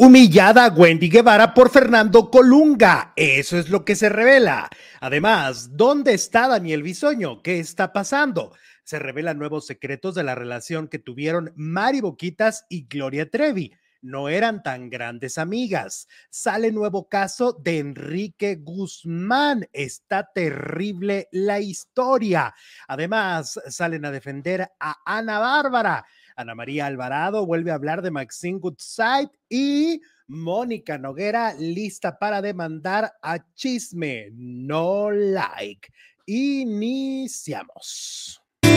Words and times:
Humillada 0.00 0.68
Wendy 0.68 1.08
Guevara 1.08 1.52
por 1.52 1.70
Fernando 1.70 2.30
Colunga. 2.30 3.12
Eso 3.16 3.58
es 3.58 3.68
lo 3.68 3.84
que 3.84 3.96
se 3.96 4.08
revela. 4.08 4.70
Además, 5.00 5.76
¿dónde 5.76 6.14
está 6.14 6.46
Daniel 6.46 6.84
Bisoño? 6.84 7.42
¿Qué 7.42 7.58
está 7.58 7.92
pasando? 7.92 8.54
Se 8.84 9.00
revelan 9.00 9.40
nuevos 9.40 9.66
secretos 9.66 10.14
de 10.14 10.22
la 10.22 10.36
relación 10.36 10.86
que 10.86 11.00
tuvieron 11.00 11.52
Mari 11.56 12.00
Boquitas 12.00 12.64
y 12.68 12.86
Gloria 12.86 13.28
Trevi. 13.28 13.74
No 14.00 14.28
eran 14.28 14.62
tan 14.62 14.88
grandes 14.88 15.36
amigas. 15.36 16.06
Sale 16.30 16.70
nuevo 16.70 17.08
caso 17.08 17.52
de 17.52 17.78
Enrique 17.80 18.54
Guzmán. 18.54 19.68
Está 19.72 20.30
terrible 20.32 21.26
la 21.32 21.58
historia. 21.58 22.54
Además, 22.86 23.58
salen 23.68 24.04
a 24.04 24.12
defender 24.12 24.70
a 24.78 24.96
Ana 25.04 25.40
Bárbara 25.40 26.06
Ana 26.38 26.54
María 26.54 26.86
Alvarado 26.86 27.44
vuelve 27.44 27.72
a 27.72 27.74
hablar 27.74 28.00
de 28.00 28.12
Maxine 28.12 28.60
Goodside 28.60 29.28
y 29.48 30.00
Mónica 30.28 30.96
Noguera 30.96 31.52
lista 31.58 32.16
para 32.16 32.40
demandar 32.40 33.12
a 33.20 33.40
Chisme 33.54 34.28
No 34.34 35.10
Like. 35.10 35.88
Iniciamos. 36.26 37.60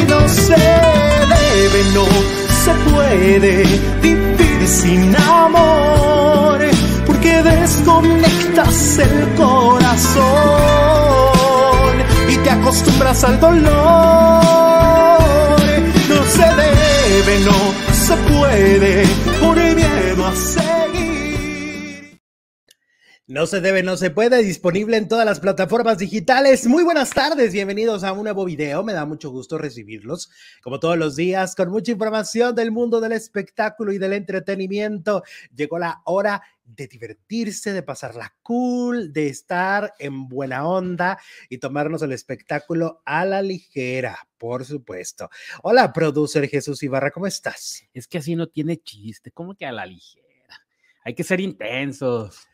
No 0.10 0.28
se 0.28 0.56
debe, 0.56 1.84
no 1.94 2.06
se 2.64 2.74
puede 2.90 3.64
vivir 4.02 4.68
sin 4.68 5.16
amor, 5.16 6.62
porque 7.06 7.44
desconectas 7.44 8.98
el 8.98 9.36
corazón 9.36 10.26
y 12.28 12.38
te 12.38 12.50
acostumbras 12.50 13.24
al 13.24 13.40
dolor. 13.40 14.51
Debe 17.12 17.40
no 17.42 17.94
se 17.94 18.16
puede 18.16 19.04
por 19.42 19.58
miedo 19.58 20.26
a 20.26 20.34
seguir. 20.34 22.22
No 23.28 23.46
se 23.48 23.60
debe, 23.60 23.84
no 23.84 23.98
se 23.98 24.12
puede, 24.12 24.42
disponible 24.42 24.96
en 24.96 25.10
todas 25.10 25.26
las 25.26 25.42
plataformas 25.42 25.98
digitales. 25.98 26.68
Muy 26.68 26.86
buenas 26.86 27.10
tardes, 27.10 27.52
bienvenidos 27.52 28.06
a 28.06 28.14
un 28.14 28.24
nuevo 28.24 28.46
video. 28.46 28.82
Me 28.86 28.94
da 28.94 29.06
mucho 29.06 29.30
gusto 29.30 29.58
recibirlos, 29.58 30.32
como 30.64 30.80
todos 30.80 30.98
los 30.98 31.18
días, 31.18 31.54
con 31.54 31.70
mucha 31.70 31.92
información 31.92 32.56
del 32.56 32.72
mundo 32.72 33.02
del 33.02 33.12
espectáculo 33.12 33.92
y 33.92 33.98
del 33.98 34.14
entretenimiento. 34.14 35.22
Llegó 35.54 35.80
la 35.80 36.02
hora 36.06 36.42
de 36.64 36.88
divertirse, 36.88 37.74
de 37.74 37.84
pasarla 37.84 38.34
cool, 38.42 39.12
de 39.12 39.28
estar 39.28 39.94
en 40.00 40.30
buena 40.30 40.66
onda 40.66 41.20
y 41.50 41.58
tomarnos 41.58 42.04
el 42.04 42.14
espectáculo 42.14 43.02
a 43.04 43.26
la 43.26 43.42
ligera, 43.42 44.18
por 44.42 44.66
supuesto. 44.66 45.30
Hola, 45.62 45.94
producer 45.94 46.50
Jesús 46.50 46.82
Ibarra, 46.82 47.12
¿cómo 47.12 47.28
estás? 47.28 47.84
Es 47.94 48.08
que 48.08 48.18
así 48.18 48.36
no 48.36 48.48
tiene 48.48 48.78
chiste, 48.78 49.30
¿cómo 49.32 49.54
que 49.54 49.68
a 49.68 49.72
la 49.72 49.86
ligera? 49.86 50.26
Hay 51.04 51.14
que 51.14 51.24
ser 51.24 51.40
intensos. 51.40 52.48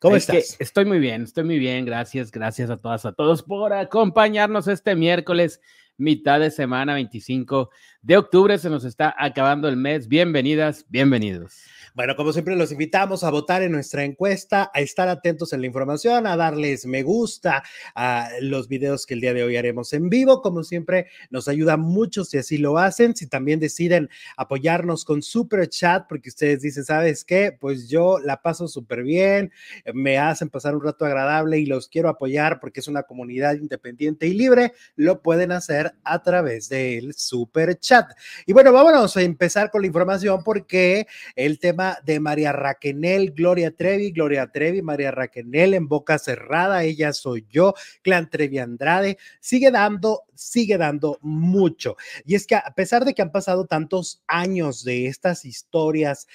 ¿Cómo 0.00 0.16
estás? 0.16 0.56
estoy 0.58 0.86
muy 0.86 0.98
bien, 0.98 1.24
estoy 1.24 1.44
muy 1.44 1.58
bien. 1.58 1.84
Gracias, 1.84 2.30
gracias 2.30 2.70
a 2.70 2.78
todas, 2.78 3.04
a 3.04 3.12
todos 3.12 3.42
por 3.42 3.74
acompañarnos 3.74 4.66
este 4.66 4.96
miércoles, 4.96 5.60
mitad 5.98 6.40
de 6.40 6.50
semana 6.50 6.94
25 6.94 7.68
de 8.00 8.16
octubre. 8.16 8.56
Se 8.56 8.70
nos 8.70 8.86
está 8.86 9.14
acabando 9.18 9.68
el 9.68 9.76
mes. 9.76 10.08
Bienvenidas, 10.08 10.86
bienvenidos. 10.88 11.54
Bueno, 11.96 12.14
como 12.14 12.30
siempre, 12.34 12.54
los 12.56 12.72
invitamos 12.72 13.24
a 13.24 13.30
votar 13.30 13.62
en 13.62 13.72
nuestra 13.72 14.04
encuesta, 14.04 14.70
a 14.74 14.82
estar 14.82 15.08
atentos 15.08 15.54
en 15.54 15.62
la 15.62 15.66
información, 15.66 16.26
a 16.26 16.36
darles 16.36 16.84
me 16.84 17.02
gusta 17.02 17.62
a 17.94 18.28
los 18.42 18.68
videos 18.68 19.06
que 19.06 19.14
el 19.14 19.22
día 19.22 19.32
de 19.32 19.42
hoy 19.42 19.56
haremos 19.56 19.94
en 19.94 20.10
vivo. 20.10 20.42
Como 20.42 20.62
siempre, 20.62 21.06
nos 21.30 21.48
ayuda 21.48 21.78
mucho 21.78 22.26
si 22.26 22.36
así 22.36 22.58
lo 22.58 22.76
hacen. 22.76 23.16
Si 23.16 23.26
también 23.26 23.60
deciden 23.60 24.10
apoyarnos 24.36 25.06
con 25.06 25.22
super 25.22 25.66
chat, 25.70 26.04
porque 26.06 26.28
ustedes 26.28 26.60
dicen, 26.60 26.84
¿sabes 26.84 27.24
qué? 27.24 27.56
Pues 27.58 27.88
yo 27.88 28.18
la 28.18 28.42
paso 28.42 28.68
súper 28.68 29.02
bien, 29.02 29.50
me 29.94 30.18
hacen 30.18 30.50
pasar 30.50 30.76
un 30.76 30.84
rato 30.84 31.06
agradable 31.06 31.60
y 31.60 31.64
los 31.64 31.88
quiero 31.88 32.10
apoyar 32.10 32.60
porque 32.60 32.80
es 32.80 32.88
una 32.88 33.04
comunidad 33.04 33.54
independiente 33.54 34.26
y 34.26 34.34
libre, 34.34 34.74
lo 34.96 35.22
pueden 35.22 35.50
hacer 35.50 35.94
a 36.04 36.22
través 36.22 36.68
del 36.68 37.14
super 37.14 37.78
chat. 37.78 38.10
Y 38.44 38.52
bueno, 38.52 38.70
vámonos 38.70 39.16
a 39.16 39.22
empezar 39.22 39.70
con 39.70 39.80
la 39.80 39.86
información 39.86 40.44
porque 40.44 41.06
el 41.34 41.58
tema 41.58 41.85
de 42.04 42.20
María 42.20 42.52
Raquenel, 42.52 43.32
Gloria 43.32 43.70
Trevi, 43.74 44.10
Gloria 44.10 44.50
Trevi, 44.50 44.82
María 44.82 45.10
Raquenel 45.10 45.74
en 45.74 45.88
boca 45.88 46.18
cerrada, 46.18 46.84
ella 46.84 47.12
soy 47.12 47.46
yo, 47.50 47.74
Clan 48.02 48.28
Trevi 48.30 48.58
Andrade, 48.58 49.18
sigue 49.40 49.70
dando, 49.70 50.24
sigue 50.34 50.78
dando 50.78 51.18
mucho. 51.20 51.96
Y 52.24 52.34
es 52.34 52.46
que 52.46 52.54
a 52.54 52.72
pesar 52.74 53.04
de 53.04 53.14
que 53.14 53.22
han 53.22 53.32
pasado 53.32 53.66
tantos 53.66 54.22
años 54.26 54.84
de 54.84 55.06
estas 55.06 55.44
historias, 55.44 56.26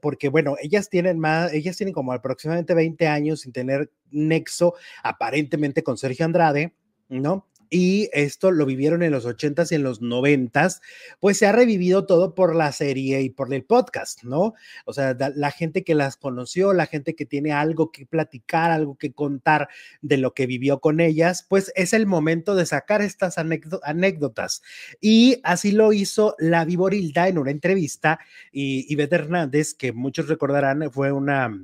porque 0.00 0.28
bueno, 0.28 0.56
ellas 0.60 0.88
tienen 0.88 1.18
más, 1.18 1.52
ellas 1.52 1.76
tienen 1.76 1.94
como 1.94 2.12
aproximadamente 2.12 2.74
20 2.74 3.06
años 3.06 3.40
sin 3.40 3.52
tener 3.52 3.90
nexo 4.10 4.74
aparentemente 5.02 5.82
con 5.82 5.96
Sergio 5.96 6.24
Andrade, 6.24 6.74
¿no? 7.08 7.46
Y 7.70 8.10
esto 8.12 8.50
lo 8.50 8.66
vivieron 8.66 9.02
en 9.02 9.12
los 9.12 9.26
80s 9.26 9.70
y 9.70 9.76
en 9.76 9.84
los 9.84 10.02
90s, 10.02 10.80
pues 11.20 11.38
se 11.38 11.46
ha 11.46 11.52
revivido 11.52 12.04
todo 12.04 12.34
por 12.34 12.54
la 12.56 12.72
serie 12.72 13.22
y 13.22 13.30
por 13.30 13.54
el 13.54 13.64
podcast, 13.64 14.24
¿no? 14.24 14.54
O 14.84 14.92
sea, 14.92 15.16
la 15.34 15.50
gente 15.52 15.84
que 15.84 15.94
las 15.94 16.16
conoció, 16.16 16.72
la 16.72 16.86
gente 16.86 17.14
que 17.14 17.26
tiene 17.26 17.52
algo 17.52 17.92
que 17.92 18.06
platicar, 18.06 18.72
algo 18.72 18.98
que 18.98 19.12
contar 19.12 19.68
de 20.02 20.16
lo 20.16 20.34
que 20.34 20.46
vivió 20.46 20.80
con 20.80 21.00
ellas, 21.00 21.46
pues 21.48 21.72
es 21.76 21.92
el 21.92 22.06
momento 22.06 22.56
de 22.56 22.66
sacar 22.66 23.02
estas 23.02 23.36
anécdotas. 23.38 24.62
Y 25.00 25.40
así 25.44 25.70
lo 25.70 25.92
hizo 25.92 26.34
la 26.38 26.64
Viborilda 26.64 27.28
en 27.28 27.38
una 27.38 27.52
entrevista 27.52 28.18
y 28.50 28.92
Ivette 28.92 29.12
Hernández, 29.14 29.74
que 29.74 29.92
muchos 29.92 30.28
recordarán, 30.28 30.90
fue 30.92 31.12
una 31.12 31.56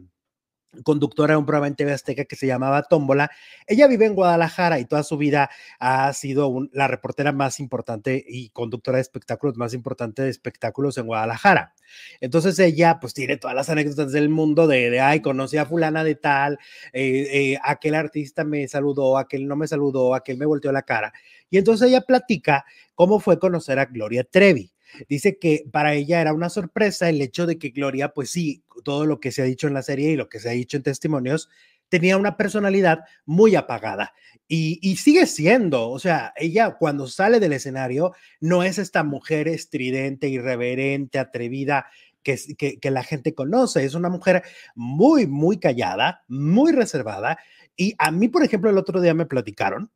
conductora 0.83 1.35
de 1.35 1.39
un 1.39 1.47
programa 1.47 1.67
en 1.69 1.77
TV 1.77 1.93
Azteca 1.93 2.25
que 2.25 2.37
se 2.37 2.47
llamaba 2.47 2.83
Tómbola. 2.83 3.31
Ella 3.67 3.87
vive 3.87 4.07
en 4.07 4.15
Guadalajara 4.15 4.79
y 4.79 4.85
toda 4.85 5.03
su 5.03 5.17
vida 5.17 5.51
ha 5.79 6.13
sido 6.13 6.53
la 6.73 6.89
reportera 6.89 7.33
más 7.33 7.61
importante 7.61 8.25
y 8.27 8.51
conductora 8.51 8.97
de 8.97 9.03
espectáculos 9.03 9.57
más 9.57 9.75
importante 9.75 10.23
de 10.23 10.31
espectáculos 10.31 10.99
en 10.99 11.07
Guadalajara. 11.07 11.75
Entonces 12.21 12.59
ella 12.59 12.99
pues 13.01 13.15
tiene 13.15 13.37
todas 13.37 13.57
las 13.57 13.69
anécdotas 13.71 14.13
del 14.13 14.29
mundo 14.29 14.67
de, 14.67 14.91
de 14.91 15.01
ay, 15.01 15.21
conocí 15.21 15.57
a 15.57 15.67
fulana 15.67 16.05
de 16.05 16.15
tal, 16.15 16.59
eh, 16.93 17.29
eh, 17.31 17.59
aquel 17.63 17.95
artista 17.95 18.45
me 18.45 18.67
saludó, 18.69 19.19
aquel 19.19 19.47
no 19.47 19.57
me 19.57 19.69
saludó, 19.69 20.15
aquel 20.15 20.37
me 20.39 20.47
volteó 20.47 20.73
la 20.73 20.83
cara. 20.83 21.13
Y 21.51 21.59
entonces 21.59 21.89
ella 21.89 22.01
platica 22.01 22.65
cómo 22.95 23.21
fue 23.21 23.39
conocer 23.39 23.79
a 23.79 23.87
Gloria 23.87 24.25
Trevi. 24.25 24.73
Dice 25.09 25.39
que 25.39 25.65
para 25.71 25.95
ella 25.95 26.21
era 26.21 26.33
una 26.33 26.49
sorpresa 26.49 27.09
el 27.09 27.21
hecho 27.21 27.47
de 27.47 27.59
que 27.59 27.71
Gloria, 27.71 28.11
pues 28.11 28.31
sí, 28.31 28.63
todo 28.85 29.07
lo 29.07 29.21
que 29.21 29.33
se 29.33 29.43
ha 29.43 29.45
dicho 29.45 29.67
en 29.67 29.75
la 29.75 29.83
serie 29.83 30.11
y 30.11 30.17
lo 30.17 30.29
que 30.29 30.41
se 30.41 30.49
ha 30.49 30.53
dicho 30.53 30.77
en 30.77 30.83
testimonios, 30.83 31.49
tenía 31.89 32.17
una 32.17 32.37
personalidad 32.37 33.01
muy 33.25 33.55
apagada 33.55 34.13
y, 34.49 34.97
sigue 34.97 35.27
siendo, 35.27 35.91
o 35.91 35.99
sea, 35.99 36.33
ella 36.37 36.77
cuando 36.79 37.09
sale 37.09 37.41
del 37.41 37.53
escenario 37.53 38.13
no 38.41 38.63
es 38.63 38.79
esta 38.79 39.03
mujer 39.03 39.49
estridente, 39.49 40.29
irreverente, 40.29 41.19
atrevida 41.19 41.87
que, 42.23 42.37
que, 42.81 42.91
la 42.91 43.03
gente 43.03 43.35
conoce, 43.35 43.85
es 43.85 43.95
una 43.95 44.09
mujer 44.09 44.43
muy, 44.75 45.27
muy 45.27 45.59
callada, 45.59 46.25
muy 46.29 46.73
reservada 46.73 47.39
y 47.77 47.95
a 47.99 48.11
mí, 48.11 48.29
por 48.29 48.43
ejemplo, 48.43 48.71
el 48.71 48.79
otro 48.79 49.01
día 49.01 49.15
me 49.15 49.27
platicaron 49.27 49.91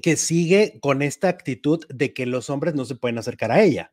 que 0.00 0.16
sigue 0.16 0.78
con 0.80 1.02
esta 1.02 1.28
actitud 1.28 1.84
de 1.88 2.14
que 2.14 2.26
los 2.26 2.50
hombres 2.50 2.74
no 2.74 2.84
se 2.84 2.94
pueden 2.94 3.18
acercar 3.18 3.52
a 3.52 3.62
ella. 3.62 3.92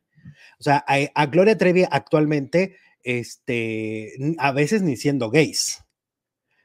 O 0.58 0.62
sea, 0.62 0.84
a, 0.86 1.26
Gloria 1.26 1.56
Trevi 1.56 1.84
actualmente, 1.90 2.76
este, 3.02 4.12
a 4.38 4.52
veces 4.52 4.82
ni 4.82 4.96
siendo 4.96 5.30
gays. 5.30 5.84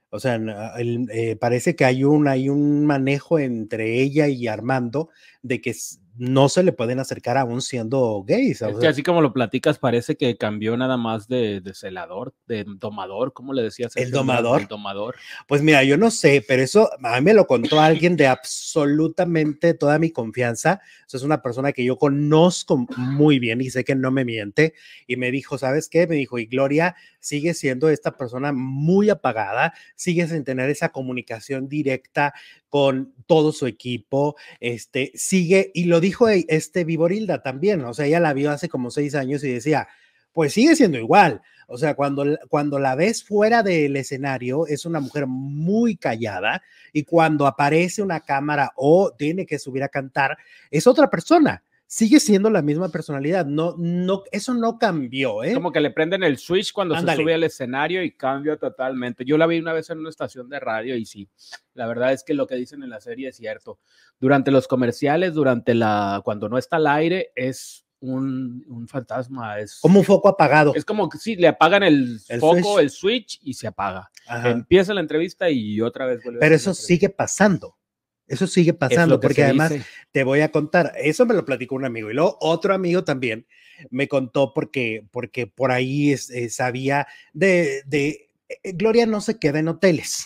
O 0.09 0.19
sea, 0.19 0.39
eh, 0.77 1.35
parece 1.35 1.75
que 1.75 1.83
hay 1.83 2.03
un, 2.03 2.27
hay 2.27 2.47
un 2.47 2.85
manejo 2.85 3.37
entre 3.37 4.01
ella 4.01 4.27
y 4.27 4.47
Armando 4.47 5.09
de 5.41 5.59
que 5.59 5.75
no 6.17 6.49
se 6.49 6.63
le 6.63 6.71
pueden 6.71 6.99
acercar 6.99 7.37
aún 7.37 7.61
siendo 7.61 8.23
gays. 8.25 8.61
así 8.61 9.03
como 9.03 9.21
lo 9.21 9.33
platicas, 9.33 9.79
parece 9.79 10.15
que 10.15 10.37
cambió 10.37 10.77
nada 10.77 10.97
más 10.97 11.27
de, 11.27 11.61
celador, 11.73 12.33
de 12.47 12.65
domador, 12.65 13.33
¿cómo 13.33 13.53
le 13.53 13.61
decías? 13.61 13.95
¿El 13.97 14.11
domador? 14.11 14.61
El 14.61 14.67
domador. 14.67 15.15
Pues 15.47 15.61
mira, 15.61 15.83
yo 15.83 15.97
no 15.97 16.11
sé, 16.11 16.43
pero 16.47 16.63
eso 16.63 16.89
a 17.03 17.19
mí 17.19 17.25
me 17.25 17.33
lo 17.33 17.47
contó 17.47 17.79
alguien 17.79 18.15
de 18.15 18.27
absolutamente 18.27 19.73
toda 19.73 19.99
mi 19.99 20.11
confianza. 20.11 20.81
O 21.13 21.17
es 21.17 21.23
una 21.23 21.41
persona 21.41 21.71
que 21.71 21.83
yo 21.83 21.97
conozco 21.97 22.85
muy 22.97 23.39
bien 23.39 23.61
y 23.61 23.69
sé 23.69 23.83
que 23.83 23.95
no 23.95 24.11
me 24.11 24.25
miente. 24.25 24.73
Y 25.07 25.17
me 25.17 25.31
dijo, 25.31 25.57
¿sabes 25.57 25.89
qué? 25.89 26.07
Me 26.07 26.15
dijo, 26.15 26.39
y 26.39 26.45
Gloria 26.45 26.95
sigue 27.19 27.53
siendo 27.53 27.89
esta 27.89 28.15
persona 28.15 28.51
muy 28.53 29.09
apagada, 29.09 29.73
sigue 29.95 30.27
sin 30.27 30.43
tener 30.43 30.69
esa 30.69 30.89
comunicación 30.89 31.67
directa 31.67 32.33
con 32.75 33.13
todo 33.25 33.53
su 33.53 33.67
equipo, 33.67 34.35
este, 34.59 35.13
sigue, 35.15 35.71
y 35.73 35.85
lo 35.85 36.01
dijo 36.01 36.27
e, 36.27 36.43
este 36.49 36.83
Viborilda 36.83 37.41
también, 37.41 37.79
o 37.85 37.93
sea, 37.93 38.05
ella 38.05 38.19
la 38.19 38.33
vio 38.33 38.51
hace 38.51 38.67
como 38.67 38.91
seis 38.91 39.15
años 39.15 39.45
y 39.45 39.53
decía, 39.53 39.87
pues 40.33 40.51
sigue 40.51 40.75
siendo 40.75 40.97
igual, 40.97 41.41
o 41.69 41.77
sea, 41.77 41.93
cuando, 41.93 42.25
cuando 42.49 42.77
la 42.77 42.95
ves 42.95 43.23
fuera 43.23 43.63
del 43.63 43.95
escenario, 43.95 44.67
es 44.67 44.85
una 44.85 44.99
mujer 44.99 45.25
muy 45.25 45.95
callada 45.95 46.63
y 46.91 47.05
cuando 47.05 47.47
aparece 47.47 48.01
una 48.01 48.19
cámara 48.19 48.73
o 48.75 49.13
tiene 49.17 49.45
que 49.45 49.57
subir 49.57 49.81
a 49.81 49.87
cantar, 49.87 50.37
es 50.69 50.85
otra 50.85 51.09
persona. 51.09 51.63
Sigue 51.87 52.19
siendo 52.19 52.49
la 52.49 52.61
misma 52.61 52.89
personalidad. 52.89 53.45
No, 53.45 53.75
no, 53.77 54.23
eso 54.31 54.53
no 54.53 54.77
cambió, 54.79 55.43
¿eh? 55.43 55.53
Como 55.53 55.71
que 55.71 55.79
le 55.79 55.91
prenden 55.91 56.23
el 56.23 56.37
switch 56.37 56.71
cuando 56.73 56.99
se 56.99 57.15
sube 57.15 57.33
al 57.33 57.43
escenario 57.43 58.03
y 58.03 58.11
cambia 58.11 58.57
totalmente. 58.57 59.25
Yo 59.25 59.37
la 59.37 59.47
vi 59.47 59.59
una 59.59 59.73
vez 59.73 59.89
en 59.89 59.99
una 59.99 60.09
estación 60.09 60.49
de 60.49 60.59
radio 60.59 60.95
y 60.95 61.05
sí, 61.05 61.29
la 61.73 61.87
verdad 61.87 62.13
es 62.13 62.23
que 62.23 62.33
lo 62.33 62.47
que 62.47 62.55
dicen 62.55 62.83
en 62.83 62.89
la 62.89 63.01
serie 63.01 63.29
es 63.29 63.37
cierto. 63.37 63.79
Durante 64.19 64.51
los 64.51 64.67
comerciales, 64.67 65.33
durante 65.33 65.73
la, 65.75 66.21
cuando 66.23 66.49
no 66.49 66.57
está 66.57 66.77
al 66.77 66.87
aire, 66.87 67.31
es 67.35 67.85
un, 67.99 68.63
un 68.67 68.87
fantasma, 68.87 69.59
es 69.59 69.79
Como 69.81 69.99
un 69.99 70.05
foco 70.05 70.27
apagado. 70.29 70.73
es 70.75 70.85
como 70.85 71.09
que 71.09 71.17
sí, 71.17 71.35
le 71.35 71.47
apagan 71.47 71.83
el, 71.83 72.19
El 72.27 72.39
foco, 72.39 72.55
switch. 72.61 72.79
el 72.79 72.89
switch 72.89 73.39
y 73.43 73.53
se 73.53 73.67
apaga. 73.67 74.11
Ajá. 74.27 74.49
Empieza 74.49 74.93
la 74.93 75.01
entrevista 75.01 75.49
y 75.49 75.81
otra 75.81 76.05
vez 76.05 76.23
vuelve 76.23 76.39
Pero 76.39 76.55
eso 76.55 76.73
sigue 76.73 77.09
pasando. 77.09 77.77
Eso 78.27 78.47
sigue 78.47 78.73
pasando, 78.73 79.19
porque 79.19 79.43
además 79.43 79.71
dice. 79.71 79.85
te 80.11 80.23
voy 80.23 80.41
a 80.41 80.51
contar, 80.51 80.93
eso 80.97 81.25
me 81.25 81.33
lo 81.35 81.45
platicó 81.45 81.75
un 81.75 81.85
amigo 81.85 82.09
y 82.09 82.13
luego 82.15 82.37
otro 82.41 82.73
amigo 82.73 83.03
también 83.03 83.45
me 83.91 84.07
contó 84.07 84.53
porque, 84.53 85.05
porque 85.11 85.47
por 85.47 85.71
ahí 85.71 86.11
es- 86.11 86.29
eh, 86.31 86.49
sabía 86.49 87.07
de, 87.33 87.83
de 87.85 88.29
eh, 88.49 88.71
Gloria 88.73 89.05
no 89.05 89.21
se 89.21 89.37
queda 89.37 89.59
en 89.59 89.67
hoteles 89.67 90.25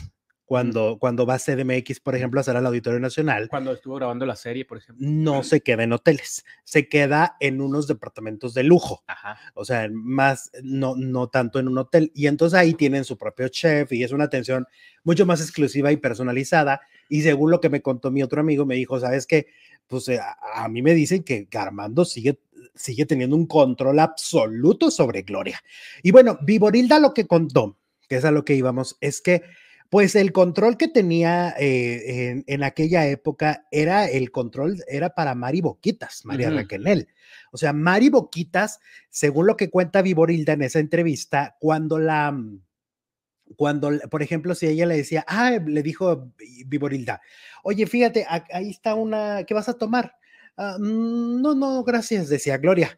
cuando, 0.49 0.97
cuando 0.97 1.27
va 1.27 1.35
a 1.35 1.37
CDMX, 1.37 1.99
por 1.99 2.15
ejemplo, 2.15 2.39
a 2.39 2.41
hacer 2.41 2.57
al 2.57 2.65
Auditorio 2.65 2.99
Nacional. 2.99 3.49
Cuando 3.49 3.71
estuvo 3.71 3.97
grabando 3.97 4.25
la 4.25 4.35
serie, 4.35 4.65
por 4.65 4.79
ejemplo. 4.79 5.05
No 5.07 5.43
se 5.43 5.61
queda 5.61 5.83
en 5.83 5.93
hoteles, 5.93 6.43
se 6.63 6.89
queda 6.89 7.37
en 7.39 7.61
unos 7.61 7.85
departamentos 7.85 8.55
de 8.55 8.63
lujo, 8.63 9.03
Ajá. 9.05 9.37
o 9.53 9.63
sea, 9.63 9.87
más, 9.93 10.49
no, 10.63 10.95
no 10.95 11.27
tanto 11.27 11.59
en 11.59 11.67
un 11.67 11.77
hotel. 11.77 12.11
Y 12.15 12.25
entonces 12.25 12.57
ahí 12.57 12.73
tienen 12.73 13.03
su 13.03 13.15
propio 13.15 13.47
chef 13.49 13.91
y 13.91 14.03
es 14.03 14.11
una 14.11 14.23
atención 14.23 14.65
mucho 15.03 15.23
más 15.27 15.39
exclusiva 15.39 15.91
y 15.91 15.97
personalizada. 15.97 16.81
Y 17.09 17.21
según 17.21 17.51
lo 17.51 17.61
que 17.61 17.69
me 17.69 17.83
contó 17.83 18.09
mi 18.09 18.23
otro 18.23 18.41
amigo, 18.41 18.65
me 18.65 18.73
dijo, 18.73 18.99
¿sabes 18.99 19.27
qué? 19.27 19.49
Pues 19.85 20.07
eh, 20.07 20.17
a, 20.17 20.63
a 20.63 20.67
mí 20.67 20.81
me 20.81 20.95
dicen 20.95 21.23
que 21.23 21.47
Armando 21.53 22.05
sigue, 22.05 22.39
sigue 22.73 23.05
teniendo 23.05 23.35
un 23.35 23.45
control 23.45 23.99
absoluto 23.99 24.89
sobre 24.89 25.21
Gloria. 25.21 25.61
Y 26.01 26.09
bueno, 26.09 26.39
Viborilda 26.41 26.97
lo 26.97 27.13
que 27.13 27.27
contó, 27.27 27.77
que 28.07 28.15
es 28.15 28.25
a 28.25 28.31
lo 28.31 28.43
que 28.43 28.55
íbamos, 28.55 28.97
es 28.99 29.21
que 29.21 29.43
pues 29.89 30.15
el 30.15 30.31
control 30.31 30.77
que 30.77 30.87
tenía 30.87 31.55
eh, 31.59 32.29
en, 32.29 32.43
en 32.47 32.63
aquella 32.63 33.07
época 33.07 33.65
era 33.71 34.07
el 34.07 34.31
control, 34.31 34.83
era 34.87 35.15
para 35.15 35.33
Mari 35.35 35.61
Boquitas, 35.61 36.25
María 36.25 36.49
Ujú. 36.49 36.57
Raquel. 36.57 37.07
O 37.51 37.57
sea, 37.57 37.73
Mari 37.73 38.09
Boquitas, 38.09 38.79
según 39.09 39.47
lo 39.47 39.57
que 39.57 39.69
cuenta 39.71 40.01
Viborilda 40.03 40.53
en 40.53 40.61
esa 40.61 40.79
entrevista, 40.79 41.57
cuando 41.59 41.97
la, 41.97 42.37
cuando, 43.55 43.91
por 44.11 44.21
ejemplo, 44.21 44.53
si 44.53 44.67
ella 44.67 44.85
le 44.85 44.97
decía, 44.97 45.25
ah, 45.27 45.57
le 45.65 45.81
dijo 45.81 46.31
Vi- 46.37 46.63
Viborilda, 46.65 47.21
oye, 47.63 47.87
fíjate, 47.87 48.25
a- 48.29 48.45
ahí 48.53 48.69
está 48.69 48.93
una, 48.93 49.43
¿qué 49.45 49.53
vas 49.55 49.69
a 49.69 49.73
tomar? 49.77 50.15
"Ah, 50.55 50.77
mm, 50.79 51.41
no, 51.41 51.55
no, 51.55 51.83
gracias, 51.83 52.29
decía 52.29 52.57
Gloria. 52.57 52.97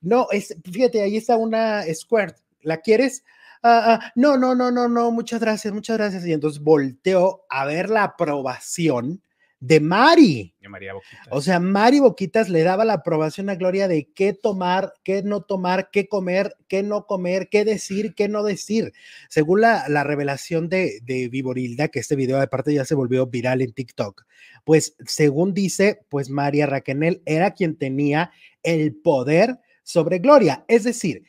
No, 0.00 0.26
es, 0.32 0.56
fíjate, 0.70 1.02
ahí 1.02 1.16
está 1.16 1.36
una 1.36 1.82
Squirt. 1.94 2.36
¿La 2.62 2.78
quieres? 2.78 3.24
"Ah, 3.62 4.00
ah, 4.00 4.12
no, 4.14 4.36
no, 4.36 4.54
no, 4.54 4.70
no, 4.70 4.88
no, 4.88 5.10
muchas 5.10 5.40
gracias, 5.40 5.72
muchas 5.72 5.96
gracias. 5.96 6.26
Y 6.26 6.32
entonces 6.32 6.62
volteó 6.62 7.44
a 7.48 7.64
ver 7.64 7.90
la 7.90 8.04
aprobación 8.04 9.22
de 9.62 9.78
Mari. 9.78 10.56
Y 10.60 10.68
María 10.68 10.92
Boquita. 10.92 11.22
O 11.30 11.40
sea, 11.40 11.60
Mari 11.60 12.00
Boquitas 12.00 12.48
le 12.48 12.64
daba 12.64 12.84
la 12.84 12.94
aprobación 12.94 13.48
a 13.48 13.54
Gloria 13.54 13.86
de 13.86 14.10
qué 14.12 14.32
tomar, 14.32 14.92
qué 15.04 15.22
no 15.22 15.42
tomar, 15.42 15.90
qué 15.92 16.08
comer, 16.08 16.56
qué 16.66 16.82
no 16.82 17.06
comer, 17.06 17.48
qué 17.48 17.64
decir, 17.64 18.14
qué 18.16 18.28
no 18.28 18.42
decir. 18.42 18.92
Según 19.28 19.60
la, 19.60 19.88
la 19.88 20.02
revelación 20.02 20.68
de, 20.68 20.98
de 21.04 21.28
Viborilda, 21.28 21.88
que 21.88 22.00
este 22.00 22.16
video 22.16 22.40
aparte 22.40 22.74
ya 22.74 22.84
se 22.84 22.96
volvió 22.96 23.28
viral 23.28 23.62
en 23.62 23.72
TikTok, 23.72 24.24
pues 24.64 24.96
según 25.06 25.54
dice, 25.54 26.00
pues 26.08 26.28
María 26.28 26.66
Raquel 26.66 27.22
era 27.24 27.52
quien 27.52 27.76
tenía 27.76 28.32
el 28.64 28.96
poder 28.96 29.60
sobre 29.84 30.18
Gloria. 30.18 30.64
Es 30.66 30.82
decir, 30.82 31.22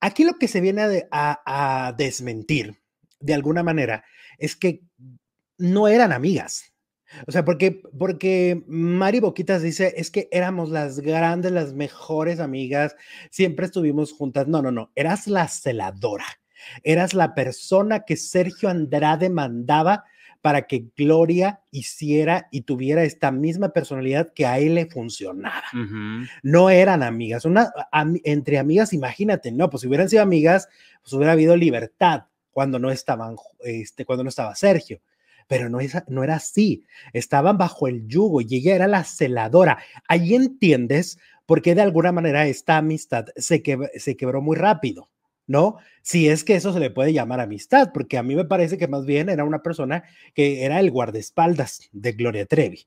aquí 0.00 0.24
lo 0.24 0.34
que 0.34 0.48
se 0.48 0.60
viene 0.60 0.82
a, 0.82 0.88
de- 0.88 1.08
a- 1.10 1.86
a 1.88 1.92
desmentir 1.92 2.76
de 3.20 3.34
alguna 3.34 3.62
manera 3.62 4.04
es 4.38 4.56
que 4.56 4.82
no 5.58 5.88
eran 5.88 6.12
amigas. 6.12 6.72
O 7.26 7.32
sea, 7.32 7.44
porque, 7.44 7.82
porque 7.98 8.64
Mari 8.66 9.20
Boquitas 9.20 9.62
dice, 9.62 9.94
es 9.96 10.10
que 10.10 10.28
éramos 10.32 10.70
las 10.70 10.98
grandes, 10.98 11.52
las 11.52 11.72
mejores 11.72 12.40
amigas, 12.40 12.96
siempre 13.30 13.66
estuvimos 13.66 14.12
juntas. 14.12 14.48
No, 14.48 14.60
no, 14.60 14.72
no, 14.72 14.90
eras 14.96 15.28
la 15.28 15.46
celadora, 15.48 16.26
eras 16.82 17.14
la 17.14 17.34
persona 17.34 18.00
que 18.04 18.16
Sergio 18.16 18.68
Andrade 18.68 19.30
mandaba 19.30 20.04
para 20.46 20.68
que 20.68 20.84
Gloria 20.96 21.58
hiciera 21.72 22.46
y 22.52 22.60
tuviera 22.60 23.02
esta 23.02 23.32
misma 23.32 23.70
personalidad 23.70 24.32
que 24.32 24.46
a 24.46 24.60
él 24.60 24.76
le 24.76 24.86
funcionaba. 24.86 25.64
No 26.44 26.70
eran 26.70 27.02
amigas, 27.02 27.44
una, 27.44 27.72
entre 28.22 28.58
amigas, 28.58 28.92
imagínate, 28.92 29.50
no, 29.50 29.68
pues 29.68 29.80
si 29.80 29.88
hubieran 29.88 30.08
sido 30.08 30.22
amigas, 30.22 30.68
pues 31.02 31.12
hubiera 31.14 31.32
habido 31.32 31.56
libertad 31.56 32.26
cuando 32.52 32.78
no 32.78 32.92
estaban, 32.92 33.34
este, 33.64 34.04
cuando 34.04 34.22
no 34.22 34.28
estaba 34.28 34.54
Sergio 34.54 35.00
pero 35.48 35.68
no, 35.68 35.80
es, 35.80 35.96
no 36.06 36.22
era 36.22 36.36
así. 36.36 36.84
Estaban 37.12 37.58
bajo 37.58 37.88
el 37.88 38.06
yugo 38.06 38.40
y 38.40 38.46
ella 38.54 38.76
era 38.76 38.86
la 38.86 39.02
celadora. 39.02 39.78
Ahí 40.06 40.36
entiendes 40.36 41.18
por 41.44 41.60
qué 41.60 41.74
de 41.74 41.82
alguna 41.82 42.12
manera 42.12 42.46
esta 42.46 42.76
amistad 42.76 43.26
se, 43.34 43.64
queb- 43.64 43.90
se 43.96 44.16
quebró 44.16 44.40
muy 44.40 44.56
rápido, 44.56 45.08
¿no? 45.46 45.76
Si 46.02 46.28
es 46.28 46.44
que 46.44 46.54
eso 46.54 46.72
se 46.72 46.80
le 46.80 46.90
puede 46.90 47.12
llamar 47.12 47.40
amistad, 47.40 47.90
porque 47.92 48.18
a 48.18 48.22
mí 48.22 48.34
me 48.36 48.44
parece 48.44 48.78
que 48.78 48.88
más 48.88 49.04
bien 49.06 49.28
era 49.28 49.44
una 49.44 49.62
persona 49.62 50.04
que 50.34 50.64
era 50.64 50.80
el 50.80 50.90
guardaespaldas 50.90 51.88
de 51.92 52.12
Gloria 52.12 52.46
Trevi 52.46 52.86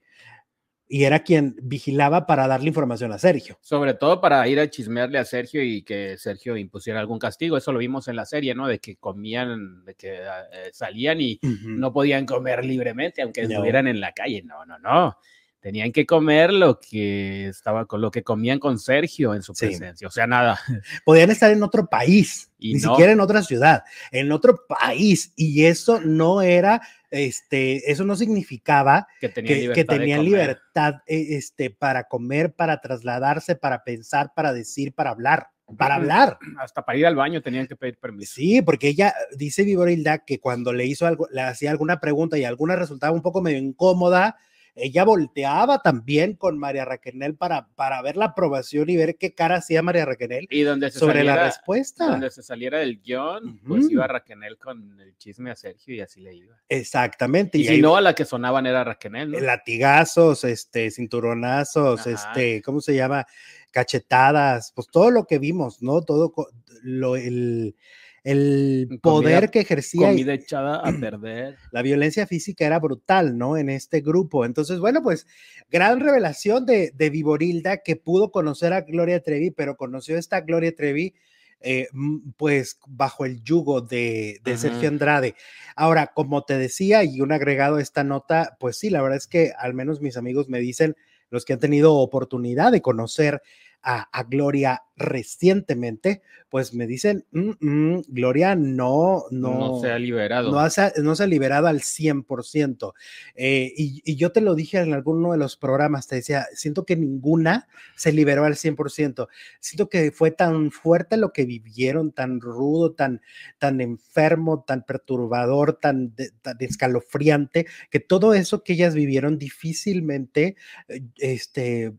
y 0.91 1.03
era 1.03 1.19
quien 1.19 1.55
vigilaba 1.61 2.25
para 2.25 2.47
darle 2.47 2.69
información 2.69 3.11
a 3.11 3.19
Sergio. 3.19 3.59
Sobre 3.61 3.93
todo 3.93 4.19
para 4.19 4.47
ir 4.47 4.59
a 4.59 4.67
chismearle 4.69 5.19
a 5.19 5.25
Sergio 5.25 5.61
y 5.61 5.83
que 5.83 6.17
Sergio 6.17 6.57
impusiera 6.57 6.99
algún 6.99 7.19
castigo. 7.19 7.57
Eso 7.57 7.71
lo 7.71 7.77
vimos 7.77 8.07
en 8.07 8.15
la 8.15 8.25
serie, 8.25 8.55
¿no? 8.55 8.67
De 8.67 8.79
que 8.79 8.95
comían, 8.95 9.85
de 9.85 9.93
que 9.93 10.15
eh, 10.15 10.69
salían 10.73 11.21
y 11.21 11.39
no 11.43 11.93
podían 11.93 12.25
comer 12.25 12.65
libremente, 12.65 13.21
aunque 13.21 13.43
No. 13.43 13.49
estuvieran 13.49 13.87
en 13.87 13.99
la 13.99 14.13
calle. 14.13 14.41
No, 14.43 14.65
no, 14.65 14.79
no. 14.79 15.15
Tenían 15.61 15.91
que 15.91 16.05
comer 16.05 16.53
lo 16.53 16.79
que 16.79 17.47
estaba 17.49 17.85
con 17.85 17.99
lo 17.99 18.11
que 18.11 18.23
comían 18.23 18.59
con 18.59 18.79
Sergio 18.79 19.33
en 19.35 19.41
su 19.43 19.53
Sí. 19.53 19.65
presencia. 19.67 20.07
O 20.07 20.11
sea, 20.11 20.25
nada. 20.25 20.57
podían 21.05 21.31
estar 21.31 21.51
en 21.51 21.61
otro 21.63 21.87
país, 21.87 22.49
Y 22.57 22.75
ni 22.75 22.79
no. 22.81 22.91
siquiera 22.91 23.11
en 23.11 23.19
otra 23.19 23.41
ciudad, 23.43 23.83
en 24.11 24.31
otro 24.31 24.65
país. 24.67 25.33
Y 25.35 25.65
eso 25.65 25.99
no 25.99 26.41
era, 26.41 26.81
este, 27.11 27.91
eso 27.91 28.05
no 28.05 28.15
significaba 28.15 29.07
Que 29.19 29.27
tenían 29.29 29.53
que, 29.55 29.61
libertad. 29.61 29.75
que 29.81 29.85
tenían 29.99 30.23
libertad 30.25 30.93
eh, 31.07 31.27
este, 31.31 31.69
para 31.69 32.05
comer, 32.05 32.53
para 32.53 32.79
trasladarse, 32.79 33.55
para 33.55 33.83
pensar, 33.83 34.31
para 34.33 34.53
decir, 34.53 34.93
para 34.93 35.09
hablar, 35.09 35.47
para 35.77 35.95
hablar. 35.95 36.37
Hasta 36.59 36.85
para 36.85 36.97
ir 36.97 37.05
al 37.05 37.15
baño 37.17 37.41
tenían 37.41 37.67
que 37.67 37.75
pedir 37.75 37.97
permiso. 37.99 38.35
Sí, 38.35 38.61
porque 38.61 38.87
ella 38.87 39.13
dice 39.35 39.63
Viborilda 39.65 40.19
que 40.19 40.39
cuando 40.39 40.71
le 40.71 40.85
hizo 40.85 41.05
algo, 41.05 41.27
le 41.31 41.41
hacía 41.41 41.71
alguna 41.71 41.99
pregunta 41.99 42.37
y 42.37 42.45
alguna 42.45 42.77
resultaba 42.77 43.11
un 43.13 43.21
poco 43.21 43.41
medio 43.41 43.57
incómoda, 43.57 44.37
ella 44.75 45.03
volteaba 45.03 45.79
también 45.79 46.35
con 46.35 46.57
María 46.57 46.85
Raquel 46.85 47.35
para, 47.35 47.67
para 47.75 48.01
ver 48.01 48.17
la 48.17 48.25
aprobación 48.25 48.89
y 48.89 48.95
ver 48.95 49.17
qué 49.17 49.33
cara 49.33 49.57
hacía 49.57 49.81
María 49.81 50.05
Raquel 50.05 50.47
Y 50.49 50.61
donde 50.61 50.91
sobre 50.91 51.23
la 51.23 51.43
respuesta. 51.43 52.07
Donde 52.07 52.31
se 52.31 52.43
saliera 52.43 52.79
del 52.79 53.01
guion, 53.01 53.59
pues 53.67 53.89
iba 53.89 54.07
Raquel 54.07 54.57
con 54.57 54.99
el 54.99 55.17
chisme 55.17 55.51
a 55.51 55.55
Sergio 55.55 55.95
y 55.95 56.01
así 56.01 56.21
le 56.21 56.35
iba. 56.35 56.55
Exactamente. 56.69 57.57
Y, 57.57 57.61
y 57.61 57.65
si 57.65 57.73
ahí- 57.73 57.81
no, 57.81 57.95
a 57.95 58.01
la 58.01 58.13
que 58.13 58.25
sonaban 58.25 58.65
era 58.65 58.83
Raquel, 58.83 59.31
¿no? 59.31 59.39
latigazos, 59.39 60.43
este, 60.43 60.91
cinturonazos, 60.91 62.01
Ajá. 62.01 62.11
este, 62.11 62.61
¿cómo 62.61 62.81
se 62.81 62.95
llama? 62.95 63.25
Cachetadas, 63.71 64.71
pues 64.75 64.87
todo 64.87 65.11
lo 65.11 65.25
que 65.25 65.39
vimos, 65.39 65.81
¿no? 65.81 66.01
Todo 66.01 66.33
lo, 66.81 67.15
el, 67.15 67.75
el 68.23 68.87
Comida- 68.87 69.01
poder 69.01 69.49
que 69.49 69.59
ejercía 69.61 70.07
y 70.11 70.15
Comida 70.15 70.33
echada 70.33 70.77
a 70.77 70.91
perder. 70.99 71.57
la 71.71 71.81
violencia 71.81 72.27
física 72.27 72.65
era 72.65 72.79
brutal, 72.79 73.37
¿no? 73.37 73.57
En 73.57 73.69
este 73.69 74.01
grupo. 74.01 74.45
Entonces, 74.45 74.79
bueno, 74.79 75.01
pues 75.03 75.27
gran 75.69 75.99
revelación 75.99 76.65
de, 76.65 76.91
de 76.95 77.09
Viborilda 77.09 77.77
que 77.77 77.95
pudo 77.95 78.31
conocer 78.31 78.73
a 78.73 78.81
Gloria 78.81 79.21
Trevi, 79.21 79.51
pero 79.51 79.77
conoció 79.77 80.15
a 80.15 80.19
esta 80.19 80.41
Gloria 80.41 80.75
Trevi. 80.75 81.13
eh, 81.61 81.87
mm, 81.91 82.31
pues 82.37 82.79
bajo 82.87 83.25
el 83.25 83.43
yugo 83.43 83.81
de, 83.81 84.39
de. 84.45 84.57
Sergio 84.57 84.87
Andrade. 84.87 85.35
Ahora, 85.75 86.07
como 86.15 86.43
te 86.45 86.57
decía, 86.57 87.03
y 87.03 87.19
un 87.19 87.33
agregado 87.33 87.75
a 87.75 87.81
esta 87.81 88.05
nota, 88.05 88.55
pues 88.61 88.77
sí, 88.77 88.89
la 88.89 89.01
verdad 89.01 89.17
es 89.17 89.27
que 89.27 89.51
al 89.59 89.73
menos 89.73 89.99
mis 89.99 90.15
amigos 90.15 90.47
me 90.47 90.59
dicen, 90.59 90.95
los 91.29 91.43
que 91.43 91.51
han 91.53 91.59
tenido 91.59 91.95
oportunidad 91.95 92.71
de 92.71 92.81
conocer 92.81 93.41
a, 93.83 94.09
a 94.17 94.23
Gloria 94.23 94.83
recientemente, 94.95 96.21
pues 96.49 96.73
me 96.73 96.87
dicen, 96.87 97.25
"Mm, 97.31 97.51
mm, 97.59 98.01
Gloria 98.09 98.55
no, 98.55 99.23
no, 99.31 99.69
No, 99.75 99.81
se 99.81 99.91
ha 99.91 99.99
liberado. 99.99 100.51
no 100.51 100.69
se, 100.69 100.81
ha, 100.81 100.91
no 101.01 101.15
se 101.15 101.23
ha 101.23 101.27
liberado 101.27 101.67
al 101.67 101.81
100%. 101.81 102.93
Eh, 103.35 103.71
y, 103.77 104.01
y 104.03 104.15
yo 104.17 104.31
te 104.31 104.41
lo 104.41 104.55
dije 104.55 104.79
en 104.79 104.93
alguno 104.93 105.31
de 105.31 105.37
los 105.37 105.55
programas, 105.57 106.07
te 106.07 106.15
decía, 106.15 106.47
siento 106.53 106.85
que 106.85 106.95
ninguna 106.95 107.67
se 107.95 108.11
liberó 108.11 108.45
al 108.45 108.55
100%. 108.55 109.27
Siento 109.59 109.89
que 109.89 110.11
fue 110.11 110.31
tan 110.31 110.71
fuerte 110.71 111.17
lo 111.17 111.31
que 111.31 111.45
vivieron, 111.45 112.11
tan 112.11 112.41
rudo, 112.41 112.93
tan, 112.93 113.21
tan 113.59 113.79
enfermo, 113.79 114.63
tan 114.67 114.83
perturbador, 114.83 115.73
tan, 115.79 116.15
de- 116.15 116.31
tan 116.41 116.57
escalofriante, 116.59 117.67
que 117.89 117.99
todo 117.99 118.33
eso 118.33 118.63
que 118.63 118.73
ellas 118.73 118.95
vivieron 118.95 119.37
difícilmente, 119.37 120.55
eh, 120.87 121.01
este, 121.17 121.93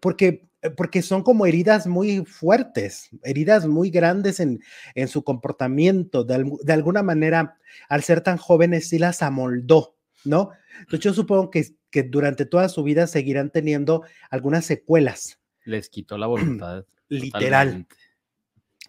porque 0.00 0.45
porque 0.76 1.02
son 1.02 1.22
como 1.22 1.46
heridas 1.46 1.86
muy 1.86 2.24
fuertes, 2.24 3.08
heridas 3.22 3.66
muy 3.66 3.90
grandes 3.90 4.40
en, 4.40 4.60
en 4.94 5.08
su 5.08 5.22
comportamiento. 5.22 6.24
De, 6.24 6.34
algu- 6.36 6.60
de 6.62 6.72
alguna 6.72 7.02
manera, 7.02 7.58
al 7.88 8.02
ser 8.02 8.20
tan 8.22 8.36
jóvenes, 8.36 8.88
sí 8.88 8.98
las 8.98 9.22
amoldó, 9.22 9.96
¿no? 10.24 10.50
Entonces 10.80 11.00
yo 11.00 11.14
supongo 11.14 11.50
que, 11.50 11.66
que 11.90 12.02
durante 12.02 12.46
toda 12.46 12.68
su 12.68 12.82
vida 12.82 13.06
seguirán 13.06 13.50
teniendo 13.50 14.02
algunas 14.30 14.64
secuelas, 14.64 15.38
Les 15.64 15.88
quitó 15.88 16.18
la 16.18 16.26
voluntad. 16.26 16.84
literal, 17.08 17.66
totalmente. 17.68 17.96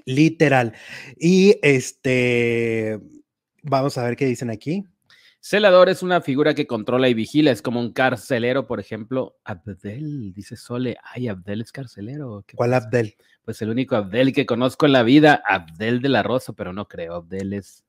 literal. 0.06 0.74
Y 1.18 1.60
este, 1.62 3.00
vamos 3.62 3.98
a 3.98 4.04
ver 4.04 4.16
qué 4.16 4.26
dicen 4.26 4.50
aquí. 4.50 4.84
Celador 5.50 5.88
es 5.88 6.04
una 6.04 6.20
figura 6.20 6.54
que 6.54 6.68
controla 6.68 7.08
y 7.08 7.14
vigila, 7.14 7.52
es 7.52 7.62
como 7.62 7.80
un 7.80 7.94
carcelero, 7.94 8.68
por 8.68 8.82
ejemplo. 8.82 9.38
Abdel, 9.46 10.34
dice 10.34 10.58
Sole. 10.58 10.98
Ay, 11.02 11.30
Abdel 11.30 11.62
es 11.62 11.72
carcelero. 11.72 12.44
¿Qué 12.46 12.58
¿Cuál 12.58 12.72
pasa? 12.72 12.86
Abdel? 12.88 13.16
Pues 13.46 13.62
el 13.62 13.70
único 13.70 13.96
Abdel 13.96 14.34
que 14.34 14.46
conozco 14.46 14.86
en 14.88 14.92
la 14.92 15.04
vida, 15.04 15.42
Abdel 15.46 16.02
de 16.02 16.10
la 16.10 16.22
Rosa, 16.22 16.52
pero 16.52 16.74
no 16.74 16.90
creo. 16.90 17.16
Abdel 17.16 17.54
es, 17.54 17.86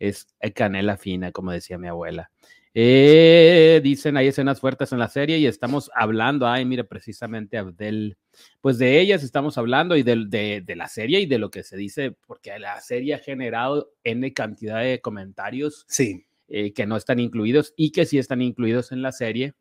es 0.00 0.26
canela 0.56 0.96
fina, 0.96 1.30
como 1.30 1.52
decía 1.52 1.78
mi 1.78 1.86
abuela. 1.86 2.32
Eh, 2.74 3.80
dicen, 3.82 4.16
hay 4.16 4.26
escenas 4.26 4.58
fuertes 4.60 4.90
en 4.90 4.98
la 4.98 5.08
serie 5.08 5.38
y 5.38 5.46
estamos 5.46 5.92
hablando, 5.94 6.48
ay, 6.48 6.64
mire, 6.64 6.82
precisamente 6.82 7.58
Abdel, 7.58 8.16
pues 8.60 8.76
de 8.78 9.00
ellas 9.00 9.22
estamos 9.22 9.56
hablando 9.56 9.96
y 9.96 10.02
del- 10.02 10.30
de, 10.30 10.62
de 10.64 10.76
la 10.76 10.88
serie 10.88 11.20
y 11.20 11.26
de 11.26 11.38
lo 11.38 11.50
que 11.50 11.62
se 11.62 11.76
dice, 11.76 12.16
porque 12.26 12.58
la 12.58 12.80
serie 12.80 13.14
ha 13.14 13.18
generado 13.18 13.90
N 14.04 14.32
cantidad 14.32 14.80
de 14.82 15.00
comentarios 15.00 15.84
Sí, 15.88 16.26
eh, 16.48 16.72
que 16.72 16.86
no 16.86 16.96
están 16.96 17.18
incluidos 17.20 17.74
y 17.76 17.92
que 17.92 18.06
sí 18.06 18.18
están 18.18 18.42
incluidos 18.42 18.90
en 18.92 19.02
la 19.02 19.12
serie. 19.12 19.54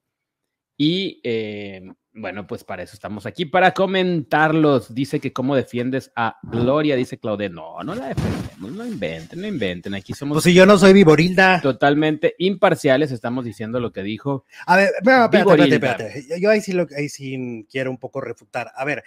Y 0.80 1.20
eh, 1.24 1.82
bueno, 2.14 2.46
pues 2.46 2.64
para 2.64 2.84
eso 2.84 2.94
estamos 2.94 3.26
aquí, 3.26 3.46
para 3.46 3.74
comentarlos. 3.74 4.94
Dice 4.94 5.20
que 5.20 5.34
cómo 5.34 5.56
defiendes 5.56 6.12
a 6.16 6.38
Gloria, 6.44 6.96
dice 6.96 7.18
Claudia. 7.18 7.50
No, 7.50 7.82
no 7.84 7.96
la 7.96 8.10
defendemos, 8.10 8.72
no 8.74 8.86
inventen, 8.86 9.42
no 9.42 9.48
inventen. 9.48 9.96
Aquí 9.96 10.14
somos 10.14 10.36
pues 10.36 10.44
si 10.44 10.54
yo 10.54 10.68
no 10.68 10.78
soy 10.78 10.94
Viborilda. 10.94 11.62
totalmente 11.62 12.36
imparciales, 12.38 13.12
estamos 13.12 13.44
diciendo 13.44 13.80
lo 13.80 13.92
que 13.92 14.04
dijo. 14.04 14.46
A 14.68 14.78
ver, 14.78 14.92
no, 15.04 15.26
espérate, 15.26 15.38
espérate, 15.40 15.64
Viborilda. 15.66 15.76
espérate. 15.76 16.26
Yo- 16.30 16.38
Yo 16.38 16.50
ahí 16.52 16.62
sí, 16.62 16.74
lo, 16.74 16.86
ahí 16.96 17.10
sí 17.10 17.66
quiero 17.72 17.90
un 17.90 17.98
poco 17.98 18.22
refutar. 18.22 18.72
A 18.76 18.86
ver, 18.86 19.04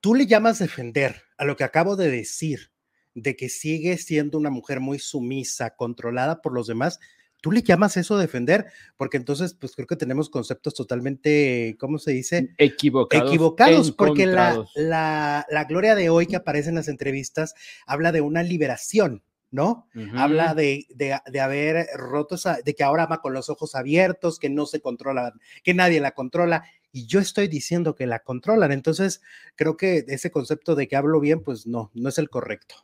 tú 0.00 0.16
le 0.16 0.26
llamas 0.26 0.58
defender 0.58 1.14
a 1.38 1.44
lo 1.44 1.54
que 1.56 1.62
acabo 1.62 1.94
de 1.94 2.10
decir, 2.10 2.71
de 3.14 3.36
que 3.36 3.48
sigue 3.48 3.98
siendo 3.98 4.38
una 4.38 4.50
mujer 4.50 4.80
muy 4.80 4.98
sumisa, 4.98 5.74
controlada 5.76 6.40
por 6.40 6.52
los 6.52 6.66
demás. 6.66 6.98
¿Tú 7.40 7.50
le 7.50 7.62
llamas 7.62 7.96
eso 7.96 8.16
defender? 8.18 8.66
Porque 8.96 9.16
entonces, 9.16 9.54
pues 9.54 9.74
creo 9.74 9.88
que 9.88 9.96
tenemos 9.96 10.30
conceptos 10.30 10.74
totalmente, 10.74 11.76
¿cómo 11.80 11.98
se 11.98 12.12
dice? 12.12 12.50
Equivocados. 12.56 13.28
Equivocados, 13.28 13.90
porque 13.90 14.26
la, 14.26 14.64
la, 14.76 15.44
la 15.50 15.64
gloria 15.64 15.96
de 15.96 16.08
hoy 16.08 16.26
que 16.26 16.36
aparece 16.36 16.68
en 16.68 16.76
las 16.76 16.86
entrevistas 16.86 17.54
habla 17.84 18.12
de 18.12 18.20
una 18.20 18.44
liberación, 18.44 19.24
¿no? 19.50 19.88
Habla 20.14 20.54
de, 20.54 20.86
de, 20.90 21.18
de 21.26 21.40
haber 21.40 21.88
roto 21.96 22.36
esa, 22.36 22.58
de 22.64 22.74
que 22.74 22.84
ahora 22.84 23.04
ama 23.04 23.20
con 23.20 23.34
los 23.34 23.50
ojos 23.50 23.74
abiertos, 23.74 24.38
que 24.38 24.48
no 24.48 24.64
se 24.64 24.80
controla, 24.80 25.34
que 25.64 25.74
nadie 25.74 26.00
la 26.00 26.12
controla. 26.12 26.64
Y 26.92 27.06
yo 27.06 27.18
estoy 27.18 27.48
diciendo 27.48 27.96
que 27.96 28.06
la 28.06 28.20
controlan. 28.20 28.70
Entonces, 28.70 29.20
creo 29.56 29.76
que 29.76 30.04
ese 30.06 30.30
concepto 30.30 30.76
de 30.76 30.86
que 30.86 30.94
hablo 30.94 31.18
bien, 31.18 31.42
pues 31.42 31.66
no, 31.66 31.90
no 31.92 32.08
es 32.08 32.18
el 32.18 32.30
correcto. 32.30 32.76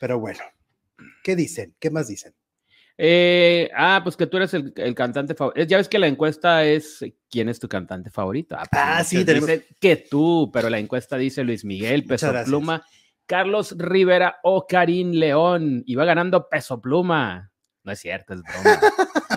Pero 0.00 0.18
bueno, 0.18 0.40
¿qué 1.22 1.34
dicen? 1.36 1.74
¿Qué 1.78 1.90
más 1.90 2.08
dicen? 2.08 2.34
Eh, 3.00 3.70
ah, 3.76 4.00
pues 4.02 4.16
que 4.16 4.26
tú 4.26 4.38
eres 4.38 4.52
el, 4.54 4.72
el 4.76 4.94
cantante 4.94 5.34
favorito. 5.34 5.64
Ya 5.68 5.76
ves 5.76 5.88
que 5.88 5.98
la 6.00 6.08
encuesta 6.08 6.64
es 6.64 7.00
eh, 7.02 7.14
quién 7.30 7.48
es 7.48 7.60
tu 7.60 7.68
cantante 7.68 8.10
favorito. 8.10 8.56
pues 8.56 8.68
Ah, 8.72 9.04
sí, 9.04 9.24
tenemos- 9.24 9.48
dicen 9.48 9.64
que 9.80 9.96
tú, 9.96 10.50
pero 10.52 10.68
la 10.68 10.78
encuesta 10.80 11.16
dice 11.16 11.44
Luis 11.44 11.64
Miguel, 11.64 12.04
Peso. 12.04 12.32
Pluma, 12.44 12.84
Carlos 13.26 13.74
Rivera 13.78 14.38
o 14.42 14.66
Karim 14.66 15.12
León. 15.12 15.82
Y 15.86 15.94
va 15.94 16.04
ganando 16.04 16.48
Peso 16.48 16.80
Pluma. 16.80 17.52
No 17.84 17.92
es 17.92 18.00
cierto, 18.00 18.34
es 18.34 18.42
broma. 18.42 18.80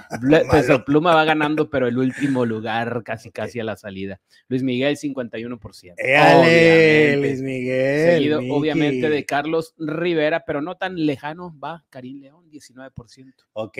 Peso 0.49 0.85
Pluma 0.85 1.15
va 1.15 1.25
ganando, 1.25 1.69
pero 1.69 1.87
el 1.87 1.97
último 1.97 2.45
lugar, 2.45 3.01
casi 3.03 3.31
casi 3.31 3.59
a 3.59 3.63
la 3.63 3.75
salida. 3.75 4.21
Luis 4.47 4.63
Miguel, 4.63 4.97
51%. 4.97 5.95
¡Éale. 5.97 7.17
Luis 7.17 7.41
Miguel! 7.41 8.13
Seguido, 8.13 8.39
obviamente, 8.49 9.09
de 9.09 9.25
Carlos 9.25 9.73
Rivera, 9.77 10.43
pero 10.45 10.61
no 10.61 10.77
tan 10.77 10.95
lejano, 11.05 11.57
va 11.59 11.83
Karim 11.89 12.19
León, 12.21 12.49
19%. 12.49 13.33
Ok, 13.53 13.77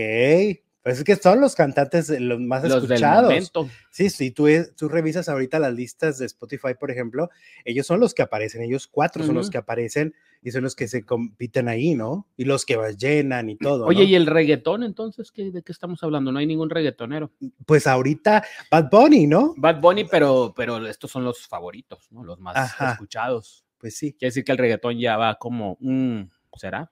pues 0.83 0.97
es 0.97 1.03
que 1.03 1.15
son 1.15 1.39
los 1.39 1.55
cantantes 1.55 2.09
los 2.09 2.39
más 2.39 2.63
Los 2.63 2.83
escuchados. 2.83 3.51
Sí, 3.91 4.09
sí, 4.09 4.31
tú, 4.31 4.47
tú 4.75 4.89
revisas 4.89 5.29
ahorita 5.29 5.59
las 5.59 5.73
listas 5.73 6.17
de 6.17 6.25
Spotify, 6.25 6.73
por 6.79 6.89
ejemplo, 6.89 7.29
ellos 7.65 7.85
son 7.85 7.99
los 7.99 8.13
que 8.13 8.23
aparecen, 8.23 8.63
ellos 8.63 8.87
cuatro 8.87 9.23
son 9.23 9.35
los 9.35 9.49
que 9.49 9.59
aparecen 9.59 10.15
y 10.41 10.51
son 10.51 10.63
los 10.63 10.75
que 10.75 10.87
se 10.87 11.05
compiten 11.05 11.67
ahí, 11.67 11.93
¿no? 11.93 12.27
Y 12.35 12.45
los 12.45 12.65
que 12.65 12.79
llenan 12.97 13.49
y 13.49 13.57
todo. 13.57 13.85
Oye, 13.85 14.03
¿no? 14.03 14.09
¿y 14.09 14.15
el 14.15 14.25
reggaetón 14.25 14.83
entonces? 14.83 15.31
¿qué, 15.31 15.51
¿De 15.51 15.61
qué 15.61 15.71
estamos 15.71 16.01
hablando? 16.03 16.31
No 16.31 16.39
hay 16.39 16.47
ningún 16.47 16.69
reggaetonero. 16.69 17.31
Pues 17.65 17.85
ahorita 17.85 18.43
Bad 18.71 18.89
Bunny, 18.89 19.27
¿no? 19.27 19.53
Bad 19.57 19.81
Bunny, 19.81 20.05
pero, 20.05 20.53
pero 20.55 20.87
estos 20.87 21.11
son 21.11 21.23
los 21.23 21.45
favoritos, 21.47 22.11
¿no? 22.11 22.23
Los 22.23 22.39
más 22.39 22.57
Ajá. 22.57 22.93
escuchados. 22.93 23.65
Pues 23.77 23.95
sí. 23.95 24.13
Quiere 24.13 24.29
decir 24.29 24.43
que 24.43 24.51
el 24.51 24.57
reggaetón 24.57 24.97
ya 24.97 25.17
va 25.17 25.35
como, 25.35 25.77
mm, 25.79 26.21
¿será? 26.55 26.91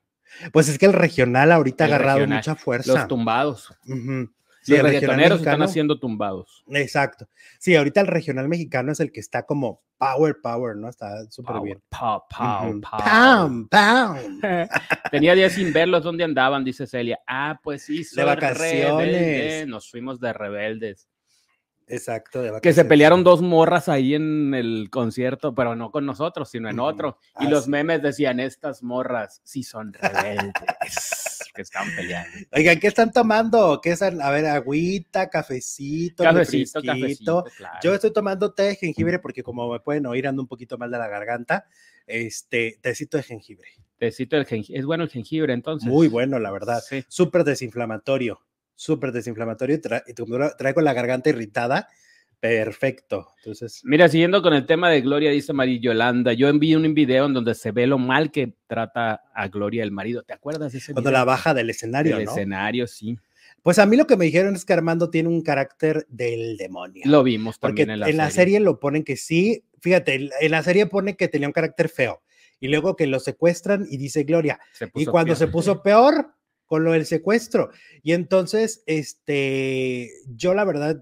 Pues 0.51 0.69
es 0.69 0.77
que 0.77 0.85
el 0.85 0.93
regional 0.93 1.51
ahorita 1.51 1.83
ha 1.83 1.87
agarrado 1.87 2.19
regional, 2.19 2.37
mucha 2.37 2.55
fuerza. 2.55 2.93
Los 2.93 3.07
tumbados. 3.07 3.73
Sí, 4.61 4.73
los 4.73 4.83
reggaetoneros 4.83 5.39
están 5.39 5.61
haciendo 5.61 5.99
tumbados. 5.99 6.63
Exacto. 6.67 7.27
Sí, 7.59 7.75
ahorita 7.75 8.01
el 8.01 8.07
regional 8.07 8.47
mexicano 8.47 8.91
es 8.91 8.99
el 8.99 9.11
que 9.11 9.19
está 9.19 9.43
como 9.43 9.81
power, 9.97 10.37
power, 10.41 10.75
¿no? 10.75 10.89
Está 10.89 11.29
súper 11.29 11.59
bien. 11.61 11.81
pow, 11.89 12.23
pow, 12.29 12.69
Ujú. 12.69 12.81
pow. 12.81 12.99
Pam, 12.99 13.67
pam. 13.67 14.17
Tenía 15.11 15.33
días 15.33 15.53
sin 15.53 15.73
verlos, 15.73 16.03
¿dónde 16.03 16.23
andaban? 16.23 16.63
Dice 16.63 16.87
Celia. 16.87 17.19
Ah, 17.27 17.59
pues 17.61 17.83
sí, 17.83 18.03
soy 18.03 18.23
vacaciones. 18.23 18.59
rebelde. 19.07 19.65
Nos 19.67 19.89
fuimos 19.89 20.19
de 20.19 20.33
rebeldes. 20.33 21.07
Exacto. 21.89 22.41
de 22.41 22.61
Que 22.61 22.73
se 22.73 22.85
pelearon 22.85 23.23
dos 23.23 23.41
morras 23.41 23.89
ahí 23.89 24.13
en 24.13 24.53
el 24.53 24.89
concierto, 24.89 25.53
pero 25.55 25.75
no 25.75 25.91
con 25.91 26.05
nosotros, 26.05 26.49
sino 26.49 26.69
en 26.69 26.79
otro. 26.79 27.17
Y 27.39 27.47
los 27.47 27.65
sí. 27.65 27.71
memes 27.71 28.01
decían, 28.01 28.39
estas 28.39 28.83
morras 28.83 29.41
sí 29.43 29.63
son 29.63 29.93
rebeldes, 29.93 30.53
que 31.53 31.61
están 31.63 31.87
peleando. 31.95 32.37
Oigan, 32.53 32.79
¿qué 32.79 32.87
están 32.87 33.11
tomando? 33.11 33.81
¿Qué 33.81 33.91
están? 33.91 34.21
A 34.21 34.29
ver, 34.29 34.45
agüita, 34.45 35.29
cafecito, 35.29 36.23
Cafecito, 36.23 36.81
cafecito, 36.81 37.45
claro. 37.57 37.79
Yo 37.83 37.93
estoy 37.93 38.13
tomando 38.13 38.53
té 38.53 38.63
de 38.63 38.75
jengibre 38.75 39.19
porque 39.19 39.43
como 39.43 39.71
me 39.71 39.79
pueden 39.79 40.05
oír 40.05 40.27
ando 40.27 40.41
un 40.41 40.47
poquito 40.47 40.77
mal 40.77 40.91
de 40.91 40.99
la 40.99 41.07
garganta, 41.07 41.65
este 42.05 42.79
tecito 42.81 43.17
de 43.17 43.23
jengibre. 43.23 43.67
Tecito 43.97 44.35
del 44.35 44.45
jengibre. 44.45 44.79
Es 44.79 44.85
bueno 44.85 45.03
el 45.03 45.09
jengibre, 45.09 45.53
entonces. 45.53 45.89
Muy 45.89 46.07
bueno, 46.07 46.39
la 46.39 46.51
verdad. 46.51 46.81
Sí. 46.87 47.03
Súper 47.09 47.43
desinflamatorio, 47.43 48.39
súper 48.79 49.11
desinflamatorio 49.11 49.75
y, 49.75 49.79
tra- 49.79 50.03
y 50.07 50.13
como 50.13 50.35
tra- 50.37 50.55
traigo 50.57 50.79
la 50.79 50.93
garganta 50.93 51.29
irritada, 51.29 51.89
perfecto. 52.39 53.27
Entonces, 53.39 53.81
Mira, 53.83 54.07
siguiendo 54.07 54.41
con 54.41 54.53
el 54.53 54.65
tema 54.65 54.89
de 54.89 55.01
Gloria, 55.01 55.31
dice 55.31 55.51
María 55.51 55.79
Yolanda, 55.81 56.31
yo 56.31 56.47
envié 56.47 56.77
un 56.77 56.93
video 56.93 57.25
en 57.25 57.33
donde 57.33 57.55
se 57.55 57.71
ve 57.71 57.87
lo 57.87 57.97
mal 57.97 58.31
que 58.31 58.53
trata 58.67 59.23
a 59.33 59.47
Gloria 59.49 59.83
el 59.83 59.91
marido. 59.91 60.23
¿Te 60.23 60.31
acuerdas 60.33 60.71
de 60.71 60.77
ese 60.77 60.93
cuando 60.93 61.09
video? 61.09 61.19
la 61.19 61.25
baja 61.25 61.53
del 61.53 61.69
escenario, 61.69 62.15
Del 62.15 62.25
¿no? 62.25 62.31
escenario, 62.31 62.87
sí. 62.87 63.17
Pues 63.61 63.77
a 63.79 63.85
mí 63.85 63.97
lo 63.97 64.07
que 64.07 64.15
me 64.15 64.23
dijeron 64.25 64.55
es 64.55 64.63
que 64.63 64.71
Armando 64.71 65.09
tiene 65.09 65.27
un 65.27 65.41
carácter 65.41 66.05
del 66.07 66.55
demonio. 66.55 67.03
Lo 67.05 67.23
vimos 67.23 67.57
Porque 67.59 67.85
también 67.85 68.07
en 68.09 68.17
la, 68.17 68.31
serie. 68.31 68.61
lo 68.61 68.79
ponen 68.79 69.03
que 69.03 69.17
sí, 69.17 69.65
fíjate, 69.81 70.13
en- 70.15 70.29
en 70.39 70.51
la 70.51 70.63
serie 70.63 70.85
pone 70.85 71.17
que 71.17 71.27
tenía 71.27 71.49
un 71.49 71.53
carácter 71.53 71.89
feo 71.89 72.21
y 72.61 72.69
luego 72.69 72.95
que 72.95 73.07
lo 73.07 73.19
secuestran 73.19 73.85
y 73.89 73.97
dice 73.97 74.23
Gloria, 74.23 74.59
y 74.95 75.05
cuando 75.05 75.33
peor. 75.33 75.37
se 75.37 75.47
puso 75.47 75.81
peor 75.83 76.33
con 76.69 76.83
lo 76.83 76.91
del 76.91 77.07
secuestro. 77.07 77.71
Y 78.03 78.13
entonces, 78.13 78.83
este, 78.85 80.11
yo 80.27 80.53
la 80.53 80.63
verdad, 80.63 81.01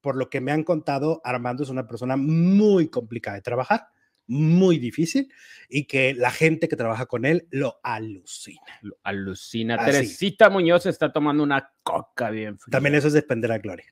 por 0.00 0.16
lo 0.16 0.30
que 0.30 0.40
me 0.40 0.52
han 0.52 0.62
contado, 0.62 1.20
Armando 1.24 1.64
es 1.64 1.70
una 1.70 1.88
persona 1.88 2.16
muy 2.16 2.88
complicada 2.88 3.34
de 3.34 3.42
trabajar, 3.42 3.88
muy 4.28 4.78
difícil 4.78 5.28
y 5.68 5.86
que 5.86 6.14
la 6.14 6.30
gente 6.30 6.68
que 6.68 6.76
trabaja 6.76 7.06
con 7.06 7.24
él 7.24 7.48
lo 7.50 7.80
alucina. 7.82 8.62
Lo 8.80 8.96
Alucina. 9.02 9.74
Así. 9.74 9.90
Teresita 9.90 10.48
Muñoz 10.48 10.86
está 10.86 11.12
tomando 11.12 11.42
una 11.42 11.72
coca 11.82 12.30
bien 12.30 12.58
fría. 12.58 12.72
También 12.72 12.94
eso 12.94 13.08
es 13.08 13.12
defender 13.14 13.52
a 13.52 13.58
Gloria. 13.58 13.86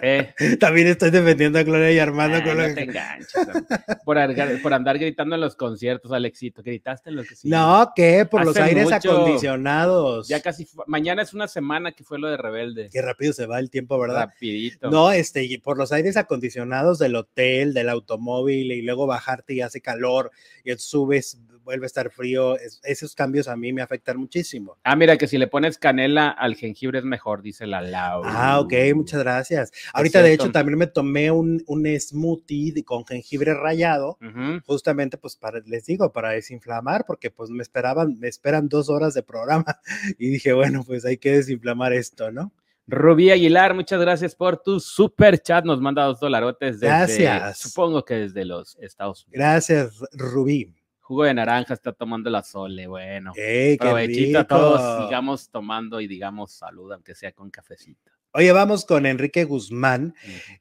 Eh, 0.00 0.32
También 0.58 0.86
estoy 0.86 1.10
defendiendo 1.10 1.58
a 1.58 1.62
Gloria 1.64 1.92
y 1.92 1.98
Armando 1.98 2.42
con 2.42 2.56
lo 2.56 2.66
no 2.66 2.68
te 2.68 2.74
que- 2.76 2.82
enganches. 2.84 3.34
hombre. 3.36 3.62
por, 4.04 4.16
argar- 4.16 4.62
por 4.62 4.72
andar 4.72 4.98
gritando 4.98 5.34
en 5.34 5.42
los 5.42 5.54
conciertos, 5.54 6.12
Alexito. 6.12 6.62
¿Gritaste 6.62 7.10
en 7.10 7.16
lo 7.16 7.24
que 7.24 7.36
sí? 7.36 7.48
No, 7.50 7.92
¿qué? 7.94 8.24
Por 8.24 8.42
los 8.46 8.56
aires 8.56 8.84
mucho. 8.84 9.12
acondicionados. 9.12 10.28
Ya 10.28 10.40
casi. 10.40 10.66
Mañana 10.86 11.20
es 11.22 11.34
una 11.34 11.46
semana 11.46 11.92
que 11.92 12.04
fue 12.04 12.18
lo 12.18 12.28
de 12.28 12.36
Rebelde. 12.38 12.88
Qué 12.90 13.02
rápido 13.02 13.32
se 13.34 13.44
va 13.46 13.58
el 13.58 13.68
tiempo, 13.70 13.98
¿verdad? 13.98 14.28
Rapidito. 14.32 14.90
No, 14.90 15.12
este, 15.12 15.44
y 15.44 15.58
por 15.58 15.76
los 15.76 15.92
aires 15.92 16.16
acondicionados 16.16 16.98
del 16.98 17.14
hotel, 17.14 17.74
del 17.74 17.90
automóvil, 17.90 18.72
y 18.72 18.82
luego 18.82 19.06
bajarte 19.06 19.54
y 19.54 19.60
hace 19.60 19.80
calor, 19.82 20.30
y 20.64 20.72
subes 20.76 21.38
vuelve 21.64 21.84
a 21.84 21.88
estar 21.88 22.10
frío. 22.10 22.56
Es- 22.58 22.80
esos 22.84 23.14
cambios 23.14 23.48
a 23.48 23.56
mí 23.56 23.72
me 23.72 23.82
afectan 23.82 24.16
muchísimo. 24.18 24.76
Ah, 24.84 24.94
mira, 24.94 25.16
que 25.18 25.26
si 25.26 25.38
le 25.38 25.46
pones 25.48 25.78
canela 25.78 26.28
al 26.28 26.54
jengibre 26.54 26.98
es 27.00 27.04
mejor, 27.04 27.42
dice 27.42 27.66
la 27.66 27.80
Lau. 27.80 28.22
Ah, 28.24 28.60
ok, 28.60 28.72
muchas 28.94 29.20
gracias. 29.22 29.72
Ahorita, 29.92 30.22
de 30.22 30.32
hecho, 30.34 30.52
también 30.52 30.78
me 30.78 30.86
tomé 30.86 31.30
un, 31.30 31.62
un 31.66 31.86
smoothie 31.98 32.84
con 32.84 33.04
jengibre 33.06 33.54
rallado, 33.54 34.18
justamente, 34.66 35.18
pues, 35.18 35.36
para, 35.36 35.60
les 35.66 35.86
digo, 35.86 36.12
para 36.12 36.30
desinflamar, 36.30 37.04
porque, 37.06 37.30
pues, 37.30 37.50
me 37.50 37.62
esperaban, 37.62 38.18
me 38.18 38.28
esperan 38.28 38.68
dos 38.68 38.88
horas 38.90 39.14
de 39.14 39.22
programa, 39.22 39.64
y 40.18 40.28
dije, 40.28 40.52
bueno, 40.52 40.84
pues, 40.86 41.04
hay 41.04 41.16
que 41.16 41.32
desinflamar 41.32 41.92
esto, 41.92 42.30
¿no? 42.30 42.52
Rubí 42.86 43.30
Aguilar, 43.30 43.72
muchas 43.72 43.98
gracias 43.98 44.34
por 44.34 44.58
tu 44.58 44.78
super 44.78 45.38
chat. 45.38 45.64
Nos 45.64 45.80
manda 45.80 46.04
dos 46.04 46.20
dolarotes 46.20 46.80
desde, 46.80 46.86
Gracias. 47.24 47.58
supongo 47.58 48.04
que 48.04 48.12
desde 48.12 48.44
los 48.44 48.76
Estados 48.78 49.24
Unidos. 49.24 49.38
Gracias, 49.38 50.00
Rubí. 50.12 50.70
Jugo 51.04 51.24
de 51.24 51.34
naranja 51.34 51.74
está 51.74 51.92
tomando 51.92 52.30
la 52.30 52.42
Sole. 52.42 52.86
Bueno, 52.86 53.32
¡Ey, 53.36 53.76
qué 53.76 53.84
provechito 53.84 54.38
a 54.38 54.46
todos. 54.46 55.04
Sigamos 55.04 55.50
tomando 55.50 56.00
y 56.00 56.08
digamos 56.08 56.52
salud, 56.52 56.90
aunque 56.90 57.14
sea 57.14 57.32
con 57.32 57.50
cafecito. 57.50 58.10
Oye, 58.32 58.50
vamos 58.52 58.86
con 58.86 59.04
Enrique 59.04 59.44
Guzmán, 59.44 60.14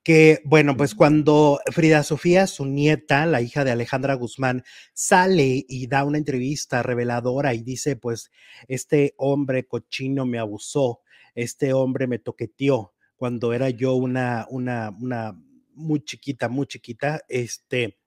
que, 0.04 0.42
bueno, 0.44 0.76
pues 0.76 0.96
cuando 0.96 1.62
Frida 1.72 2.04
Sofía, 2.04 2.46
su 2.46 2.66
nieta, 2.66 3.26
la 3.26 3.42
hija 3.42 3.64
de 3.64 3.72
Alejandra 3.72 4.16
Guzmán, 4.16 4.66
sale 4.92 5.66
y 5.68 5.88
da 5.88 6.04
una 6.04 6.18
entrevista 6.18 6.84
reveladora 6.84 7.54
y 7.54 7.64
dice, 7.64 7.96
pues, 7.96 8.30
este 8.68 9.16
hombre 9.18 9.66
cochino 9.66 10.26
me 10.26 10.40
abusó, 10.40 11.00
este 11.36 11.72
hombre 11.72 12.06
me 12.06 12.20
toqueteó 12.20 12.94
cuando 13.16 13.54
era 13.54 13.70
yo 13.70 13.94
una, 13.96 14.46
una, 14.50 14.90
una 15.00 15.40
muy 15.74 16.04
chiquita, 16.04 16.50
muy 16.50 16.68
chiquita, 16.68 17.22
este, 17.30 17.98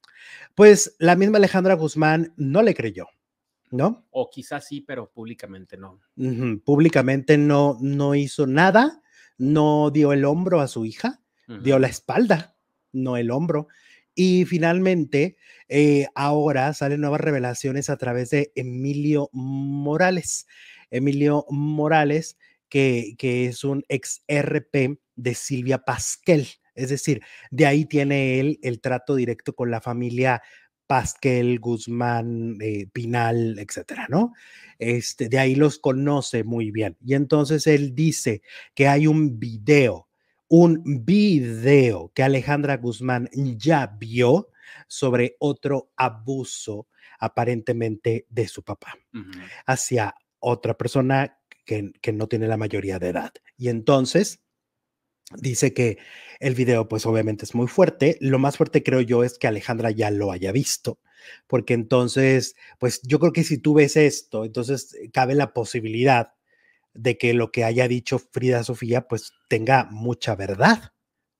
pues 0.54 0.96
la 0.98 1.16
misma 1.16 1.38
Alejandra 1.38 1.74
Guzmán 1.74 2.32
no 2.36 2.62
le 2.62 2.74
creyó, 2.74 3.08
¿no? 3.70 4.06
O 4.10 4.30
quizás 4.30 4.66
sí, 4.66 4.80
pero 4.80 5.10
públicamente 5.10 5.76
no. 5.76 6.00
Públicamente 6.64 7.38
no, 7.38 7.76
no 7.80 8.14
hizo 8.14 8.46
nada, 8.46 9.02
no 9.38 9.90
dio 9.90 10.12
el 10.12 10.24
hombro 10.24 10.60
a 10.60 10.68
su 10.68 10.84
hija, 10.84 11.22
dio 11.62 11.78
la 11.78 11.88
espalda, 11.88 12.56
no 12.92 13.16
el 13.16 13.30
hombro. 13.30 13.68
Y 14.14 14.46
finalmente, 14.46 15.36
eh, 15.68 16.06
ahora 16.14 16.72
salen 16.72 17.02
nuevas 17.02 17.20
revelaciones 17.20 17.90
a 17.90 17.98
través 17.98 18.30
de 18.30 18.50
Emilio 18.54 19.28
Morales. 19.32 20.46
Emilio 20.90 21.44
Morales, 21.50 22.38
que, 22.68 23.14
que 23.18 23.46
es 23.46 23.62
un 23.62 23.84
ex 23.88 24.22
RP 24.26 24.98
de 25.16 25.34
Silvia 25.34 25.78
Pasquel. 25.78 26.48
Es 26.76 26.90
decir, 26.90 27.22
de 27.50 27.66
ahí 27.66 27.84
tiene 27.84 28.40
él 28.40 28.58
el 28.62 28.80
trato 28.80 29.14
directo 29.14 29.54
con 29.54 29.70
la 29.70 29.80
familia 29.80 30.42
Pasquel, 30.86 31.58
Guzmán, 31.58 32.58
eh, 32.60 32.86
Pinal, 32.92 33.58
etcétera, 33.58 34.06
¿no? 34.08 34.32
Este, 34.78 35.28
de 35.28 35.38
ahí 35.38 35.54
los 35.54 35.78
conoce 35.78 36.44
muy 36.44 36.70
bien. 36.70 36.96
Y 37.04 37.14
entonces 37.14 37.66
él 37.66 37.94
dice 37.94 38.42
que 38.74 38.88
hay 38.88 39.06
un 39.06 39.38
video, 39.38 40.08
un 40.48 41.04
video 41.04 42.12
que 42.14 42.22
Alejandra 42.22 42.76
Guzmán 42.76 43.28
ya 43.32 43.86
vio 43.98 44.48
sobre 44.86 45.36
otro 45.38 45.90
abuso 45.96 46.88
aparentemente 47.18 48.26
de 48.28 48.46
su 48.46 48.62
papá 48.62 48.94
hacia 49.64 50.14
otra 50.38 50.76
persona 50.76 51.38
que, 51.64 51.92
que 52.00 52.12
no 52.12 52.28
tiene 52.28 52.46
la 52.46 52.56
mayoría 52.56 52.98
de 52.98 53.08
edad. 53.08 53.32
Y 53.56 53.68
entonces 53.68 54.40
dice 55.34 55.72
que 55.74 55.98
el 56.40 56.54
video 56.54 56.88
pues 56.88 57.06
obviamente 57.06 57.44
es 57.44 57.54
muy 57.54 57.66
fuerte. 57.66 58.16
Lo 58.20 58.38
más 58.38 58.56
fuerte 58.56 58.82
creo 58.82 59.00
yo 59.00 59.24
es 59.24 59.38
que 59.38 59.46
Alejandra 59.46 59.90
ya 59.90 60.10
lo 60.10 60.32
haya 60.32 60.52
visto, 60.52 61.00
porque 61.46 61.74
entonces 61.74 62.56
pues 62.78 63.00
yo 63.02 63.18
creo 63.18 63.32
que 63.32 63.44
si 63.44 63.58
tú 63.58 63.74
ves 63.74 63.96
esto, 63.96 64.44
entonces 64.44 64.94
eh, 64.94 65.10
cabe 65.12 65.34
la 65.34 65.52
posibilidad 65.52 66.32
de 66.94 67.18
que 67.18 67.34
lo 67.34 67.52
que 67.52 67.64
haya 67.64 67.88
dicho 67.88 68.18
Frida 68.18 68.64
Sofía 68.64 69.08
pues 69.08 69.32
tenga 69.48 69.88
mucha 69.90 70.34
verdad, 70.36 70.92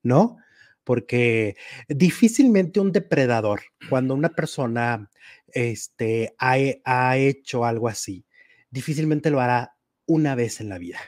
¿no? 0.03 0.37
Porque 0.85 1.57
difícilmente 1.89 2.81
un 2.81 2.93
depredador, 2.93 3.63
cuando 3.91 4.15
una 4.15 4.31
persona 4.31 5.11
este, 5.49 6.35
ha, 6.39 6.57
ha 6.85 7.17
hecho 7.19 7.65
algo 7.65 7.89
así, 7.89 8.27
difícilmente 8.71 9.31
lo 9.31 9.41
hará 9.41 9.77
una 10.07 10.35
vez 10.35 10.61
en 10.61 10.69
la 10.69 10.79
vida. 10.79 10.99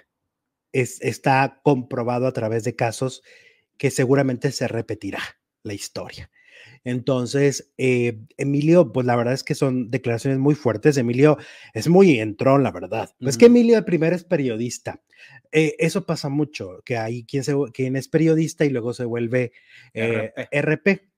Es, 0.73 1.01
está 1.01 1.61
comprobado 1.63 2.27
a 2.27 2.33
través 2.33 2.65
de 2.65 2.77
casos 2.77 3.23
que 3.79 3.91
seguramente 3.91 4.53
se 4.53 4.69
repetirá 4.69 5.21
la 5.63 5.75
historia. 5.75 6.31
Entonces, 6.85 7.71
eh, 7.77 8.19
Emilio, 8.37 8.93
pues 8.93 9.07
la 9.07 9.17
verdad 9.17 9.35
es 9.35 9.45
que 9.45 9.55
son 9.55 9.91
declaraciones 9.91 10.39
muy 10.39 10.55
fuertes. 10.55 10.97
Emilio 10.97 11.39
es 11.75 11.89
muy 11.89 12.19
entrón, 12.19 12.63
la 12.63 12.73
verdad. 12.73 13.11
Pues 13.21 13.37
que 13.37 13.47
Ujú. 13.47 13.55
Emilio 13.55 13.77
de 13.77 13.83
primero 13.83 14.17
es 14.17 14.25
periodista. 14.25 15.03
Eh, 15.53 15.75
eso 15.79 16.07
pasa 16.07 16.29
mucho, 16.29 16.83
que 16.85 16.97
hay 16.97 17.25
quien, 17.25 17.45
se, 17.45 17.55
quien 17.73 17.97
es 17.97 18.09
periodista 18.09 18.65
y 18.65 18.71
luego 18.71 18.93
se 18.95 19.05
vuelve 19.05 19.53
eh, 19.95 20.33
RP. 20.51 21.09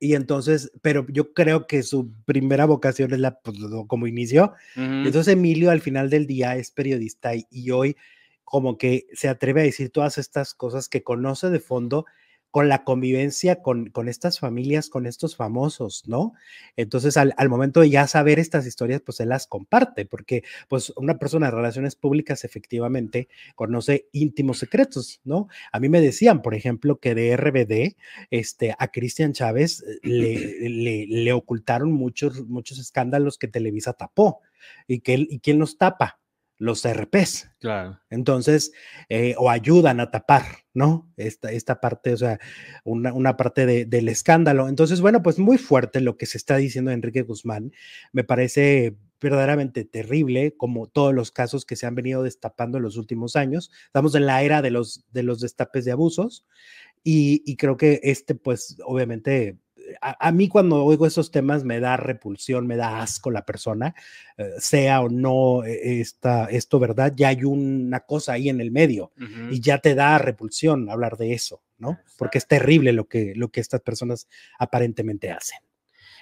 Y 0.00 0.14
entonces, 0.14 0.72
pero 0.82 1.06
yo 1.08 1.32
creo 1.32 1.66
que 1.66 1.82
su 1.82 2.12
primera 2.24 2.66
vocación 2.66 3.12
es 3.12 3.20
la, 3.20 3.40
pues, 3.40 3.56
como 3.86 4.06
inició. 4.06 4.52
Entonces 4.76 5.28
Emilio 5.28 5.70
al 5.70 5.80
final 5.80 6.10
del 6.10 6.26
día 6.26 6.56
es 6.56 6.70
periodista 6.70 7.34
y, 7.34 7.46
y 7.50 7.70
hoy 7.70 7.96
como 8.44 8.78
que 8.78 9.06
se 9.12 9.28
atreve 9.28 9.60
a 9.62 9.64
decir 9.64 9.90
todas 9.90 10.18
estas 10.18 10.54
cosas 10.54 10.88
que 10.88 11.02
conoce 11.02 11.50
de 11.50 11.60
fondo 11.60 12.04
con 12.50 12.68
la 12.68 12.84
convivencia 12.84 13.62
con, 13.62 13.86
con 13.90 14.08
estas 14.08 14.38
familias, 14.38 14.88
con 14.88 15.06
estos 15.06 15.34
famosos, 15.34 16.04
¿no? 16.06 16.34
Entonces 16.76 17.16
al, 17.16 17.34
al 17.36 17.48
momento 17.48 17.80
de 17.80 17.90
ya 17.90 18.06
saber 18.06 18.38
estas 18.38 18.64
historias, 18.64 19.00
pues 19.04 19.18
él 19.18 19.30
las 19.30 19.48
comparte, 19.48 20.06
porque 20.06 20.44
pues 20.68 20.90
una 20.96 21.18
persona 21.18 21.46
de 21.46 21.52
relaciones 21.56 21.96
públicas 21.96 22.44
efectivamente 22.44 23.28
conoce 23.56 24.08
íntimos 24.12 24.58
secretos, 24.58 25.20
¿no? 25.24 25.48
A 25.72 25.80
mí 25.80 25.88
me 25.88 26.00
decían, 26.00 26.42
por 26.42 26.54
ejemplo, 26.54 27.00
que 27.00 27.16
de 27.16 27.30
RBD, 27.30 27.96
este, 28.30 28.74
a 28.78 28.88
Cristian 28.88 29.32
Chávez 29.32 29.82
eh, 29.82 29.98
le, 30.02 30.68
le, 30.68 31.06
le 31.08 31.32
ocultaron 31.32 31.90
muchos, 31.92 32.46
muchos 32.46 32.78
escándalos 32.78 33.36
que 33.36 33.48
Televisa 33.48 33.94
tapó. 33.94 34.40
¿Y, 34.86 35.00
que, 35.00 35.14
él- 35.14 35.26
¿Y 35.30 35.40
quién 35.40 35.58
los 35.58 35.76
tapa? 35.76 36.20
Los 36.58 36.84
RPs. 36.84 37.50
Claro. 37.60 38.00
Entonces, 38.10 38.72
eh, 39.08 39.34
o 39.38 39.50
ayudan 39.50 40.00
a 40.00 40.10
tapar, 40.10 40.44
¿no? 40.72 41.12
Esta, 41.16 41.50
esta 41.50 41.80
parte, 41.80 42.12
o 42.12 42.16
sea, 42.16 42.38
una, 42.84 43.12
una 43.12 43.36
parte 43.36 43.66
de- 43.66 43.84
del 43.86 44.08
escándalo. 44.08 44.68
Entonces, 44.68 45.00
bueno, 45.00 45.22
pues 45.22 45.38
muy 45.38 45.58
fuerte 45.58 46.00
lo 46.00 46.16
que 46.16 46.26
se 46.26 46.38
está 46.38 46.56
diciendo 46.56 46.90
de 46.90 46.94
Enrique 46.96 47.22
Guzmán. 47.22 47.72
Me 48.12 48.22
parece 48.24 48.96
verdaderamente 49.20 49.84
terrible, 49.84 50.54
como 50.56 50.86
todos 50.86 51.14
los 51.14 51.30
casos 51.32 51.64
que 51.64 51.76
se 51.76 51.86
han 51.86 51.94
venido 51.94 52.22
destapando 52.22 52.76
en 52.78 52.84
los 52.84 52.96
últimos 52.98 53.36
años. 53.36 53.70
Estamos 53.86 54.14
en 54.14 54.26
la 54.26 54.42
era 54.42 54.62
de 54.62 54.70
los, 54.70 55.04
de 55.12 55.22
los 55.22 55.40
destapes 55.40 55.84
de 55.86 55.92
abusos 55.92 56.46
y, 57.02 57.42
y 57.46 57.56
creo 57.56 57.76
que 57.76 58.00
este, 58.04 58.34
pues, 58.34 58.76
obviamente, 58.86 59.58
a, 60.00 60.28
a 60.28 60.32
mí 60.32 60.48
cuando 60.48 60.84
oigo 60.84 61.06
esos 61.06 61.30
temas 61.30 61.64
me 61.64 61.80
da 61.80 61.96
repulsión, 61.96 62.66
me 62.66 62.76
da 62.76 63.00
asco 63.02 63.30
la 63.30 63.44
persona, 63.44 63.94
eh, 64.38 64.50
sea 64.58 65.00
o 65.02 65.08
no 65.08 65.64
eh, 65.64 66.00
esta, 66.00 66.46
esto 66.46 66.78
verdad, 66.78 67.12
ya 67.16 67.28
hay 67.28 67.44
una 67.44 68.00
cosa 68.00 68.32
ahí 68.34 68.48
en 68.48 68.60
el 68.60 68.70
medio 68.70 69.12
y 69.50 69.60
ya 69.60 69.78
te 69.78 69.94
da 69.94 70.18
repulsión 70.18 70.88
hablar 70.90 71.16
de 71.16 71.32
eso, 71.34 71.62
¿no? 71.78 71.98
Porque 72.16 72.38
es 72.38 72.46
terrible 72.46 72.92
lo 72.92 73.06
que, 73.08 73.32
lo 73.36 73.48
que 73.48 73.60
estas 73.60 73.80
personas 73.80 74.28
aparentemente 74.58 75.30
hacen. 75.30 75.58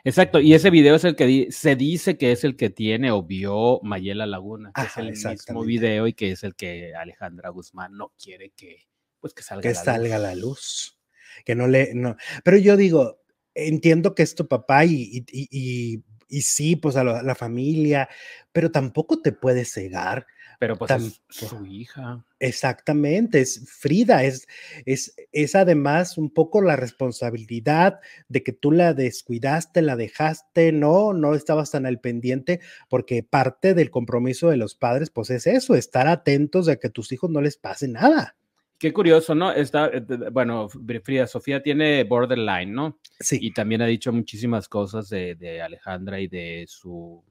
Exacto, 0.05 0.41
y 0.41 0.53
ese 0.55 0.71
video 0.71 0.97
es 0.97 1.05
el 1.05 1.15
que 1.15 1.27
di- 1.27 1.53
se 1.53 1.77
dice 1.77 2.19
que 2.19 2.33
es 2.33 2.43
el 2.43 2.57
que 2.57 2.71
tiene 2.71 3.13
o 3.13 3.23
vio 3.23 3.79
Mayela 3.85 4.27
Laguna, 4.27 4.73
que 4.75 4.81
Ajá, 4.81 5.01
es 5.03 5.25
el 5.25 5.31
mismo 5.31 5.63
video 5.65 6.09
y 6.09 6.13
que 6.13 6.33
es 6.33 6.43
el 6.43 6.57
que 6.57 6.93
Alejandra 6.97 7.51
Guzmán 7.51 7.97
no 7.97 8.13
quiere 8.21 8.51
que 8.51 8.89
pues 9.21 9.33
que 9.33 9.45
salga 9.45 9.63
que 9.63 9.69
a 9.69 9.73
la 9.73 9.79
luz. 9.79 9.85
salga 9.85 10.17
a 10.17 10.19
la 10.19 10.35
luz, 10.35 10.99
que 11.45 11.55
no 11.55 11.69
le, 11.69 11.95
no, 11.95 12.17
pero 12.43 12.57
yo 12.57 12.77
digo, 12.77 13.22
entiendo 13.55 14.15
que 14.15 14.23
es 14.23 14.35
tu 14.35 14.47
papá 14.49 14.85
y, 14.85 14.93
y, 14.93 15.25
y, 15.31 15.49
y- 15.51 16.03
y 16.33 16.43
sí, 16.43 16.77
pues 16.77 16.97
a 16.97 17.05
la, 17.05 17.35
familia, 17.35 18.09
pero 18.53 18.71
tampoco 18.71 19.21
te 19.21 19.33
puedes 19.33 19.71
cegar. 19.73 20.27
Pero 20.59 20.79
pues 20.79 20.91
es 20.93 21.21
su 21.29 21.67
hija. 21.67 22.25
Exactamente, 22.39 23.41
es 23.41 23.63
Frida, 23.69 24.25
es, 24.25 24.47
es, 24.87 25.15
es 25.33 25.55
además 25.55 26.17
un 26.17 26.31
poco 26.31 26.63
la 26.63 26.77
responsabilidad 26.77 28.01
de 28.29 28.43
que 28.43 28.53
tú 28.53 28.73
la 28.73 28.95
descuidaste, 28.95 29.83
la 29.83 29.95
dejaste, 29.97 30.73
no, 30.73 31.13
no 31.13 31.35
estabas 31.35 31.71
tan 31.73 31.85
al 31.85 32.01
pendiente, 32.01 32.61
porque 32.89 33.23
parte 33.23 33.75
del 33.75 33.91
compromiso 33.91 34.49
de 34.49 34.57
los 34.57 34.75
padres, 34.75 35.11
pues 35.11 35.29
es 35.31 35.47
eso, 35.47 35.75
estar 35.75 36.09
atentos 36.09 36.67
a 36.69 36.77
que 36.77 36.87
a 36.87 36.91
tus 36.91 37.13
hijos 37.13 37.29
no 37.31 37.43
les 37.43 37.59
pase 37.59 37.89
nada. 37.89 38.37
Qué 38.83 38.93
curioso, 38.93 39.33
¿no? 39.37 39.53
Está, 39.53 39.87
eh, 39.93 40.03
bueno, 40.33 40.69
Frida 41.05 41.29
Sofía 41.29 41.63
tiene 41.63 42.03
borderline, 42.03 42.73
¿no? 42.73 42.99
Sí, 43.21 43.39
Y 43.41 43.53
también 43.53 43.81
ha 43.81 43.87
dicho 43.87 44.13
muchísimas 44.13 44.69
cosas 44.69 45.09
de, 45.09 45.37
de 45.37 45.63
Alejandra 45.63 46.19
y 46.19 46.27
de 46.27 46.65
su 46.67 47.23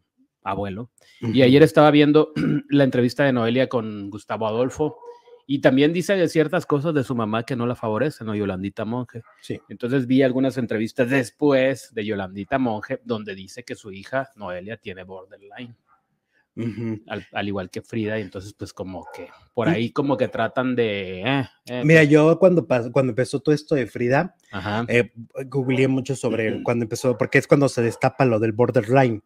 abuelo. 0.43 0.91
Y 1.19 1.41
ayer 1.41 1.61
estaba 1.61 1.91
viendo 1.91 2.31
la 2.69 2.85
entrevista 2.85 3.25
de 3.25 3.33
Noelia 3.33 3.67
con 3.67 4.09
Gustavo 4.09 4.47
Adolfo 4.47 4.97
Y 5.45 5.59
también 5.59 5.91
dice 5.91 6.15
de 6.15 6.29
ciertas 6.29 6.65
cosas 6.65 6.93
de 6.93 7.03
su 7.03 7.15
mamá 7.15 7.43
que 7.43 7.57
no 7.57 7.67
la 7.67 7.75
favorecen, 7.75 8.27
¿no? 8.27 8.33
Yolandita 8.33 8.85
Monge. 8.85 9.21
Sí. 9.41 9.59
Entonces 9.67 10.07
vi 10.07 10.21
algunas 10.21 10.57
entrevistas 10.57 11.09
después 11.09 11.93
de 11.93 12.05
Yolandita 12.05 12.59
Monge 12.59 13.01
donde 13.03 13.35
dice 13.35 13.65
que 13.65 13.75
su 13.75 13.91
hija 13.91 14.31
Noelia 14.37 14.77
tiene 14.77 15.03
borderline, 15.03 15.75
Ujú. 16.53 17.01
al, 17.07 17.25
al 17.31 17.47
igual 17.47 17.69
que 17.69 17.81
Frida, 17.81 18.19
y 18.19 18.23
entonces 18.23 18.53
pues 18.53 18.73
como 18.73 19.07
que 19.15 19.29
por 19.53 19.69
ahí 19.69 19.91
como 19.91 20.17
que 20.17 20.27
tratan 20.27 20.75
de... 20.75 21.21
eh, 21.21 21.49
eh, 21.65 21.81
Mira, 21.85 22.03
yo 22.03 22.37
cuando, 22.39 22.67
cuando 22.67 23.11
empezó 23.11 23.39
todo 23.39 23.55
esto 23.55 23.73
de 23.75 23.87
Frida, 23.87 24.35
eh, 24.89 25.13
googleé 25.45 25.87
mucho 25.87 26.13
sobre 26.15 26.61
cuando 26.63 26.83
empezó, 26.83 27.17
porque 27.17 27.37
es 27.37 27.47
cuando 27.47 27.69
se 27.69 27.81
destapa 27.81 28.25
lo 28.25 28.37
del 28.39 28.51
borderline. 28.51 29.23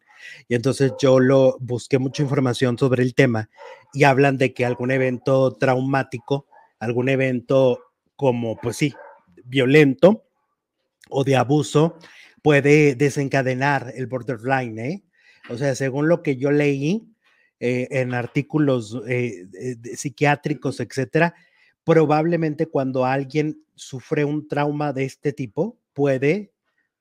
Y 0.48 0.54
entonces 0.54 0.92
yo 1.00 1.18
lo 1.18 1.56
busqué 1.60 1.98
mucha 1.98 2.22
información 2.22 2.78
sobre 2.78 3.02
el 3.02 3.14
tema 3.14 3.50
y 3.92 4.04
hablan 4.04 4.38
de 4.38 4.54
que 4.54 4.64
algún 4.64 4.92
evento 4.92 5.52
traumático, 5.52 6.46
algún 6.78 7.08
evento 7.08 7.80
como, 8.14 8.56
pues 8.56 8.76
sí, 8.76 8.94
violento 9.44 10.24
o 11.10 11.24
de 11.24 11.36
abuso 11.36 11.98
puede 12.42 12.94
desencadenar 12.94 13.92
el 13.96 14.06
borderline, 14.06 14.78
¿eh? 14.78 15.02
O 15.48 15.56
sea, 15.56 15.74
según 15.74 16.08
lo 16.08 16.22
que 16.22 16.36
yo 16.36 16.50
leí 16.50 17.08
eh, 17.60 17.88
en 17.90 18.14
artículos 18.14 19.00
eh, 19.08 19.46
de- 19.48 19.76
de 19.76 19.96
psiquiátricos, 19.96 20.80
etcétera, 20.80 21.34
probablemente 21.84 22.66
cuando 22.66 23.04
alguien 23.04 23.62
sufre 23.74 24.24
un 24.24 24.48
trauma 24.48 24.92
de 24.92 25.04
este 25.04 25.32
tipo, 25.32 25.78
puede, 25.92 26.52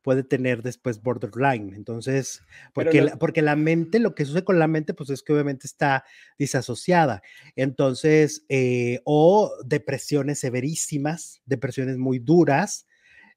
puede 0.02 0.24
tener 0.24 0.62
después 0.62 1.02
borderline. 1.02 1.74
Entonces, 1.74 2.42
porque, 2.74 3.00
no- 3.00 3.06
la, 3.08 3.18
porque 3.18 3.42
la 3.42 3.56
mente, 3.56 4.00
lo 4.00 4.14
que 4.14 4.26
sucede 4.26 4.44
con 4.44 4.60
la 4.60 4.68
mente, 4.68 4.94
pues 4.94 5.10
es 5.10 5.24
que 5.24 5.34
obviamente 5.34 5.66
está 5.66 6.04
disasociada. 6.38 7.24
Entonces, 7.56 8.46
eh, 8.50 9.02
o 9.06 9.52
depresiones 9.66 10.40
severísimas, 10.40 11.42
depresiones 11.46 11.98
muy 11.98 12.20
duras. 12.20 12.86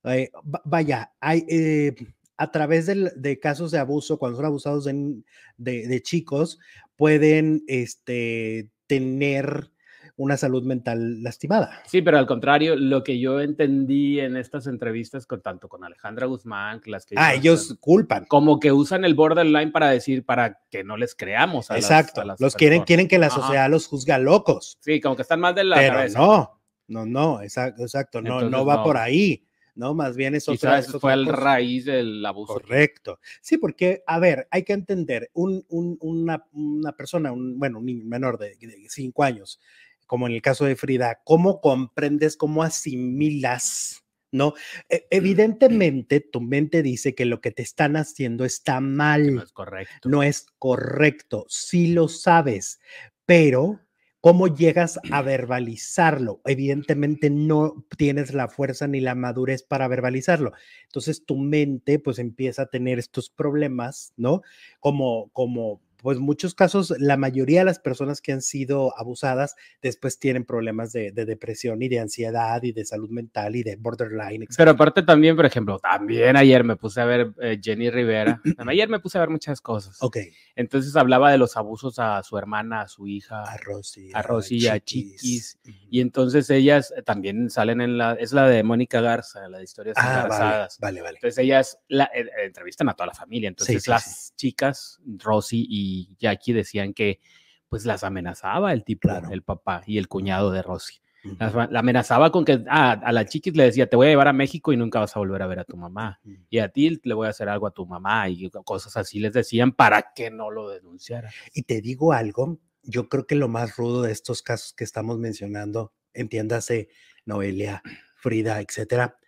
eh, 0.04 0.30
va- 0.44 0.62
vaya, 0.64 1.12
hay... 1.20 1.44
eh, 1.48 1.94
a 2.40 2.52
través 2.52 2.86
del- 2.86 3.10
de 3.16 3.40
casos 3.40 3.72
de 3.72 3.78
abuso, 3.78 4.16
cuando 4.16 4.36
son 4.36 4.46
abusados 4.46 4.84
de, 4.84 5.22
de- 5.56 5.88
de 5.88 6.02
chicos, 6.02 6.60
pueden 6.98 7.62
este, 7.68 8.68
tener 8.88 9.70
una 10.16 10.36
salud 10.36 10.64
mental 10.64 11.22
lastimada. 11.22 11.80
Sí, 11.86 12.02
pero 12.02 12.18
al 12.18 12.26
contrario, 12.26 12.74
lo 12.74 13.04
que 13.04 13.20
yo 13.20 13.40
entendí 13.40 14.18
en 14.18 14.36
estas 14.36 14.66
entrevistas 14.66 15.26
con 15.26 15.40
tanto 15.40 15.68
con 15.68 15.84
Alejandra 15.84 16.26
Guzmán, 16.26 16.80
que 16.80 16.90
las 16.90 17.06
que 17.06 17.14
Ah, 17.16 17.34
ellos 17.34 17.76
culpan. 17.78 18.24
como 18.26 18.58
que 18.58 18.72
usan 18.72 19.04
el 19.04 19.14
borderline 19.14 19.70
para 19.70 19.90
decir, 19.90 20.24
para 20.24 20.58
que 20.70 20.82
no 20.82 20.96
les 20.96 21.14
creamos 21.14 21.70
a 21.70 21.74
las- 21.74 21.84
Exacto. 21.84 22.20
a 22.20 22.24
las 22.24 22.40
los 22.40 22.56
quieren, 22.56 22.78
personas. 22.80 22.86
quieren 22.88 23.08
que 23.08 23.18
la 23.20 23.26
Ajá. 23.28 23.36
sociedad 23.42 23.70
los 23.70 23.86
juzga 23.86 24.18
locos. 24.18 24.76
Sí, 24.80 25.00
como 25.00 25.14
que 25.14 25.22
están 25.22 25.38
más 25.38 25.54
de 25.54 25.62
la 25.62 25.76
pero 25.76 25.94
cabeza. 25.94 26.18
no, 26.18 26.60
no, 26.88 27.06
no, 27.06 27.40
exacto, 27.40 27.82
exacto. 27.82 28.20
No, 28.20 28.42
no 28.50 28.66
va 28.66 28.76
no. 28.78 28.82
por 28.82 28.96
ahí. 28.96 29.44
No, 29.78 29.94
más 29.94 30.16
bien 30.16 30.34
es 30.34 30.48
otra, 30.48 30.72
Quizás 30.78 30.88
es 30.88 30.94
otra 30.96 31.14
fue 31.14 31.24
cosa. 31.24 31.36
raíz 31.36 31.84
del 31.84 32.26
abuso. 32.26 32.54
Correcto. 32.54 33.20
Sí, 33.40 33.58
porque, 33.58 34.02
a 34.08 34.18
ver, 34.18 34.48
hay 34.50 34.64
que 34.64 34.72
entender, 34.72 35.30
un, 35.34 35.64
un- 35.68 35.96
una, 36.00 36.44
una 36.52 36.92
persona, 36.96 37.30
un, 37.30 37.58
bueno, 37.60 37.78
un 37.78 37.86
niño 37.86 38.04
menor 38.04 38.38
de, 38.38 38.56
de 38.56 38.86
cinco 38.88 39.22
años, 39.22 39.60
como 40.06 40.26
en 40.26 40.32
el 40.34 40.42
caso 40.42 40.64
de 40.64 40.74
Frida, 40.74 41.20
¿cómo 41.24 41.60
comprendes, 41.60 42.36
cómo 42.36 42.64
asimilas? 42.64 44.04
¿No? 44.32 44.54
E- 44.88 45.06
evidentemente, 45.10 46.20
tu 46.20 46.40
mente 46.40 46.82
dice 46.82 47.14
que 47.14 47.24
lo 47.24 47.40
que 47.40 47.50
te 47.52 47.62
están 47.62 47.96
haciendo 47.96 48.44
está 48.44 48.80
mal 48.80 49.34
No 49.36 49.42
es 49.42 49.52
correcto. 49.52 50.08
no 50.08 50.22
es 50.22 50.46
correcto, 50.58 51.46
sí 51.48 51.88
lo 51.94 52.08
sabes, 52.08 52.80
pero 53.26 53.80
¿cómo 54.20 54.48
llegas 54.48 54.98
a 55.10 55.22
verbalizarlo? 55.22 56.40
Evidentemente 56.44 57.30
no 57.30 57.84
tienes 57.96 58.34
la 58.34 58.48
fuerza 58.48 58.86
ni 58.86 59.00
la 59.00 59.14
madurez 59.14 59.62
para 59.62 59.88
verbalizarlo. 59.88 60.52
Entonces 60.84 61.24
tu 61.24 61.36
mente 61.36 61.98
pues 61.98 62.18
empieza 62.18 62.62
a 62.62 62.66
tener 62.66 62.98
estos 62.98 63.30
problemas, 63.30 64.12
¿no? 64.16 64.42
Como, 64.80 65.30
como, 65.32 65.80
pues 66.02 66.18
muchos 66.18 66.54
casos, 66.54 66.94
la 66.98 67.16
mayoría 67.16 67.60
de 67.60 67.64
las 67.66 67.78
personas 67.78 68.20
que 68.20 68.32
han 68.32 68.42
sido 68.42 68.96
abusadas 68.98 69.54
después 69.82 70.18
tienen 70.18 70.44
problemas 70.44 70.92
de, 70.92 71.10
de 71.12 71.24
depresión 71.24 71.82
y 71.82 71.88
de 71.88 72.00
ansiedad 72.00 72.62
y 72.62 72.72
de 72.72 72.84
salud 72.84 73.10
mental 73.10 73.56
y 73.56 73.62
de 73.62 73.76
borderline, 73.76 74.42
etc. 74.44 74.54
Pero 74.56 74.70
aparte 74.72 75.02
también, 75.02 75.34
por 75.36 75.44
ejemplo, 75.46 75.78
también 75.80 76.36
ayer 76.36 76.62
me 76.64 76.76
puse 76.76 77.00
a 77.00 77.04
ver 77.04 77.32
eh, 77.40 77.58
Jenny 77.62 77.90
Rivera. 77.90 78.40
Ayer 78.68 78.88
me 78.88 79.00
puse 79.00 79.18
a 79.18 79.22
ver 79.22 79.30
muchas 79.30 79.60
cosas. 79.60 79.96
Ok, 80.02 80.18
Entonces 80.54 80.94
hablaba 80.94 81.32
de 81.32 81.38
los 81.38 81.56
abusos 81.56 81.98
a 81.98 82.22
su 82.22 82.36
hermana, 82.38 82.82
a 82.82 82.88
su 82.88 83.06
hija. 83.08 83.42
a 83.42 83.56
Rosy, 83.56 84.10
a 84.14 84.22
Rosy 84.22 84.58
y 84.58 84.66
a 84.68 84.78
Chiquis. 84.78 85.20
Chiquis. 85.20 85.58
Ujú. 85.66 85.76
Y 85.90 86.00
entonces 86.00 86.48
ellas 86.50 86.92
eh, 86.96 87.02
también 87.02 87.50
salen 87.50 87.80
en 87.80 87.98
la, 87.98 88.12
es 88.12 88.32
la 88.32 88.46
de 88.48 88.62
Mónica 88.62 89.00
Garza, 89.00 89.48
la 89.48 89.58
de 89.58 89.64
historias 89.64 89.96
Ah, 89.98 90.02
vale, 90.02 90.22
embarazadas. 90.22 90.78
vale, 90.80 91.02
vale. 91.02 91.16
Entonces 91.16 91.38
ellas 91.38 91.78
la, 91.88 92.04
eh, 92.14 92.26
entrevistan 92.44 92.88
a 92.88 92.94
toda 92.94 93.06
la 93.08 93.14
familia. 93.14 93.48
Entonces 93.48 93.82
sí, 93.82 93.90
las 93.90 94.34
chicas, 94.36 95.00
Rosy 95.18 95.66
y 95.68 95.87
Jackie, 96.18 96.52
decían 96.52 96.94
que 96.94 97.20
pues 97.68 97.84
las 97.84 98.02
amenazaba 98.04 98.72
el 98.72 98.84
tipo, 98.84 99.08
Claro. 99.08 99.30
el 99.30 99.42
papá 99.42 99.82
y 99.86 99.98
el 99.98 100.08
cuñado 100.08 100.50
de 100.50 100.62
Rosy. 100.62 101.00
Las 101.38 101.54
La 101.70 101.80
amenazaba 101.80 102.30
con 102.30 102.44
que 102.44 102.64
ah, 102.68 102.92
a 102.92 103.12
la 103.12 103.26
chiquis 103.26 103.54
le 103.56 103.64
decía, 103.64 103.88
te 103.88 103.96
voy 103.96 104.06
a 104.06 104.10
llevar 104.10 104.28
a 104.28 104.32
México 104.32 104.72
y 104.72 104.76
nunca 104.76 105.00
vas 105.00 105.14
a 105.16 105.18
volver 105.18 105.42
a 105.42 105.46
ver 105.46 105.58
a 105.58 105.64
tu 105.64 105.76
mamá. 105.76 106.20
Y 106.48 106.58
a 106.58 106.68
ti 106.68 107.00
le 107.02 107.14
voy 107.14 107.26
a 107.26 107.30
hacer 107.30 107.48
algo 107.48 107.66
a 107.66 107.72
tu 107.72 107.84
mamá 107.86 108.28
y 108.28 108.48
cosas 108.64 108.96
así 108.96 109.18
les 109.18 109.32
decían 109.32 109.72
para 109.72 110.12
que 110.14 110.30
no 110.30 110.50
lo 110.50 110.68
denunciara. 110.70 111.30
Y 111.52 111.62
te 111.62 111.80
digo 111.82 112.12
algo, 112.12 112.58
yo 112.82 113.08
creo 113.08 113.26
que 113.26 113.34
lo 113.34 113.48
más 113.48 113.76
rudo 113.76 114.02
de 114.02 114.12
estos 114.12 114.42
casos 114.42 114.72
que 114.72 114.84
estamos 114.84 115.18
mencionando, 115.18 115.92
entiéndase 116.14 116.88
Noelia, 117.26 117.82
Frida, 118.16 118.60
etcétera, 118.60 119.18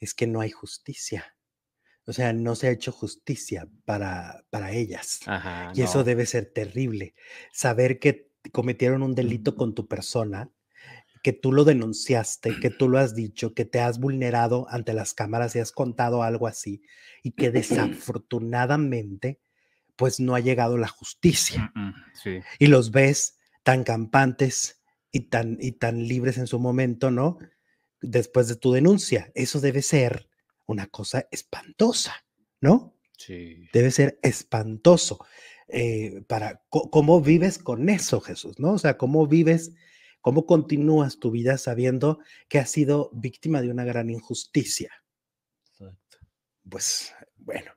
es 0.00 0.14
que 0.14 0.26
no 0.26 0.40
hay 0.40 0.50
justicia. 0.50 1.33
O 2.06 2.12
sea, 2.12 2.32
no 2.32 2.54
se 2.54 2.68
ha 2.68 2.70
hecho 2.70 2.92
justicia 2.92 3.66
para, 3.84 4.44
para 4.50 4.72
ellas. 4.72 5.20
Ajá. 5.26 5.72
y 5.74 5.82
eso 5.82 6.04
debe 6.04 6.26
ser 6.26 6.46
terrible. 6.52 7.14
Saber 7.52 7.98
que 7.98 8.30
cometieron 8.52 9.02
un 9.02 9.14
delito 9.14 9.56
con 9.56 9.74
tu 9.74 9.86
persona, 9.88 10.50
que 11.22 11.32
tú 11.32 11.52
lo 11.52 11.64
denunciaste, 11.64 12.60
que 12.60 12.68
tú 12.68 12.90
lo 12.90 12.98
has 12.98 13.14
dicho, 13.14 13.54
que 13.54 13.64
te 13.64 13.80
has 13.80 13.98
vulnerado 13.98 14.66
ante 14.68 14.92
las 14.92 15.14
cámaras 15.14 15.56
y 15.56 15.60
has 15.60 15.72
contado 15.72 16.22
algo 16.22 16.46
así, 16.46 16.82
y 17.22 17.30
que 17.32 17.50
desafortunadamente, 18.24 19.40
pues 19.96 20.20
no 20.20 20.34
ha 20.34 20.40
llegado 20.40 20.76
la 20.76 20.88
justicia 20.88 21.72
Mm, 21.74 21.88
mm, 21.88 21.94
Sí. 22.22 22.40
y 22.58 22.66
los 22.66 22.90
ves 22.90 23.38
tan 23.62 23.84
campantes 23.84 24.82
y 25.12 25.20
tan, 25.28 25.56
y 25.60 25.72
tan 25.72 26.06
libres 26.06 26.36
en 26.38 26.46
su 26.46 26.58
momento, 26.58 27.10
¿no? 27.10 27.38
Después 28.02 28.48
de 28.48 28.56
tu 28.56 28.72
denuncia. 28.72 29.30
Eso 29.34 29.60
debe 29.60 29.80
ser 29.80 30.28
una 30.66 30.86
cosa 30.86 31.26
espantosa, 31.30 32.14
¿no? 32.60 32.96
Sí. 33.16 33.68
Debe 33.72 33.90
ser 33.90 34.18
espantoso. 34.22 35.24
eh, 35.68 36.22
para 36.26 36.62
cómo 36.68 37.20
vives 37.20 37.58
con 37.58 37.88
eso, 37.88 38.20
Jesús, 38.20 38.58
¿no? 38.58 38.72
O 38.74 38.78
sea, 38.78 38.96
cómo 38.98 39.26
vives, 39.26 39.72
cómo 40.20 40.46
continúas 40.46 41.18
tu 41.18 41.30
vida 41.30 41.58
sabiendo 41.58 42.20
que 42.48 42.58
has 42.58 42.70
sido 42.70 43.10
víctima 43.12 43.62
de 43.62 43.70
una 43.70 43.84
gran 43.84 44.10
injusticia. 44.10 44.90
Exacto. 45.70 46.18
Pues, 46.68 47.12
bueno, 47.36 47.72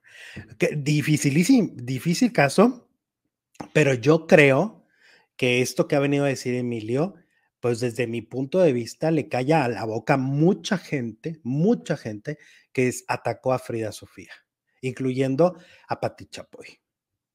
que 0.57 0.75
dificilísimo, 0.75 1.71
difícil 1.75 2.31
caso, 2.31 2.89
pero 3.73 3.93
yo 3.93 4.27
creo 4.27 4.85
que 5.35 5.61
esto 5.61 5.87
que 5.87 5.95
ha 5.95 5.99
venido 5.99 6.25
a 6.25 6.29
decir 6.29 6.55
Emilio, 6.55 7.15
pues 7.59 7.79
desde 7.79 8.07
mi 8.07 8.21
punto 8.21 8.59
de 8.59 8.73
vista 8.73 9.11
le 9.11 9.27
calla 9.27 9.65
a 9.65 9.69
la 9.69 9.85
boca 9.85 10.17
mucha 10.17 10.77
gente, 10.77 11.39
mucha 11.43 11.97
gente 11.97 12.37
que 12.77 12.89
es- 12.89 13.03
atacó 13.07 13.53
a 13.53 13.57
Frida 13.57 13.91
Sofía, 13.91 14.31
incluyendo 14.81 15.57
a 15.87 15.99
Pati 15.99 16.27
Chapoy. 16.27 16.79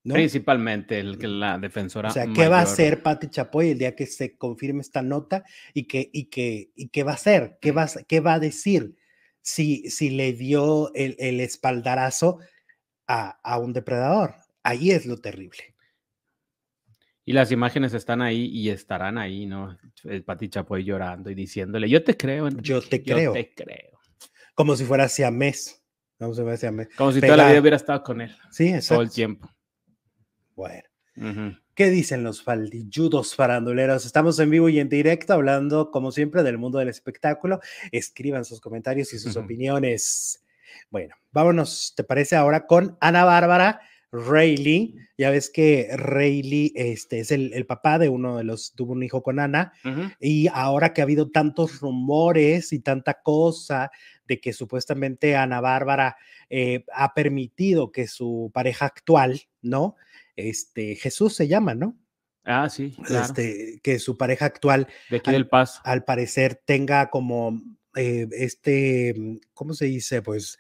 ¿no? 0.05 0.15
Principalmente 0.15 1.01
el 1.01 1.41
la 1.41 1.59
defensora. 1.59 2.11
O 2.11 2.13
sea, 2.13 2.27
¿qué 2.33 2.47
va 2.47 2.59
a 2.61 2.63
hacer 2.63 3.03
Pati 3.03 3.29
Chapoy 3.29 3.71
el 3.71 3.79
día 3.79 3.97
que 3.97 4.07
se 4.07 4.37
confirme 4.37 4.83
esta 4.83 5.03
nota 5.03 5.43
y 5.75 5.89
que, 5.89 6.09
y 6.13 6.27
que, 6.27 6.71
y 6.77 6.91
qué 6.91 7.03
va 7.03 7.11
a 7.11 7.15
hacer? 7.15 7.59
¿Qué 7.61 7.73
va, 7.73 7.83
a 7.83 7.87
s- 7.87 8.05
qué 8.07 8.21
va 8.21 8.35
a 8.35 8.39
decir 8.39 8.95
si, 9.41 9.91
si 9.91 10.11
le 10.11 10.33
dio 10.33 10.95
el, 10.95 11.17
el 11.19 11.41
espaldarazo 11.41 12.39
a, 13.09 13.31
a 13.43 13.59
un 13.59 13.73
depredador? 13.73 14.37
Ahí 14.63 14.93
es 14.93 15.07
lo 15.07 15.17
terrible. 15.19 15.75
Y 17.25 17.33
las 17.33 17.51
imágenes 17.51 17.95
están 17.95 18.23
ahí 18.23 18.47
y 18.47 18.71
estarán 18.71 19.19
ahí, 19.19 19.47
¿no? 19.47 19.77
El 20.05 20.23
Pati 20.23 20.49
Chapoy 20.49 20.85
llorando 20.85 21.31
y 21.31 21.35
diciéndole, 21.35 21.89
yo 21.89 22.05
te 22.05 22.17
creo, 22.17 22.49
Yo 22.49 22.79
Enrique, 22.79 22.89
te 22.91 23.03
creo. 23.03 23.35
Yo 23.35 23.41
te 23.41 23.55
creo. 23.55 23.92
Como 24.55 24.77
si 24.77 24.85
fuera 24.85 25.09
mes. 25.31 25.83
Como 26.19 26.35
si 26.35 26.43
fuera 26.43 26.57
siamés. 26.57 26.89
Como 26.97 27.13
si 27.13 27.21
toda 27.21 27.37
la 27.37 27.49
vida 27.49 27.61
hubiera 27.61 27.77
estado 27.77 28.03
con 28.03 28.21
él, 28.21 28.37
Sí, 28.51 28.67
todo 28.67 28.73
el 28.73 28.77
exacto. 28.77 29.09
tiempo. 29.11 29.51
Bueno. 30.55 30.83
¿Qué 31.75 31.91
dicen 31.91 32.23
los 32.23 32.43
faldilludos 32.43 33.35
faranduleros? 33.35 34.05
Estamos 34.05 34.39
en 34.39 34.51
vivo 34.51 34.69
y 34.69 34.79
en 34.79 34.89
directo 34.89 35.33
hablando, 35.33 35.91
como 35.91 36.13
siempre, 36.13 36.43
del 36.43 36.59
mundo 36.59 36.79
del 36.79 36.89
espectáculo. 36.89 37.61
Escriban 37.91 38.45
sus 38.45 38.61
comentarios 38.61 39.13
y 39.15 39.19
sus 39.19 39.37
opiniones. 39.37 40.45
Bueno, 40.91 41.15
vámonos, 41.33 41.95
¿te 41.97 42.05
parece 42.05 42.37
ahora 42.37 42.67
con 42.67 42.97
Ana 43.01 43.25
Bárbara 43.25 43.81
Rayleigh, 44.13 44.95
ya 45.17 45.31
ves 45.31 45.49
que 45.49 45.89
Rayleigh 45.97 46.73
este, 46.75 47.21
es 47.21 47.33
el, 47.33 47.55
el, 47.55 47.65
papá 47.65 47.99
de 47.99 48.11
uno 48.11 48.37
de 48.37 48.45
los, 48.45 48.75
tuvo 48.75 48.93
un 48.93 49.03
hijo 49.03 49.23
con 49.23 49.41
Ana, 49.41 49.73
uh 49.85 49.89
-huh. 49.89 50.17
y 50.21 50.49
ahora 50.53 50.93
que 50.93 51.01
ha 51.01 51.05
habido 51.05 51.31
tantos 51.31 51.81
rumores 51.81 52.75
y 52.75 52.81
tanta 52.81 53.23
cosa 53.23 53.91
de 54.27 54.39
que 54.39 54.53
supuestamente 54.53 55.35
Ana 55.35 55.63
Bárbara 55.63 56.17
eh, 56.51 56.85
ha 56.95 57.15
permitido 57.15 57.91
que 57.91 58.07
su 58.07 58.51
pareja 58.53 58.85
actual, 58.85 59.41
¿no? 59.63 59.97
Este, 60.37 60.95
Jesús 60.97 61.35
se 61.35 61.49
llama, 61.49 61.75
¿no? 61.75 61.97
Ah, 62.45 62.69
sí, 62.69 62.95
claro. 63.03 63.25
Este, 63.25 63.81
que 63.83 63.99
su 63.99 64.19
pareja 64.19 64.45
actual, 64.45 64.89
de 65.09 65.19
aquí 65.19 65.31
al, 65.31 65.35
del 65.35 65.49
Paso, 65.49 65.81
al 65.85 66.05
parecer 66.05 66.61
tenga 66.67 67.09
como 67.09 67.63
eh, 67.97 68.27
este, 68.33 69.15
¿cómo 69.55 69.75
se 69.75 69.87
dice? 69.87 70.23
Pues 70.23 70.59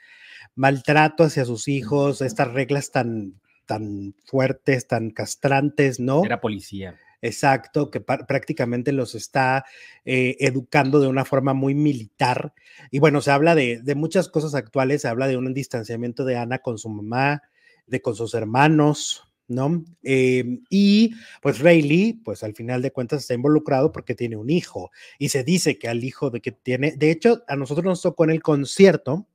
maltrato 0.55 1.25
hacia 1.25 1.45
sus 1.45 1.69
hijos, 1.69 2.21
estas 2.21 2.53
reglas 2.53 2.91
tan, 2.91 3.41
tan 3.73 4.15
fuertes, 4.27 4.87
tan 4.87 5.09
castrantes, 5.09 5.99
¿no? 5.99 6.27
Era 6.27 6.43
policía. 6.43 6.95
Exacto, 7.23 7.91
que 7.91 8.01
prácticamente 8.01 8.93
los 8.93 9.15
está 9.15 9.65
eh, 10.05 10.37
educando 10.41 11.01
de 11.01 11.07
una 11.07 11.25
forma 11.25 11.55
muy 11.55 11.75
militar. 11.75 12.53
Y 12.91 12.99
bueno, 12.99 13.23
se 13.23 13.31
habla 13.31 13.55
de, 13.55 13.81
de, 13.83 13.95
muchas 13.95 14.29
cosas 14.29 14.55
actuales, 14.55 15.01
se 15.01 15.09
habla 15.09 15.27
de 15.27 15.39
un 15.39 15.55
distanciamiento 15.55 16.27
de 16.27 16.37
Ana 16.37 16.59
con 16.59 16.77
su 16.77 16.91
mamá, 16.91 17.41
de 17.87 18.03
con 18.03 18.15
sus 18.15 18.35
hermanos, 18.35 19.33
¿no? 19.49 19.83
Eh, 20.03 20.59
y 20.69 21.15
pues 21.41 21.61
Rayleigh, 21.61 22.21
pues 22.23 22.43
al 22.43 22.55
final 22.55 22.83
de 22.83 22.91
cuentas 22.91 23.23
está 23.23 23.33
involucrado 23.33 23.91
porque 23.91 24.15
tiene 24.15 24.37
un 24.37 24.51
hijo 24.51 24.91
y 25.19 25.31
se 25.31 25.45
dice 25.45 25.79
que 25.79 25.89
al 25.89 26.05
hijo 26.05 26.29
de 26.29 26.43
que 26.43 26.53
tiene, 26.53 26.93
de 26.93 27.11
hecho, 27.11 27.43
a 27.49 27.57
nosotros 27.57 27.87
nos 27.87 28.03
tocó 28.03 28.25
en 28.25 28.31
el 28.31 28.43
concierto 28.43 29.27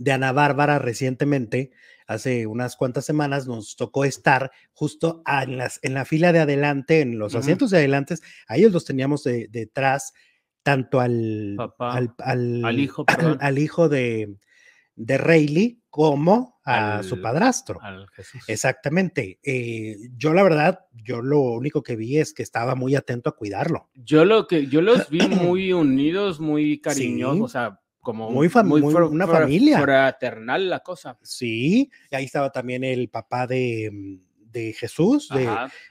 de 0.00 0.12
Ana 0.12 0.32
Bárbara 0.32 0.78
recientemente, 0.78 1.72
hace 2.10 2.46
unas 2.48 2.74
cuantas 2.74 3.04
semanas, 3.04 3.46
nos 3.46 3.76
tocó 3.76 4.04
estar 4.04 4.50
justo 4.72 5.22
en, 5.26 5.56
las, 5.56 5.78
en 5.82 5.94
la 5.94 6.04
fila 6.04 6.32
de 6.32 6.40
adelante, 6.40 7.02
en 7.02 7.20
los 7.20 7.34
uh 7.34 7.36
-huh. 7.36 7.40
asientos 7.40 7.70
de 7.70 7.78
adelante, 7.78 8.16
a 8.48 8.56
ellos 8.56 8.72
los 8.72 8.84
teníamos 8.84 9.22
de, 9.22 9.46
detrás, 9.48 10.12
tanto 10.64 10.98
al, 10.98 11.54
Papá, 11.56 11.92
al, 11.92 12.14
al, 12.18 12.64
al, 12.64 12.80
hijo, 12.80 13.04
al, 13.40 13.58
hijo 13.58 13.88
de, 13.88 14.34
de 14.96 15.18
Rayleigh 15.18 15.82
como 15.88 16.58
a 16.64 16.98
al, 16.98 17.04
su 17.04 17.22
padrastro. 17.22 17.78
Exactamente. 18.48 19.38
Eh, 19.44 19.96
yo 20.16 20.34
la 20.34 20.42
verdad, 20.42 20.80
yo 20.92 21.22
lo 21.22 21.40
único 21.40 21.84
que 21.84 21.94
vi 21.94 22.18
es 22.18 22.34
que 22.34 22.42
estaba 22.42 22.74
muy 22.74 22.96
atento 22.96 23.30
a 23.30 23.36
cuidarlo. 23.36 23.88
Yo 23.94 24.24
lo 24.24 24.48
que 24.48 24.66
yo 24.66 24.82
los 24.82 25.08
vi 25.10 25.20
muy 25.28 25.72
unidos, 25.72 26.40
muy 26.40 26.80
cariñosos, 26.80 27.36
sí. 27.36 27.42
o 27.42 27.48
sea, 27.48 27.80
como 28.00 28.30
muy, 28.30 28.48
fam 28.48 28.66
muy, 28.66 28.80
muy 28.80 28.94
una 28.94 29.26
familia 29.26 29.80
fraternal 29.80 30.70
la 30.70 30.80
cosa. 30.80 31.18
Sí, 31.22 31.90
ahí 32.10 32.24
estaba 32.24 32.50
también 32.50 32.84
el 32.84 33.08
papá 33.08 33.46
de, 33.46 34.20
de 34.52 34.72
Jesús, 34.72 35.28
de, 35.28 35.48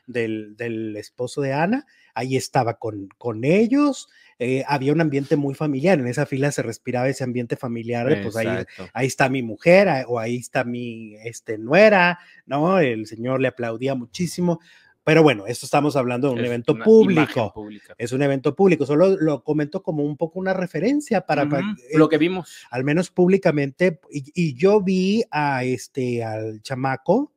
del, 0.07 0.55
del, 0.55 0.95
esposo 0.97 1.41
de 1.41 1.53
Ana, 1.53 1.85
ahí 2.13 2.35
estaba 2.35 2.75
con, 2.75 3.09
con 3.17 3.43
ellos. 3.43 4.09
Eh, 4.37 4.63
había 4.67 4.93
un 4.93 5.01
ambiente 5.01 5.35
muy 5.35 5.53
familiar, 5.53 5.99
en 5.99 6.07
esa 6.07 6.25
fila 6.25 6.51
se 6.51 6.61
respiraba 6.61 7.09
ese 7.09 7.25
ambiente 7.25 7.57
familiar, 7.57 8.07
de, 8.07 8.23
pues 8.23 8.37
ahí, 8.37 8.65
ahí, 8.93 9.07
está 9.07 9.27
mi 9.27 9.43
mujer, 9.43 10.05
o 10.07 10.17
ahí 10.17 10.37
está 10.37 10.63
mi 10.63 11.15
este, 11.25 11.57
nuera, 11.57 12.19
¿no? 12.45 12.79
El 12.79 13.05
señor 13.05 13.41
le 13.41 13.49
aplaudía 13.49 13.95
muchísimo, 13.95 14.61
pero 15.03 15.23
bueno, 15.23 15.47
esto 15.47 15.65
estamos 15.65 15.95
hablando 15.95 16.27
de 16.27 16.33
un 16.33 16.39
es 16.41 16.45
evento 16.45 16.75
público. 16.77 17.53
Es 17.97 18.11
un 18.11 18.21
evento 18.21 18.55
público. 18.55 18.85
Solo 18.85 19.17
lo 19.19 19.43
comento 19.43 19.81
como 19.81 20.03
un 20.03 20.17
poco 20.17 20.39
una 20.39 20.53
referencia 20.53 21.21
para, 21.21 21.43
uh 21.43 21.47
-huh. 21.47 21.49
para 21.49 21.63
eh, 21.63 21.97
lo 21.97 22.09
que 22.09 22.17
vimos. 22.17 22.67
Al 22.69 22.83
menos 22.83 23.09
públicamente. 23.09 23.99
Y, 24.11 24.31
y, 24.35 24.53
yo 24.53 24.81
vi 24.81 25.23
a 25.31 25.63
este, 25.63 26.23
al 26.23 26.61
chamaco, 26.61 27.31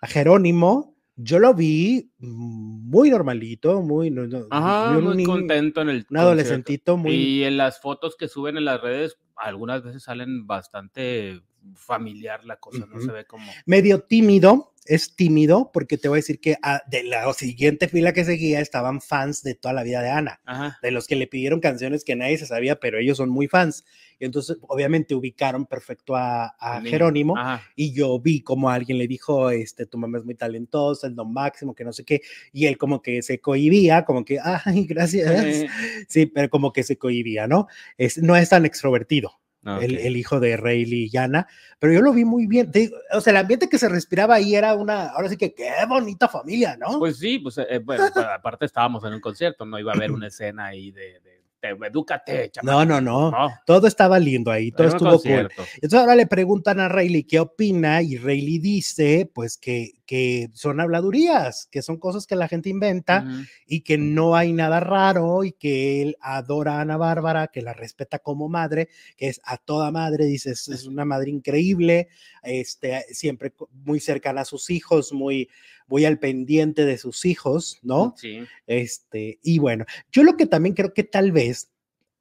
a 0.00 0.06
Jerónimo. 0.06 0.94
Yo 1.16 1.38
lo 1.38 1.52
vi 1.52 2.10
muy 2.18 3.10
normalito, 3.10 3.82
muy, 3.82 4.10
no, 4.10 4.26
no, 4.26 4.46
Ajá, 4.48 4.98
muy, 4.98 5.22
contento 5.24 5.82
en 5.82 5.90
el. 5.90 6.06
Un 6.08 6.16
adolescentito 6.16 6.96
muy. 6.96 7.12
Y 7.12 7.44
en 7.44 7.58
las 7.58 7.78
fotos 7.82 8.16
que 8.16 8.28
suben 8.28 8.56
en 8.56 8.64
las 8.64 8.80
redes, 8.80 9.18
algunas 9.36 9.82
veces 9.82 10.04
salen 10.04 10.46
bastante 10.46 11.42
familiar 11.74 12.44
la 12.46 12.56
cosa, 12.56 12.78
uh 12.78 12.86
-huh. 12.86 12.94
no 12.94 13.00
se 13.02 13.12
ve 13.12 13.26
como. 13.26 13.44
Medio 13.66 14.00
tímido, 14.00 14.72
es 14.90 15.14
tímido 15.14 15.70
porque 15.72 15.98
te 15.98 16.08
voy 16.08 16.16
a 16.16 16.18
decir 16.18 16.40
que 16.40 16.56
ah, 16.62 16.82
de 16.88 17.04
la 17.04 17.32
siguiente 17.32 17.86
fila 17.86 18.12
que 18.12 18.24
seguía 18.24 18.60
estaban 18.60 19.00
fans 19.00 19.44
de 19.44 19.54
toda 19.54 19.72
la 19.72 19.84
vida 19.84 20.02
de 20.02 20.10
Ana, 20.10 20.40
Ajá. 20.44 20.78
de 20.82 20.90
los 20.90 21.06
que 21.06 21.14
le 21.14 21.28
pidieron 21.28 21.60
canciones 21.60 22.02
que 22.02 22.16
nadie 22.16 22.38
se 22.38 22.46
sabía, 22.46 22.80
pero 22.80 22.98
ellos 22.98 23.16
son 23.16 23.30
muy 23.30 23.46
fans. 23.46 23.84
Y 24.18 24.24
entonces, 24.24 24.58
obviamente, 24.62 25.14
ubicaron 25.14 25.64
perfecto 25.64 26.16
a, 26.16 26.56
a 26.58 26.82
Jerónimo 26.82 27.38
Ajá. 27.38 27.62
y 27.76 27.92
yo 27.92 28.18
vi 28.18 28.42
como 28.42 28.68
alguien 28.68 28.98
le 28.98 29.06
dijo, 29.06 29.50
este, 29.50 29.86
tu 29.86 29.96
mamá 29.96 30.18
es 30.18 30.24
muy 30.24 30.34
talentosa, 30.34 31.06
es 31.06 31.12
lo 31.14 31.24
máximo, 31.24 31.72
que 31.72 31.84
no 31.84 31.92
sé 31.92 32.04
qué, 32.04 32.20
y 32.52 32.66
él 32.66 32.76
como 32.76 33.00
que 33.00 33.22
se 33.22 33.40
cohibía, 33.40 34.04
como 34.04 34.24
que, 34.24 34.38
ay, 34.42 34.86
gracias. 34.86 35.30
Eh. 35.30 35.68
Sí, 36.08 36.26
pero 36.26 36.50
como 36.50 36.72
que 36.72 36.82
se 36.82 36.98
cohibía, 36.98 37.46
¿no? 37.46 37.68
Es, 37.96 38.18
no 38.18 38.34
es 38.34 38.48
tan 38.48 38.66
extrovertido. 38.66 39.40
Ah, 39.64 39.76
Okay. 39.76 39.88
El, 39.88 39.98
el, 39.98 40.16
hijo 40.16 40.40
de 40.40 40.56
Rayleigh 40.56 41.04
y 41.04 41.10
Yana, 41.10 41.46
pero 41.78 41.92
yo 41.92 42.00
lo 42.00 42.14
vi 42.14 42.24
muy 42.24 42.46
bien. 42.46 42.72
O 43.12 43.20
sea, 43.20 43.32
el 43.32 43.36
ambiente 43.36 43.68
que 43.68 43.78
se 43.78 43.90
respiraba 43.90 44.36
ahí 44.36 44.54
era 44.54 44.74
una, 44.74 45.08
ahora 45.08 45.28
sí 45.28 45.36
que 45.36 45.52
qué 45.52 45.70
bonita 45.86 46.28
familia, 46.28 46.78
¿no? 46.78 46.98
Pues 46.98 47.18
sí, 47.18 47.38
pues 47.38 47.58
eh, 47.58 47.78
bueno, 47.78 48.04
aparte 48.34 48.64
estábamos 48.64 49.04
en 49.04 49.12
un 49.12 49.20
concierto, 49.20 49.66
no 49.66 49.78
iba 49.78 49.92
a 49.92 49.96
haber 49.96 50.12
una 50.12 50.28
escena 50.28 50.66
ahí 50.66 50.90
de, 50.92 51.20
de 51.20 51.39
edúcate, 51.62 52.50
no, 52.62 52.84
no, 52.84 53.00
no, 53.00 53.30
no, 53.30 53.48
todo 53.66 53.86
estaba 53.86 54.18
lindo 54.18 54.50
ahí, 54.50 54.72
todo 54.72 54.88
estuvo 54.88 55.20
cool. 55.20 55.50
Entonces 55.74 55.94
ahora 55.94 56.14
le 56.14 56.26
preguntan 56.26 56.80
a 56.80 56.88
Rayleigh 56.88 57.26
qué 57.26 57.40
opina 57.40 58.02
y 58.02 58.16
Rayleigh 58.16 58.58
dice, 58.58 59.30
pues 59.32 59.58
que, 59.58 59.92
que 60.06 60.48
son 60.54 60.80
habladurías, 60.80 61.68
que 61.70 61.82
son 61.82 61.98
cosas 61.98 62.26
que 62.26 62.36
la 62.36 62.48
gente 62.48 62.68
inventa 62.68 63.24
uh 63.24 63.28
-huh. 63.28 63.48
y 63.66 63.80
que 63.82 63.98
no 63.98 64.36
hay 64.36 64.52
nada 64.52 64.80
raro 64.80 65.44
y 65.44 65.52
que 65.52 66.02
él 66.02 66.16
adora 66.20 66.78
a 66.78 66.80
Ana 66.80 66.96
Bárbara, 66.96 67.48
que 67.48 67.62
la 67.62 67.74
respeta 67.74 68.18
como 68.18 68.48
madre, 68.48 68.88
que 69.16 69.28
es 69.28 69.40
a 69.44 69.56
toda 69.56 69.90
madre, 69.90 70.24
dice, 70.24 70.52
es, 70.52 70.68
es 70.68 70.86
una 70.86 71.04
madre 71.04 71.30
increíble, 71.30 72.08
este, 72.42 73.04
siempre 73.10 73.52
muy 73.84 74.00
cercana 74.00 74.40
a 74.40 74.44
sus 74.44 74.70
hijos, 74.70 75.12
muy, 75.12 75.48
muy 75.90 76.04
al 76.04 76.18
pendiente 76.18 76.84
de 76.84 76.96
sus 76.96 77.24
hijos, 77.26 77.78
¿no? 77.82 78.14
Sí. 78.16 78.44
Este, 78.66 79.40
y 79.42 79.58
bueno, 79.58 79.84
yo 80.12 80.22
lo 80.22 80.36
que 80.36 80.46
también 80.46 80.74
creo 80.74 80.94
que 80.94 81.04
tal 81.04 81.32
vez, 81.32 81.72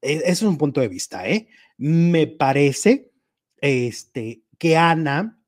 es, 0.01 0.23
es 0.25 0.41
un 0.41 0.57
punto 0.57 0.81
de 0.81 0.87
vista, 0.87 1.29
¿eh? 1.29 1.47
Me 1.77 2.27
parece, 2.27 3.11
este, 3.61 4.41
que 4.57 4.75
Ana 4.75 5.39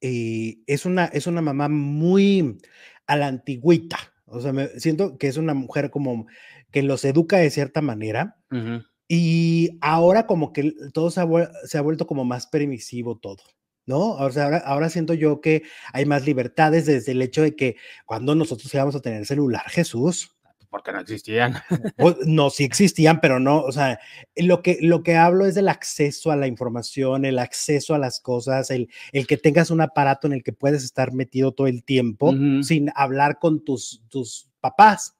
eh, 0.00 0.58
es, 0.66 0.84
una, 0.84 1.06
es 1.06 1.26
una 1.26 1.40
mamá 1.40 1.68
muy 1.68 2.58
a 3.06 3.16
la 3.16 3.26
antigüita, 3.28 3.98
o 4.26 4.40
sea, 4.40 4.52
me 4.52 4.68
siento 4.78 5.16
que 5.16 5.28
es 5.28 5.36
una 5.36 5.54
mujer 5.54 5.90
como 5.90 6.26
que 6.70 6.82
los 6.82 7.04
educa 7.04 7.38
de 7.38 7.50
cierta 7.50 7.80
manera. 7.80 8.36
Uh 8.50 8.56
-huh. 8.56 8.86
Y 9.08 9.78
ahora 9.80 10.26
como 10.26 10.52
que 10.52 10.74
todo 10.92 11.10
se 11.10 11.20
ha, 11.20 11.26
se 11.64 11.78
ha 11.78 11.82
vuelto 11.82 12.06
como 12.06 12.24
más 12.24 12.46
permisivo 12.46 13.16
todo. 13.18 13.42
¿No? 13.86 14.12
O 14.12 14.30
sea, 14.30 14.44
ahora, 14.44 14.58
ahora, 14.58 14.88
siento 14.88 15.14
yo 15.14 15.40
que 15.40 15.62
hay 15.92 16.06
más 16.06 16.24
libertades 16.26 16.86
desde 16.86 17.12
el 17.12 17.22
hecho 17.22 17.42
de 17.42 17.54
que 17.54 17.76
cuando 18.06 18.34
nosotros 18.34 18.72
íbamos 18.72 18.94
a 18.94 19.00
tener 19.00 19.26
celular, 19.26 19.64
Jesús. 19.68 20.30
Porque 20.70 20.90
no 20.90 21.00
existían. 21.00 21.54
no, 22.26 22.50
sí 22.50 22.64
existían, 22.64 23.20
pero 23.20 23.38
no, 23.38 23.60
o 23.60 23.70
sea, 23.70 24.00
lo 24.34 24.60
que, 24.60 24.78
lo 24.80 25.02
que 25.02 25.16
hablo 25.16 25.46
es 25.46 25.54
del 25.54 25.68
acceso 25.68 26.32
a 26.32 26.36
la 26.36 26.48
información, 26.48 27.24
el 27.24 27.38
acceso 27.38 27.94
a 27.94 27.98
las 27.98 28.18
cosas, 28.18 28.70
el, 28.70 28.88
el 29.12 29.26
que 29.26 29.36
tengas 29.36 29.70
un 29.70 29.80
aparato 29.80 30.26
en 30.26 30.32
el 30.32 30.42
que 30.42 30.52
puedes 30.52 30.82
estar 30.82 31.12
metido 31.12 31.52
todo 31.52 31.68
el 31.68 31.84
tiempo 31.84 32.30
uh 32.30 32.32
-huh. 32.32 32.62
sin 32.64 32.90
hablar 32.96 33.38
con 33.38 33.64
tus, 33.64 34.02
tus 34.08 34.50
papás. 34.60 35.16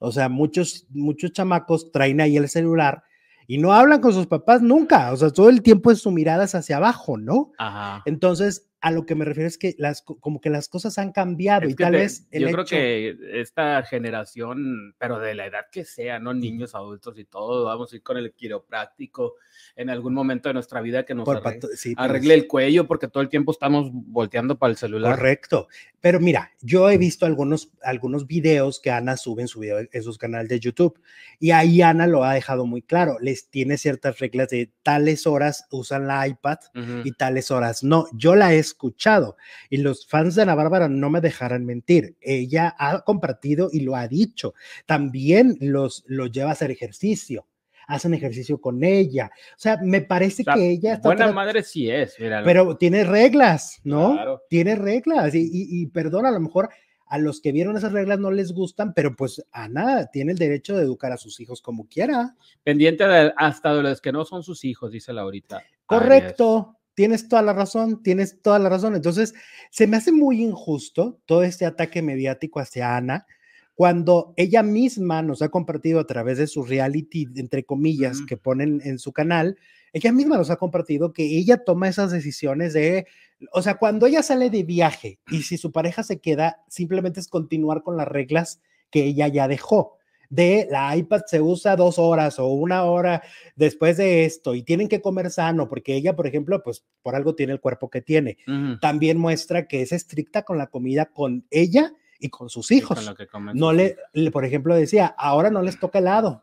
O 0.00 0.10
sea, 0.10 0.28
muchos, 0.28 0.86
muchos 0.90 1.32
chamacos 1.32 1.92
traen 1.92 2.20
ahí 2.20 2.36
el 2.36 2.48
celular 2.48 3.02
y 3.46 3.58
no 3.58 3.72
hablan 3.72 4.00
con 4.00 4.12
sus 4.12 4.26
papás 4.26 4.62
nunca, 4.62 5.12
o 5.12 5.16
sea, 5.16 5.30
todo 5.30 5.48
el 5.48 5.62
tiempo 5.62 5.90
es 5.90 6.00
su 6.00 6.10
mirada 6.10 6.44
es 6.44 6.54
hacia 6.54 6.76
abajo, 6.76 7.18
¿no? 7.18 7.52
Ajá. 7.58 8.02
Entonces, 8.06 8.68
a 8.84 8.90
lo 8.90 9.06
que 9.06 9.14
me 9.14 9.24
refiero 9.24 9.48
es 9.48 9.56
que 9.56 9.74
las, 9.78 10.02
como 10.02 10.42
que 10.42 10.50
las 10.50 10.68
cosas 10.68 10.98
han 10.98 11.10
cambiado 11.10 11.66
es 11.66 11.72
y 11.72 11.74
tal 11.74 11.92
te, 11.92 11.98
vez... 11.98 12.28
yo 12.30 12.50
creo 12.50 12.64
que 12.66 13.16
esta 13.32 13.82
generación, 13.82 14.94
pero 14.98 15.18
de 15.18 15.34
la 15.34 15.46
edad 15.46 15.62
que 15.72 15.86
sea, 15.86 16.18
¿no? 16.18 16.34
Niños, 16.34 16.74
adultos 16.74 17.18
y 17.18 17.24
todo, 17.24 17.64
vamos 17.64 17.90
a 17.90 17.96
ir 17.96 18.02
con 18.02 18.18
el 18.18 18.34
quiropráctico 18.34 19.36
en 19.74 19.88
algún 19.88 20.12
momento 20.12 20.50
de 20.50 20.52
nuestra 20.52 20.82
vida 20.82 21.06
que 21.06 21.14
nos 21.14 21.26
arregle, 21.26 21.76
sí, 21.76 21.94
arregle 21.96 22.34
el 22.34 22.46
cuello 22.46 22.86
porque 22.86 23.08
todo 23.08 23.22
el 23.22 23.30
tiempo 23.30 23.52
estamos 23.52 23.88
volteando 23.90 24.58
para 24.58 24.72
el 24.72 24.76
celular. 24.76 25.16
Correcto. 25.16 25.68
Pero 26.02 26.20
mira, 26.20 26.50
yo 26.60 26.90
he 26.90 26.98
visto 26.98 27.24
algunos, 27.24 27.70
algunos 27.82 28.26
videos 28.26 28.80
que 28.80 28.90
Ana 28.90 29.16
sube 29.16 29.40
en 29.40 29.48
su 29.48 29.60
video 29.60 29.78
en 29.90 30.02
sus 30.02 30.18
canales 30.18 30.50
de 30.50 30.60
YouTube 30.60 31.00
y 31.38 31.52
ahí 31.52 31.80
Ana 31.80 32.06
lo 32.06 32.24
ha 32.24 32.34
dejado 32.34 32.66
muy 32.66 32.82
claro. 32.82 33.16
Les 33.20 33.48
tiene 33.48 33.78
ciertas 33.78 34.18
reglas 34.18 34.50
de 34.50 34.70
tales 34.82 35.26
horas 35.26 35.66
usan 35.70 36.06
la 36.06 36.28
iPad 36.28 36.58
uh 36.74 36.78
-huh. 36.78 37.02
y 37.06 37.12
tales 37.12 37.50
horas 37.50 37.82
no. 37.82 38.06
Yo 38.12 38.34
la 38.34 38.52
he 38.52 38.58
escuchado 38.74 39.36
y 39.70 39.78
los 39.78 40.06
fans 40.06 40.34
de 40.34 40.42
Ana 40.42 40.54
Bárbara 40.54 40.88
no 40.88 41.10
me 41.10 41.20
dejarán 41.20 41.64
mentir. 41.64 42.16
Ella 42.20 42.74
ha 42.78 43.00
compartido 43.00 43.70
y 43.72 43.80
lo 43.80 43.96
ha 43.96 44.08
dicho. 44.08 44.54
También 44.86 45.56
los, 45.60 46.04
los 46.06 46.30
lleva 46.30 46.50
a 46.50 46.52
hacer 46.52 46.70
ejercicio 46.70 47.46
hacen 47.86 48.14
ejercicio 48.14 48.58
con 48.62 48.82
ella. 48.82 49.30
O 49.50 49.58
sea, 49.58 49.78
me 49.82 50.00
parece 50.00 50.40
O 50.40 50.44
sea, 50.44 50.54
que 50.54 50.70
ella 50.70 50.94
está 50.94 51.10
buena 51.10 51.30
madre 51.32 51.62
sí 51.62 51.90
es, 51.90 52.16
pero 52.18 52.78
tiene 52.78 53.04
reglas, 53.04 53.78
¿no? 53.84 54.12
Claro. 54.14 54.42
Tiene 54.48 54.74
reglas. 54.74 55.34
Y, 55.34 55.40
y, 55.40 55.82
y 55.82 55.86
perdón, 55.88 56.24
a 56.24 56.30
lo 56.30 56.40
mejor 56.40 56.70
a 57.06 57.18
los 57.18 57.40
que 57.40 57.52
vieron 57.52 57.76
esas 57.76 57.92
reglas 57.92 58.18
no 58.18 58.30
les 58.30 58.52
gustan, 58.52 58.92
pero 58.94 59.14
pues 59.14 59.44
Ana 59.52 60.06
tiene 60.06 60.32
el 60.32 60.38
derecho 60.38 60.76
de 60.76 60.82
educar 60.82 61.12
a 61.12 61.16
sus 61.16 61.38
hijos 61.40 61.60
como 61.60 61.86
quiera. 61.88 62.34
pendiente 62.62 63.06
de, 63.06 63.32
hasta 63.36 63.74
de 63.74 63.82
los 63.82 64.00
que 64.00 64.12
no 64.12 64.24
son 64.24 64.42
sus 64.42 64.64
hijos, 64.64 64.90
dice 64.90 65.12
Laurita. 65.12 65.62
Correcto. 65.86 66.76
Tienes 66.94 67.28
toda 67.28 67.42
la 67.42 67.52
razón, 67.52 68.02
tienes 68.02 68.40
toda 68.42 68.58
la 68.58 68.68
razón. 68.68 68.94
Entonces, 68.94 69.34
se 69.70 69.86
me 69.86 69.96
hace 69.96 70.12
muy 70.12 70.42
injusto 70.42 71.20
todo 71.26 71.42
este 71.42 71.66
ataque 71.66 72.02
mediático 72.02 72.60
hacia 72.60 72.96
Ana 72.96 73.26
cuando 73.74 74.34
ella 74.36 74.62
misma 74.62 75.22
nos 75.22 75.42
ha 75.42 75.48
compartido 75.48 75.98
a 75.98 76.06
través 76.06 76.38
de 76.38 76.46
su 76.46 76.62
reality, 76.62 77.28
entre 77.36 77.64
comillas, 77.64 78.20
que 78.26 78.36
ponen 78.36 78.80
en 78.84 78.98
su 78.98 79.12
canal, 79.12 79.58
ella 79.92 80.12
misma 80.12 80.36
nos 80.36 80.50
ha 80.50 80.56
compartido 80.56 81.12
que 81.12 81.24
ella 81.24 81.64
toma 81.64 81.88
esas 81.88 82.12
decisiones 82.12 82.72
de, 82.72 83.06
o 83.52 83.62
sea, 83.62 83.74
cuando 83.76 84.06
ella 84.06 84.22
sale 84.22 84.48
de 84.50 84.62
viaje 84.62 85.18
y 85.28 85.42
si 85.42 85.56
su 85.56 85.72
pareja 85.72 86.02
se 86.04 86.20
queda, 86.20 86.62
simplemente 86.68 87.20
es 87.20 87.28
continuar 87.28 87.82
con 87.82 87.96
las 87.96 88.06
reglas 88.06 88.60
que 88.90 89.04
ella 89.04 89.28
ya 89.28 89.48
dejó. 89.48 89.98
De 90.34 90.66
la 90.70 90.96
iPad 90.96 91.22
se 91.26 91.40
usa 91.40 91.76
dos 91.76 91.98
horas 91.98 92.38
o 92.40 92.46
una 92.48 92.82
hora 92.84 93.22
después 93.54 93.96
de 93.96 94.24
esto 94.24 94.54
y 94.56 94.62
tienen 94.64 94.88
que 94.88 95.00
comer 95.00 95.30
sano 95.30 95.68
porque 95.68 95.94
ella, 95.94 96.16
por 96.16 96.26
ejemplo, 96.26 96.60
pues 96.62 96.84
por 97.02 97.14
algo 97.14 97.34
tiene 97.36 97.52
el 97.52 97.60
cuerpo 97.60 97.88
que 97.88 98.02
tiene. 98.02 98.38
También 98.80 99.16
muestra 99.18 99.68
que 99.68 99.82
es 99.82 99.92
estricta 99.92 100.42
con 100.42 100.58
la 100.58 100.66
comida 100.66 101.06
con 101.06 101.46
ella 101.50 101.92
y 102.18 102.30
con 102.30 102.48
sus 102.48 102.66
Sí, 102.66 102.80
con 102.80 102.96
hijos. 102.98 103.06
lo 103.06 103.14
que 103.14 103.26
comen 103.28 103.56
No 103.56 103.72
le, 103.72 103.84
hijos. 103.86 103.98
le- 104.12 104.30
por 104.32 104.44
ejemplo, 104.44 104.74
decía, 104.74 105.06
ahora 105.16 105.50
no 105.50 105.62
les 105.62 105.78
toca 105.78 106.00
helado. 106.00 106.42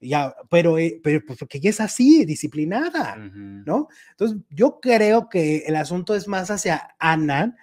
Ya, 0.00 0.34
pero, 0.50 0.78
eh, 0.78 1.00
pero 1.02 1.20
pues, 1.26 1.38
porque 1.38 1.58
ella 1.58 1.70
es 1.70 1.80
así, 1.80 2.24
disciplinada. 2.24 3.16
¿no? 3.16 3.88
Entonces, 4.10 4.38
yo 4.50 4.80
creo 4.80 5.28
que 5.28 5.64
el 5.66 5.76
asunto 5.76 6.14
es 6.14 6.28
más 6.28 6.50
hacia 6.50 6.94
Ana, 6.98 7.56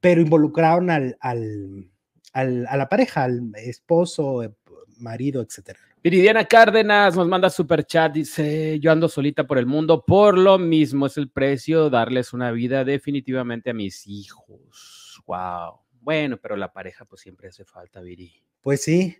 pero 0.00 0.20
involucraron 0.20 0.88
al, 0.90 1.16
al, 1.20 1.90
al- 2.32 2.66
a 2.68 2.76
la 2.76 2.88
pareja, 2.88 3.24
al 3.24 3.52
esposo, 3.56 4.42
eh, 4.42 4.54
marido, 4.98 5.42
etcétera. 5.42 5.78
Viridiana 6.02 6.44
Cárdenas 6.44 7.16
nos 7.16 7.26
manda 7.26 7.48
super 7.48 7.84
chat, 7.84 8.12
dice, 8.12 8.78
yo 8.78 8.92
ando 8.92 9.08
solita 9.08 9.46
por 9.46 9.56
el 9.58 9.64
mundo, 9.66 10.04
por 10.04 10.36
lo 10.36 10.58
mismo 10.58 11.06
es 11.06 11.16
el 11.16 11.30
precio 11.30 11.88
darles 11.88 12.32
una 12.34 12.50
vida 12.50 12.84
definitivamente 12.84 13.70
a 13.70 13.74
mis 13.74 14.06
hijos. 14.06 15.22
Wow. 15.26 15.80
Bueno, 16.00 16.36
pero 16.36 16.56
la 16.56 16.70
pareja 16.72 17.06
pues 17.06 17.22
siempre 17.22 17.48
hace 17.48 17.64
falta, 17.64 18.02
Viri. 18.02 18.30
Pues 18.60 18.82
sí, 18.82 19.16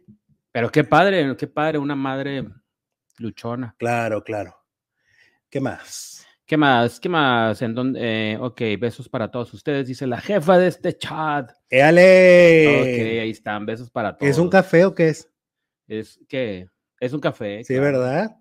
Pero 0.52 0.70
qué 0.70 0.84
padre, 0.84 1.34
qué 1.36 1.46
padre, 1.46 1.78
una 1.78 1.96
madre 1.96 2.44
luchona. 3.18 3.74
claro, 3.78 4.22
claro. 4.22 4.54
¿Qué 5.48 5.60
más? 5.60 6.26
¿Qué 6.46 6.58
más? 6.58 7.00
¿Qué 7.00 7.08
más? 7.08 7.62
¿En 7.62 7.74
dónde? 7.74 8.00
eh, 8.02 8.36
ok, 8.38 8.60
besos 8.78 9.08
para 9.08 9.30
todos 9.30 9.54
ustedes, 9.54 9.86
dice 9.86 10.06
la 10.06 10.20
jefa 10.20 10.58
de 10.58 10.66
este 10.66 10.98
chat. 10.98 11.50
Ok, 11.50 11.56
¡Éale! 11.70 13.20
ahí 13.22 13.30
están, 13.30 13.64
besos 13.64 13.90
para 13.90 14.16
todos. 14.16 14.30
¿Es 14.30 14.38
un 14.38 14.50
café 14.50 14.84
o 14.84 14.94
qué 14.94 15.08
es? 15.08 15.30
Es 15.88 16.20
que 16.28 16.68
es 17.00 17.12
un 17.12 17.20
café. 17.20 17.64
Sí, 17.64 17.74
claro. 17.74 18.00
¿verdad? 18.00 18.36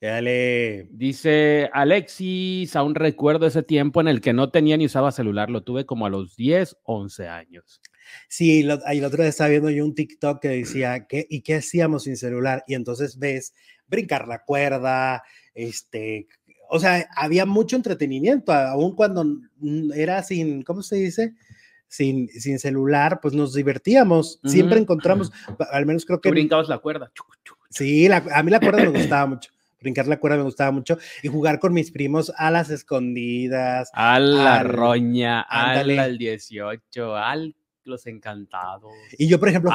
¡Éale! 0.00 0.88
Dice 0.92 1.70
Alexis, 1.72 2.76
aún 2.76 2.94
recuerdo 2.94 3.46
ese 3.46 3.64
tiempo 3.64 4.00
en 4.00 4.06
el 4.06 4.20
que 4.20 4.32
no 4.32 4.50
tenía 4.50 4.76
ni 4.76 4.86
usaba 4.86 5.10
celular, 5.10 5.50
lo 5.50 5.64
tuve 5.64 5.86
como 5.86 6.06
a 6.06 6.10
los 6.10 6.36
10, 6.36 6.76
11 6.84 7.26
años. 7.26 7.80
Sí, 8.28 8.62
lo, 8.62 8.78
ahí 8.86 8.98
el 8.98 9.04
otro 9.04 9.22
día 9.22 9.30
estaba 9.30 9.50
viendo 9.50 9.70
yo 9.70 9.84
un 9.84 9.94
TikTok 9.94 10.40
que 10.40 10.48
decía, 10.48 11.06
¿qué, 11.08 11.26
¿y 11.28 11.42
qué 11.42 11.56
hacíamos 11.56 12.04
sin 12.04 12.16
celular? 12.16 12.62
Y 12.68 12.74
entonces 12.74 13.18
ves 13.18 13.54
brincar 13.88 14.28
la 14.28 14.44
cuerda, 14.44 15.24
este, 15.52 16.28
o 16.70 16.78
sea, 16.78 17.08
había 17.16 17.44
mucho 17.44 17.74
entretenimiento, 17.76 18.52
aun 18.52 18.94
cuando 18.94 19.24
era 19.94 20.22
sin, 20.22 20.62
¿cómo 20.62 20.82
se 20.82 20.96
dice? 20.96 21.34
Sin, 21.88 22.28
sin 22.28 22.58
celular, 22.58 23.18
pues 23.22 23.32
nos 23.34 23.54
divertíamos, 23.54 24.40
siempre 24.44 24.78
encontramos, 24.78 25.32
al 25.72 25.86
menos 25.86 26.04
creo 26.04 26.20
que... 26.20 26.30
brincabas 26.30 26.68
la 26.68 26.78
cuerda. 26.78 27.10
Sí, 27.70 28.06
la- 28.08 28.22
a 28.34 28.42
mí 28.42 28.50
la 28.50 28.60
cuerda 28.60 28.82
me 28.82 28.88
gustaba 28.88 29.26
mucho. 29.26 29.50
Brincar 29.80 30.06
la 30.08 30.18
cuerda 30.18 30.36
me 30.38 30.42
gustaba 30.42 30.70
mucho 30.72 30.98
y 31.22 31.28
jugar 31.28 31.60
con 31.60 31.72
mis 31.72 31.90
primos 31.92 32.32
a 32.36 32.50
las 32.50 32.68
escondidas. 32.68 33.90
A 33.94 34.18
la 34.18 34.58
Al- 34.60 34.68
roña, 34.68 35.42
ándale. 35.48 35.98
al 36.00 36.18
18, 36.18 37.16
al 37.16 37.54
los 37.88 38.06
encantados. 38.06 38.92
Y 39.18 39.28
yo, 39.28 39.38
por 39.40 39.48
ejemplo, 39.48 39.70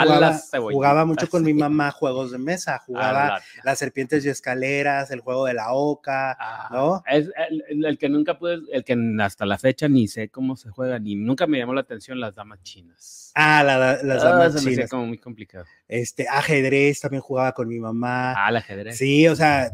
jugaba, 0.72 1.06
mucho 1.06 1.28
con 1.30 1.44
mi 1.44 1.54
mamá 1.54 1.92
juegos 1.92 2.32
de 2.32 2.38
mesa, 2.38 2.80
jugaba 2.80 3.28
la- 3.28 3.42
las 3.64 3.80
serpientes 3.80 4.24
y 4.26 4.30
escaleras, 4.30 5.12
el 5.12 5.22
juego 5.22 5.46
de 5.46 5.54
la 5.56 5.74
oca, 5.74 6.38
Ah, 6.40 6.70
¿no? 6.72 7.04
Es 7.08 7.30
el, 7.68 7.98
que 7.98 8.10
nunca 8.10 8.38
pude, 8.38 8.60
el 8.72 8.84
que 8.84 8.98
hasta 9.22 9.46
la 9.46 9.58
fecha 9.58 9.88
ni 9.88 10.08
sé 10.08 10.30
cómo 10.30 10.56
se 10.56 10.70
juega, 10.70 11.00
ni 11.00 11.16
nunca 11.16 11.48
me 11.48 11.58
llamó 11.58 11.74
la 11.74 11.82
atención 11.82 12.20
las 12.20 12.36
damas 12.36 12.62
chinas. 12.64 13.32
Ah, 13.36 13.64
la- 13.64 13.78
la- 13.78 14.04
las 14.04 14.24
Ah, 14.24 14.30
damas 14.30 14.64
me 14.64 14.72
chinas. 14.72 14.90
como 14.90 15.06
muy 15.08 15.18
complicado. 15.18 15.66
Este, 15.88 16.28
ajedrez 16.28 17.00
también 17.00 17.22
jugaba 17.22 17.52
con 17.54 17.68
mi 17.68 17.80
mamá. 17.80 18.34
Ah, 18.38 18.50
el 18.50 18.58
ajedrez. 18.58 18.98
Sí, 18.98 19.28
o 19.28 19.36
sea, 19.36 19.72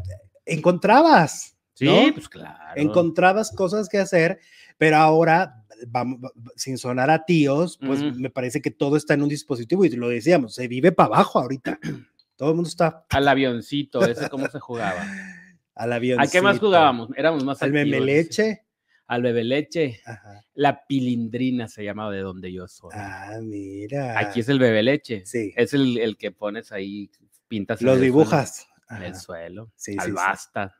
encontrabas, 0.60 1.56
Sí, 1.74 1.84
¿no? 1.86 2.12
pues 2.14 2.28
claro. 2.28 2.58
encontrabas 2.76 3.50
cosas 3.50 3.88
que 3.88 3.98
hacer, 3.98 4.38
pero 4.80 4.96
ahora, 4.96 5.62
vamos, 5.88 6.20
va- 6.24 6.32
sin 6.56 6.78
sonar 6.78 7.10
a 7.10 7.22
tíos, 7.26 7.78
pues 7.84 8.02
me 8.16 8.30
parece 8.30 8.62
que 8.62 8.70
todo 8.70 8.96
está 8.96 9.12
en 9.12 9.20
un 9.22 9.28
dispositivo 9.28 9.84
y 9.84 9.90
lo 9.90 10.08
decíamos, 10.08 10.54
se 10.54 10.68
vive 10.68 10.90
para 10.90 11.08
abajo 11.08 11.38
ahorita. 11.38 11.78
Todo 12.36 12.48
el 12.48 12.54
mundo 12.54 12.68
está 12.70 13.04
Al 13.10 13.28
avioncito, 13.28 14.00
ese 14.06 14.30
cómo 14.30 14.48
se 14.48 14.58
jugaba. 14.58 15.04
al 15.74 15.92
avión. 15.92 16.18
¿A 16.18 16.26
qué 16.26 16.40
más 16.40 16.58
jugábamos? 16.58 17.10
Éramos 17.14 17.44
más 17.44 17.62
Al 17.62 17.68
activos, 17.68 17.90
meme 17.90 17.96
dice. 17.98 18.06
leche. 18.42 18.62
Al 19.06 19.20
bebe 19.22 19.44
leche. 19.44 20.00
Ajá. 20.06 20.42
La 20.54 20.86
pilindrina 20.86 21.68
se 21.68 21.84
llamaba 21.84 22.10
de 22.12 22.20
donde 22.20 22.50
yo 22.50 22.66
soy. 22.66 22.92
Ah, 22.94 23.38
mira. 23.42 24.18
Aquí 24.18 24.40
es 24.40 24.48
el 24.48 24.58
bebe 24.58 24.82
leche. 24.82 25.26
Sí. 25.26 25.52
Es 25.56 25.74
el, 25.74 25.98
el 25.98 26.16
que 26.16 26.30
pones 26.30 26.72
ahí, 26.72 27.10
pintas. 27.46 27.82
Los 27.82 28.00
dibujas. 28.00 28.66
En 28.88 29.02
el 29.02 29.14
suelo. 29.14 29.70
Sí, 29.76 29.92
sí, 29.92 29.98
al 30.00 30.06
sí. 30.06 30.12
basta. 30.12 30.76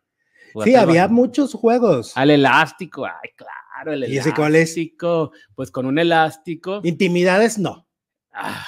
Sí, 0.64 0.74
al 0.74 0.88
había 0.88 1.08
muchos 1.08 1.52
juegos. 1.54 2.16
Al 2.16 2.30
elástico, 2.30 3.04
ay, 3.04 3.30
claro, 3.36 3.52
el 3.88 4.12
¿Y 4.12 4.18
ese 4.18 4.34
cuál 4.34 4.56
es? 4.56 4.70
elástico. 4.76 5.32
Pues 5.54 5.70
con 5.70 5.86
un 5.86 5.98
elástico. 5.98 6.80
Intimidades, 6.84 7.58
no. 7.58 7.86
ah, 8.32 8.66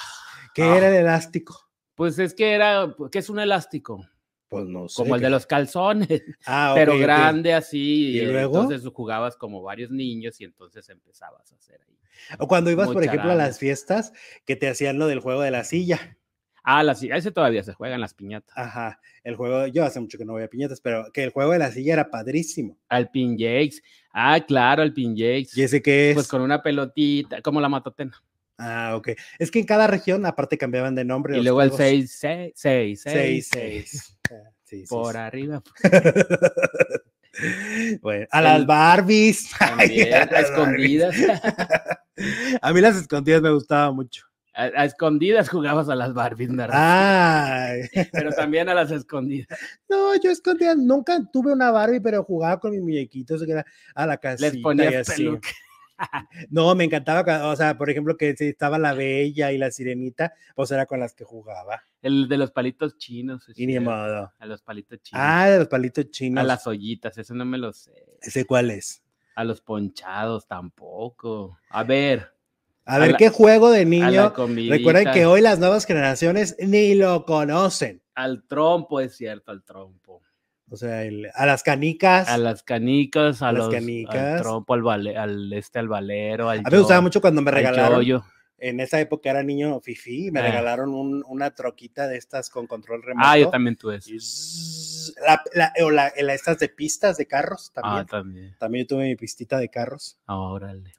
¿Qué 0.53 0.63
ah, 0.63 0.77
era 0.77 0.89
el 0.89 0.95
elástico? 0.95 1.69
Pues 1.95 2.17
es 2.19 2.33
que 2.33 2.53
era, 2.53 2.95
¿qué 3.11 3.19
es 3.19 3.29
un 3.29 3.39
elástico? 3.39 4.05
Pues 4.47 4.67
no 4.67 4.87
sé. 4.87 5.01
Como 5.01 5.15
el 5.15 5.21
de 5.21 5.29
los 5.29 5.45
calzones, 5.45 6.07
Ah, 6.45 6.73
pero 6.75 6.97
grande 6.97 7.53
así. 7.53 8.11
¿Y 8.11 8.19
eh, 8.19 8.25
luego? 8.25 8.61
Entonces 8.61 8.87
jugabas 8.93 9.35
como 9.35 9.61
varios 9.61 9.89
niños 9.89 10.39
y 10.41 10.43
entonces 10.43 10.87
empezabas 10.89 11.51
a 11.51 11.55
hacer 11.55 11.81
ahí. 11.87 11.97
O 12.37 12.47
cuando 12.47 12.69
ibas, 12.69 12.89
por 12.89 13.03
ejemplo, 13.03 13.31
a 13.31 13.35
las 13.35 13.59
fiestas 13.59 14.13
que 14.45 14.55
te 14.55 14.69
hacían 14.69 14.99
lo 14.99 15.07
del 15.07 15.19
juego 15.19 15.41
de 15.41 15.51
la 15.51 15.63
silla. 15.63 16.17
Ah, 16.63 16.81
las, 16.81 17.03
ese 17.03 17.31
todavía 17.31 17.61
se 17.63 17.73
juega 17.73 17.95
en 17.95 18.01
las 18.01 18.13
piñatas. 18.13 18.57
Ajá. 18.57 18.99
El 19.23 19.35
juego, 19.35 19.67
yo 19.67 19.83
hace 19.83 19.99
mucho 19.99 20.17
que 20.17 20.23
no 20.25 20.31
voy 20.33 20.43
a 20.43 20.47
piñatas, 20.47 20.79
pero 20.79 21.11
que 21.11 21.23
el 21.23 21.29
juego 21.31 21.51
de 21.51 21.59
la 21.59 21.71
silla 21.71 21.93
era 21.93 22.09
padrísimo. 22.09 22.77
Al 22.87 23.09
pin 23.11 23.37
jakes. 23.37 23.81
Ah, 24.13 24.39
claro, 24.45 24.81
al 24.81 24.93
pin 24.93 25.13
jakes. 25.15 25.57
¿Y 25.57 25.63
ese 25.63 25.81
qué 25.81 26.11
es? 26.11 26.13
Pues 26.15 26.27
con 26.27 26.41
una 26.41 26.61
pelotita, 26.63 27.41
como 27.41 27.59
la 27.59 27.67
matotena. 27.69 28.13
Ah, 28.57 28.93
ok. 28.95 29.09
Es 29.39 29.51
que 29.51 29.59
en 29.59 29.65
cada 29.65 29.87
región, 29.87 30.25
aparte, 30.25 30.57
cambiaban 30.57 30.95
de 30.95 31.03
nombre. 31.03 31.37
Y 31.37 31.41
luego 31.43 31.61
el 31.61 31.69
juegos. 31.69 31.85
6, 31.85 32.17
6, 32.19 32.53
6, 32.55 33.01
6, 33.03 33.49
6, 33.51 33.89
6. 33.91 34.17
Ah, 34.31 34.49
sí, 34.63 34.79
sí, 34.81 34.87
Por 34.87 35.17
arriba. 35.17 35.61
bueno, 38.01 38.27
a 38.31 38.41
las 38.41 38.59
El- 38.59 38.65
Barbies. 38.65 39.49
También, 39.59 40.13
a 40.13 40.25
las 40.25 40.43
escondidas. 40.49 41.15
Barbies. 41.19 41.41
A 42.61 42.71
mí 42.71 42.79
las 42.79 42.95
escondidas 42.95 43.41
me 43.41 43.49
gustaban 43.51 43.95
mucho. 43.95 44.25
A, 44.53 44.63
a 44.63 44.85
escondidas 44.85 45.49
jugabas 45.49 45.89
a 45.89 45.95
las 45.95 46.13
Barbies, 46.13 46.55
¿verdad? 46.55 46.75
Ay. 46.75 47.81
Pero 48.11 48.31
también 48.31 48.69
a 48.69 48.73
las 48.73 48.91
escondidas. 48.91 49.47
No, 49.89 50.15
yo 50.21 50.31
escondía, 50.31 50.75
nunca 50.75 51.19
tuve 51.31 51.53
una 51.53 51.71
Barbie, 51.71 51.99
pero 51.99 52.23
jugaba 52.23 52.59
con 52.59 52.71
mis 52.71 52.81
muñequitos 52.81 53.43
que 53.45 53.51
era 53.51 53.65
a 53.95 54.05
la 54.05 54.17
casita 54.17 54.51
Les 54.51 54.61
ponías 54.61 55.07
peluca. 55.07 55.49
No, 56.49 56.73
me 56.75 56.85
encantaba, 56.85 57.47
o 57.49 57.55
sea, 57.55 57.77
por 57.77 57.89
ejemplo, 57.89 58.17
que 58.17 58.35
si 58.35 58.45
estaba 58.45 58.77
la 58.77 58.93
Bella 58.93 59.51
y 59.51 59.57
la 59.57 59.71
Sirenita, 59.71 60.33
pues 60.55 60.71
era 60.71 60.85
con 60.85 60.99
las 60.99 61.13
que 61.13 61.23
jugaba. 61.23 61.83
El 62.01 62.27
de 62.27 62.37
los 62.37 62.51
palitos 62.51 62.97
chinos. 62.97 63.45
Y 63.55 63.67
ni 63.67 63.79
modo. 63.79 64.31
A 64.37 64.45
los 64.45 64.61
palitos 64.61 65.01
chinos. 65.01 65.23
Ah, 65.23 65.49
de 65.49 65.59
los 65.59 65.67
palitos 65.67 66.09
chinos. 66.11 66.41
a 66.41 66.43
las 66.45 66.67
ollitas, 66.67 67.17
eso 67.17 67.33
no 67.33 67.45
me 67.45 67.57
lo 67.57 67.73
sé. 67.73 67.91
¿Ese 68.21 68.45
cuál 68.45 68.71
es? 68.71 69.03
A 69.35 69.43
los 69.43 69.61
ponchados 69.61 70.47
tampoco. 70.47 71.57
A 71.69 71.83
ver, 71.83 72.32
A 72.85 72.95
A 72.95 72.99
ver, 72.99 73.11
la- 73.11 73.17
¿qué 73.17 73.29
juego 73.29 73.71
de 73.71 73.85
niño? 73.85 74.33
Recuerden 74.69 75.11
que 75.13 75.25
hoy 75.25 75.41
las 75.41 75.59
nuevas 75.59 75.85
generaciones 75.85 76.55
ni 76.59 76.95
lo 76.95 77.25
conocen. 77.25 78.01
Al 78.15 78.43
trompo, 78.45 78.99
es 78.99 79.15
cierto, 79.15 79.51
al 79.51 79.63
trompo. 79.63 80.21
O 80.69 80.75
sea, 80.75 81.03
el- 81.03 81.29
a 81.33 81.45
las 81.45 81.63
canicas. 81.63 82.27
A 82.27 82.37
las 82.37 82.63
canicas, 82.63 83.41
a, 83.41 83.49
A 83.49 83.51
las 83.53 83.65
los, 83.65 83.73
canicas. 83.73 84.15
al 84.37 84.41
trompo, 84.41 84.73
al, 84.73 84.81
vale- 84.81 85.17
al 85.17 85.53
este, 85.53 85.79
al 85.79 85.87
valero, 85.87 86.49
al 86.49 86.59
a 86.59 86.61
mí 86.63 86.67
me 86.71 86.79
gustaba 86.79 87.01
mucho 87.01 87.21
cuando 87.21 87.41
me 87.41 87.49
al 87.51 87.55
regalaron. 87.55 87.99
yoyo. 87.99 88.23
En 88.57 88.79
esa 88.79 88.99
época 88.99 89.29
era 89.29 89.43
niño 89.43 89.79
fifi, 89.81 90.31
me 90.31 90.39
Ah. 90.39 90.43
regalaron 90.43 90.93
un- 90.93 91.23
una 91.27 91.51
troquita 91.53 92.07
de 92.07 92.17
estas 92.17 92.49
con 92.49 92.65
control 92.65 93.03
remoto. 93.03 93.27
Ah, 93.27 93.37
yo 93.37 93.49
también 93.49 93.75
tuve 93.75 93.97
eso. 93.97 94.09
Zzz, 94.17 95.13
la, 95.25 95.41
la- 95.53 95.73
o 95.85 95.91
la, 95.91 96.11
la- 96.21 96.33
estas 96.33 96.59
de 96.59 96.69
pistas 96.69 97.17
de 97.17 97.27
carros 97.27 97.71
también. 97.73 97.95
Ah, 97.97 98.05
también. 98.05 98.55
También 98.57 98.85
yo 98.85 98.95
tuve 98.95 99.03
mi 99.05 99.15
pistita 99.15 99.57
de 99.57 99.69
carros. 99.69 100.17
Órale. 100.27 100.93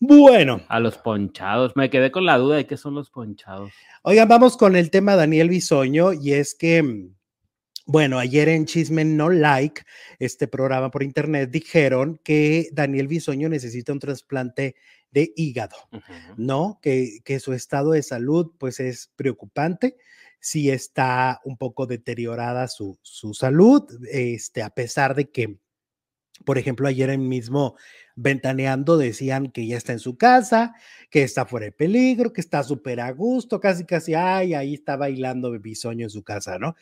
Bueno, 0.00 0.60
A 0.68 0.78
los 0.78 0.96
ponchados. 0.98 1.74
Me 1.74 1.90
quedé 1.90 2.10
con 2.10 2.24
la 2.24 2.38
duda 2.38 2.56
de 2.56 2.66
qué 2.66 2.76
son 2.76 2.94
los 2.94 3.10
ponchados. 3.10 3.72
oigan, 4.02 4.28
vamos 4.28 4.56
con 4.56 4.76
el 4.76 4.90
tema 4.90 5.16
Daniel 5.16 5.48
Bisoño 5.48 6.12
y 6.12 6.32
es 6.34 6.54
que, 6.54 6.82
mm, 6.82 7.14
bueno, 7.86 8.18
ayer 8.18 8.48
en 8.48 8.66
Chisme 8.66 9.04
No 9.04 9.28
Like, 9.28 9.82
este 10.18 10.46
programa 10.46 10.90
por 10.90 11.02
internet, 11.02 11.50
dijeron 11.50 12.20
que 12.22 12.68
Daniel 12.72 13.08
Bisoño 13.08 13.48
necesita 13.48 13.92
un 13.92 13.98
trasplante 13.98 14.76
de 15.10 15.32
hígado. 15.36 15.76
¿no? 16.36 16.78
Que, 16.82 17.18
que 17.24 17.40
su 17.40 17.52
estado 17.52 17.92
de 17.92 18.02
salud 18.02 18.52
pues 18.58 18.80
es 18.80 19.10
preocupante, 19.16 19.96
si 20.40 20.70
está 20.70 21.40
un 21.44 21.56
poco 21.56 21.86
deteriorada 21.86 22.68
su, 22.68 22.98
su 23.02 23.34
salud, 23.34 23.84
este, 24.10 24.62
a 24.62 24.70
pesar 24.70 25.14
de 25.14 25.30
que, 25.30 25.58
por 26.44 26.58
ejemplo, 26.58 26.88
ayer 26.88 27.16
mismo 27.18 27.76
ventaneando 28.16 28.96
decían 28.98 29.50
que 29.50 29.66
ya 29.66 29.76
está 29.76 29.92
en 29.92 29.98
su 30.00 30.16
casa, 30.16 30.74
que 31.10 31.22
está 31.22 31.46
fuera 31.46 31.66
de 31.66 31.72
peligro, 31.72 32.32
que 32.32 32.40
está 32.40 32.62
súper 32.62 33.00
a 33.00 33.10
gusto, 33.12 33.60
casi, 33.60 33.84
casi, 33.84 34.14
ay, 34.14 34.54
ahí 34.54 34.74
está 34.74 34.96
bailando 34.96 35.50
bisoño 35.58 36.04
en 36.06 36.10
su 36.10 36.22
casa, 36.22 36.58
¿no? 36.58 36.74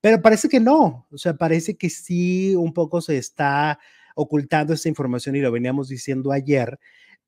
Pero 0.00 0.20
parece 0.20 0.48
que 0.48 0.60
no, 0.60 1.06
o 1.10 1.18
sea, 1.18 1.34
parece 1.34 1.76
que 1.76 1.88
sí 1.88 2.56
un 2.56 2.72
poco 2.72 3.00
se 3.00 3.18
está 3.18 3.78
ocultando 4.16 4.74
esta 4.74 4.88
información 4.88 5.36
y 5.36 5.40
lo 5.40 5.52
veníamos 5.52 5.88
diciendo 5.88 6.32
ayer, 6.32 6.78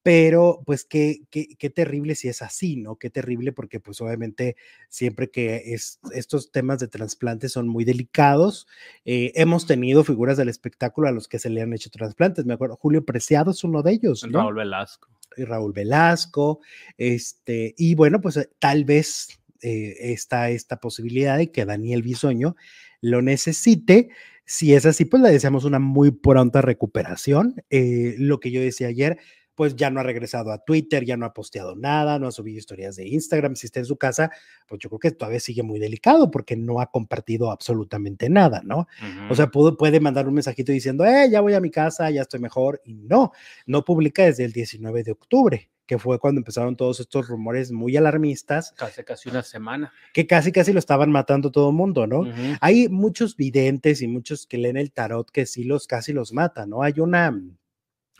pero 0.04 0.62
pues 0.66 0.84
qué, 0.84 1.22
qué, 1.30 1.56
qué 1.58 1.70
terrible 1.70 2.14
si 2.14 2.28
es 2.28 2.42
así, 2.42 2.76
¿no? 2.76 2.96
Qué 2.96 3.08
terrible 3.08 3.52
porque 3.52 3.80
pues 3.80 4.02
obviamente 4.02 4.54
siempre 4.90 5.30
que 5.30 5.72
es, 5.72 5.98
estos 6.12 6.52
temas 6.52 6.78
de 6.78 6.88
trasplante 6.88 7.48
son 7.48 7.68
muy 7.68 7.84
delicados, 7.84 8.68
eh, 9.06 9.32
hemos 9.34 9.66
tenido 9.66 10.04
figuras 10.04 10.36
del 10.36 10.50
espectáculo 10.50 11.08
a 11.08 11.10
los 11.10 11.26
que 11.26 11.38
se 11.38 11.48
le 11.48 11.62
han 11.62 11.72
hecho 11.72 11.88
trasplantes, 11.88 12.44
me 12.44 12.52
acuerdo, 12.52 12.76
Julio 12.76 13.02
Preciado 13.06 13.50
es 13.50 13.64
uno 13.64 13.82
de 13.82 13.92
ellos, 13.92 14.26
¿no? 14.28 14.40
Raúl 14.40 14.56
Velasco. 14.56 15.08
y 15.38 15.44
Raúl 15.44 15.72
Velasco, 15.72 16.60
este, 16.98 17.74
y 17.78 17.94
bueno, 17.94 18.20
pues 18.20 18.36
eh, 18.36 18.50
tal 18.58 18.84
vez 18.84 19.40
eh, 19.62 20.12
está 20.12 20.50
esta 20.50 20.80
posibilidad 20.80 21.38
de 21.38 21.50
que 21.50 21.64
Daniel 21.64 22.02
Bisoño 22.02 22.56
lo 23.00 23.22
necesite. 23.22 24.10
Si 24.44 24.74
es 24.74 24.84
así, 24.84 25.06
pues 25.06 25.22
le 25.22 25.30
deseamos 25.30 25.64
una 25.64 25.78
muy 25.78 26.10
pronta 26.10 26.60
recuperación. 26.60 27.64
Eh, 27.70 28.16
lo 28.18 28.40
que 28.40 28.50
yo 28.50 28.60
decía 28.60 28.88
ayer, 28.88 29.18
pues 29.54 29.76
ya 29.76 29.90
no 29.90 30.00
ha 30.00 30.02
regresado 30.02 30.50
a 30.52 30.58
Twitter, 30.58 31.04
ya 31.04 31.16
no 31.16 31.26
ha 31.26 31.32
posteado 31.32 31.76
nada, 31.76 32.18
no 32.18 32.26
ha 32.26 32.32
subido 32.32 32.58
historias 32.58 32.96
de 32.96 33.06
Instagram. 33.08 33.54
Si 33.56 33.66
está 33.66 33.80
en 33.80 33.86
su 33.86 33.96
casa, 33.96 34.30
pues 34.66 34.80
yo 34.80 34.88
creo 34.88 34.98
que 34.98 35.10
todavía 35.12 35.40
sigue 35.40 35.62
muy 35.62 35.78
delicado 35.78 36.30
porque 36.30 36.56
no 36.56 36.80
ha 36.80 36.86
compartido 36.90 37.50
absolutamente 37.50 38.28
nada, 38.28 38.62
¿no? 38.64 38.86
O 39.30 39.34
sea, 39.34 39.50
pudo- 39.50 39.76
puede 39.76 40.00
mandar 40.00 40.26
un 40.28 40.34
mensajito 40.34 40.72
diciendo, 40.72 41.04
eh, 41.04 41.28
ya 41.30 41.40
voy 41.40 41.54
a 41.54 41.60
mi 41.60 41.70
casa, 41.70 42.10
ya 42.10 42.22
estoy 42.22 42.40
mejor. 42.40 42.80
Y 42.84 42.94
no, 42.94 43.32
no 43.66 43.84
publica 43.84 44.24
desde 44.24 44.44
el 44.44 44.52
19 44.52 45.02
de 45.04 45.12
octubre, 45.12 45.70
que 45.86 45.98
fue 45.98 46.18
cuando 46.18 46.38
empezaron 46.40 46.76
todos 46.76 46.98
estos 47.00 47.28
rumores 47.28 47.70
muy 47.70 47.96
alarmistas, 47.96 48.72
casi, 48.76 49.04
casi 49.04 49.28
una 49.28 49.42
semana. 49.42 49.92
que 50.14 50.26
casi, 50.26 50.50
casi 50.50 50.72
lo 50.72 50.78
estaban 50.78 51.10
matando 51.12 51.50
todo 51.50 51.68
el 51.70 51.76
mundo, 51.76 52.06
¿no? 52.06 52.24
Hay 52.60 52.88
muchos 52.88 53.36
videntes 53.36 54.00
y 54.02 54.08
muchos 54.08 54.46
que 54.46 54.58
leen 54.58 54.76
el 54.78 54.92
tarot 54.92 55.30
que 55.30 55.44
sí 55.46 55.62
los 55.64 55.86
casi 55.86 56.12
los 56.12 56.32
matan, 56.32 56.70
¿no? 56.70 56.82
Hay 56.82 56.94
una 57.00 57.38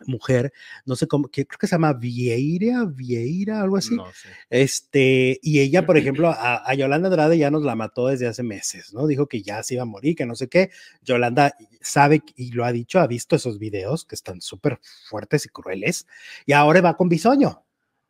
mujer, 0.07 0.53
no 0.85 0.97
sé 0.97 1.07
cómo, 1.07 1.29
que 1.29 1.47
creo 1.47 1.59
que 1.59 1.67
se 1.67 1.75
llama 1.75 1.93
Vieira, 1.93 2.85
Vieira, 2.85 3.61
algo 3.61 3.77
así. 3.77 3.95
No 3.95 4.07
sé. 4.13 4.29
Este, 4.51 5.39
y 5.43 5.61
ella, 5.61 5.87
por 5.87 5.97
ejemplo, 5.97 6.29
a, 6.37 6.69
a 6.69 6.75
Yolanda 6.75 7.09
Andrade 7.09 7.39
ya 7.39 7.51
nos 7.51 7.63
la 7.63 7.75
mató 7.75 8.09
desde 8.09 8.27
hace 8.27 8.43
meses, 8.43 8.93
¿no? 8.93 9.07
Dijo 9.07 9.27
que 9.27 9.43
ya 9.43 9.63
se 9.63 9.75
iba 9.75 9.83
a 9.83 9.87
morir, 9.87 10.17
que 10.17 10.27
no 10.27 10.35
sé 10.35 10.49
qué. 10.49 10.71
Yolanda 11.03 11.55
sabe 11.81 12.23
y 12.37 12.53
lo 12.53 12.65
ha 12.65 12.73
dicho, 12.73 13.01
ha 13.01 13.07
visto 13.07 13.37
esos 13.37 13.59
videos 13.59 14.05
que 14.05 14.15
están 14.15 14.41
súper 14.41 14.81
fuertes 15.09 15.47
y 15.47 15.49
crueles, 15.49 16.07
y 16.47 16.53
ahora 16.53 16.81
va 16.81 16.97
con 16.97 17.09
bisoño. 17.09 17.65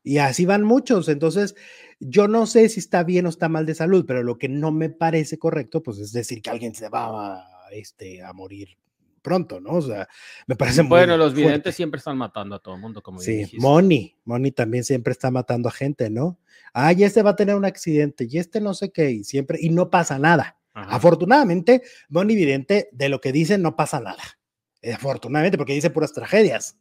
Y 0.07 0.19
así 0.19 0.45
van 0.45 0.63
muchos. 0.65 1.09
Entonces, 1.09 1.55
yo 1.99 2.29
no 2.29 2.47
sé 2.47 2.69
si 2.69 2.79
está 2.81 3.05
bien 3.05 3.25
o 3.25 3.31
está 3.31 3.49
mal 3.49 3.65
de 3.65 3.75
salud, 3.75 4.05
pero 4.07 4.23
lo 4.23 4.39
que 4.39 4.51
no 4.51 4.71
me 4.71 4.91
parece 4.91 5.39
correcto, 5.39 5.83
pues 5.83 5.99
es 5.99 6.13
decir 6.13 6.43
que 6.43 6.51
alguien 6.51 6.75
se 6.75 6.91
va 6.91 7.39
a, 7.39 7.71
este, 7.73 8.23
a 8.23 8.33
morir 8.35 8.77
pronto, 9.25 9.61
¿no? 9.61 9.71
O 9.73 9.83
sea, 9.83 10.07
me 10.47 10.55
parece 10.55 10.83
muy 10.83 10.91
Bueno, 10.91 11.17
los 11.17 11.33
fuerte. 11.33 11.49
videntes 11.49 11.75
siempre 11.75 11.99
están 11.99 12.17
matando 12.19 12.55
a 12.55 12.59
todo 12.61 12.75
el 12.77 12.81
mundo, 12.81 13.03
como 13.03 13.19
Sí, 13.21 13.33
dijiste. 13.39 13.59
Moni, 13.59 14.17
Moni 14.25 14.53
también 14.53 14.85
siempre 14.85 15.11
está 15.13 15.31
matando 15.33 15.69
a 15.69 15.73
gente, 15.73 16.11
¿no? 16.11 16.39
Ah, 16.73 16.93
y 16.93 17.03
este 17.03 17.23
va 17.23 17.31
a 17.31 17.37
tener 17.37 17.57
un 17.57 17.65
accidente, 17.65 18.27
y 18.31 18.39
este 18.39 18.61
no 18.61 18.75
sé 18.75 18.93
qué, 18.93 19.11
y 19.11 19.25
siempre, 19.25 19.59
y 19.61 19.71
no 19.71 19.91
pasa 19.91 20.19
nada. 20.19 20.59
Ajá. 20.75 20.95
Afortunadamente, 20.97 21.83
Moni 22.09 22.35
Vidente, 22.35 22.89
de 22.93 23.09
lo 23.09 23.21
que 23.21 23.33
dice, 23.33 23.59
no 23.59 23.75
pasa 23.77 24.01
nada. 24.01 24.23
Eh, 24.83 24.93
Afortunadamente, 24.93 25.57
porque 25.57 25.73
dice 25.73 25.89
puras 25.91 26.13
tragedias, 26.13 26.77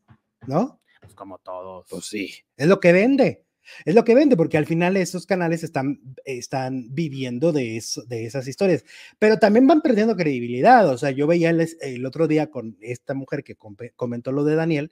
¿no? 0.46 0.82
Pues 1.00 1.14
como 1.16 1.38
todos. 1.40 1.86
Pues 1.90 2.06
sí, 2.06 2.34
es 2.58 2.68
lo 2.68 2.80
que 2.80 2.92
vende. 2.92 3.46
Es 3.86 3.96
lo 3.96 4.04
que 4.04 4.16
vende, 4.16 4.36
porque 4.38 4.58
al 4.58 4.66
final 4.66 4.98
esos 4.98 5.26
canales 5.26 5.64
están, 5.64 6.00
están 6.26 6.94
viviendo 6.94 7.52
de, 7.52 7.78
eso, 7.78 8.04
de 8.04 8.26
esas 8.26 8.48
historias, 8.48 8.84
pero 9.20 9.38
también 9.38 9.68
van 9.68 9.82
perdiendo 9.82 10.16
credibilidad. 10.16 10.90
O 10.90 10.98
sea, 10.98 11.12
yo 11.12 11.28
veía 11.28 11.50
el, 11.50 11.68
el 11.82 12.06
otro 12.06 12.28
día 12.28 12.50
con 12.50 12.78
esta 12.82 13.14
mujer 13.14 13.44
que 13.44 13.56
comentó 13.96 14.32
lo 14.32 14.44
de 14.44 14.56
Daniel, 14.56 14.92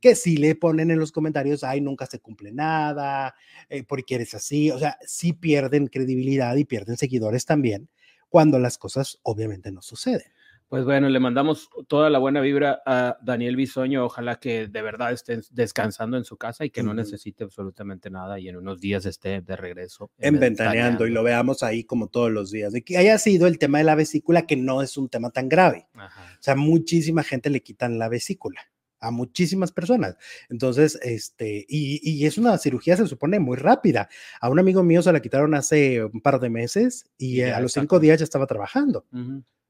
que 0.00 0.14
sí 0.14 0.36
le 0.36 0.54
ponen 0.54 0.90
en 0.90 0.98
los 0.98 1.12
comentarios, 1.12 1.64
ay, 1.64 1.80
nunca 1.80 2.06
se 2.06 2.20
cumple 2.20 2.52
nada, 2.52 3.34
eh, 3.68 3.82
porque 3.82 4.16
eres 4.16 4.34
así, 4.34 4.70
o 4.70 4.78
sea, 4.78 4.98
sí 5.06 5.32
pierden 5.32 5.88
credibilidad 5.88 6.56
y 6.56 6.64
pierden 6.64 6.96
seguidores 6.96 7.44
también 7.44 7.88
cuando 8.28 8.58
las 8.58 8.78
cosas 8.78 9.18
obviamente 9.22 9.70
no 9.72 9.82
suceden. 9.82 10.35
Pues 10.68 10.84
bueno, 10.84 11.08
le 11.08 11.20
mandamos 11.20 11.70
toda 11.86 12.10
la 12.10 12.18
buena 12.18 12.40
vibra 12.40 12.82
a 12.84 13.16
Daniel 13.22 13.54
Bisoño. 13.54 14.04
Ojalá 14.04 14.40
que 14.40 14.66
de 14.66 14.82
verdad 14.82 15.12
esté 15.12 15.40
descansando 15.52 16.16
en 16.16 16.24
su 16.24 16.36
casa 16.36 16.64
y 16.64 16.70
que 16.70 16.82
no 16.82 16.92
necesite 16.92 17.44
absolutamente 17.44 18.10
nada 18.10 18.40
y 18.40 18.48
en 18.48 18.56
unos 18.56 18.80
días 18.80 19.06
esté 19.06 19.42
de 19.42 19.56
regreso. 19.56 20.10
En 20.18 20.40
Ventaneando 20.40 21.06
y 21.06 21.10
lo 21.10 21.22
veamos 21.22 21.62
ahí 21.62 21.84
como 21.84 22.08
todos 22.08 22.32
los 22.32 22.50
días, 22.50 22.72
de 22.72 22.82
que 22.82 22.98
haya 22.98 23.16
sido 23.18 23.46
el 23.46 23.58
tema 23.58 23.78
de 23.78 23.84
la 23.84 23.94
vesícula, 23.94 24.46
que 24.46 24.56
no 24.56 24.82
es 24.82 24.96
un 24.96 25.08
tema 25.08 25.30
tan 25.30 25.48
grave. 25.48 25.86
Ajá. 25.94 26.32
O 26.34 26.42
sea, 26.42 26.56
muchísima 26.56 27.22
gente 27.22 27.48
le 27.48 27.62
quitan 27.62 27.98
la 27.98 28.08
vesícula 28.08 28.60
a 28.98 29.10
muchísimas 29.10 29.72
personas. 29.72 30.16
Entonces, 30.48 30.98
este, 31.02 31.64
y, 31.68 32.00
y 32.02 32.26
es 32.26 32.38
una 32.38 32.58
cirugía, 32.58 32.96
se 32.96 33.06
supone, 33.06 33.38
muy 33.38 33.56
rápida. 33.56 34.08
A 34.40 34.48
un 34.48 34.58
amigo 34.58 34.82
mío 34.82 35.02
se 35.02 35.12
la 35.12 35.20
quitaron 35.20 35.54
hace 35.54 36.04
un 36.04 36.20
par 36.20 36.40
de 36.40 36.50
meses 36.50 37.04
y, 37.18 37.42
a 37.42 37.60
los 37.60 37.72
cinco 37.72 38.00
días 38.00 38.18
ya 38.18 38.24
estaba 38.24 38.46
trabajando. 38.46 39.06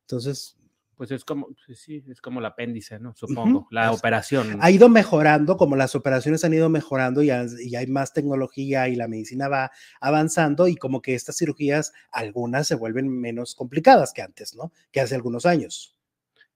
Entonces, 0.02 0.56
Pues 0.96 1.10
es 1.10 1.24
como, 1.26 1.48
sí, 1.66 1.74
sí, 1.74 2.04
es 2.08 2.22
como 2.22 2.40
el 2.40 2.46
apéndice, 2.46 2.98
¿no? 2.98 3.14
Supongo. 3.14 3.68
La 3.70 3.92
operación. 3.92 4.56
ha 4.62 4.70
ido 4.70 4.88
mejorando, 4.88 5.58
como 5.58 5.76
las 5.76 5.94
operaciones 5.94 6.42
han 6.44 6.54
ido 6.54 6.70
mejorando 6.70 7.22
y, 7.22 7.28
han- 7.30 7.50
y 7.62 7.76
hay 7.76 7.86
más 7.86 8.14
tecnología 8.14 8.88
y 8.88 8.96
la 8.96 9.06
medicina 9.06 9.48
va 9.48 9.70
avanzando 10.00 10.68
y 10.68 10.76
como 10.76 11.02
que 11.02 11.14
estas 11.14 11.36
cirugías, 11.36 11.92
algunas 12.10 12.66
se 12.66 12.76
vuelven 12.76 13.08
menos 13.08 13.54
complicadas 13.54 14.14
que 14.14 14.22
antes, 14.22 14.54
¿no? 14.54 14.72
Que 14.90 15.00
hace 15.02 15.14
algunos 15.14 15.44
años. 15.44 15.94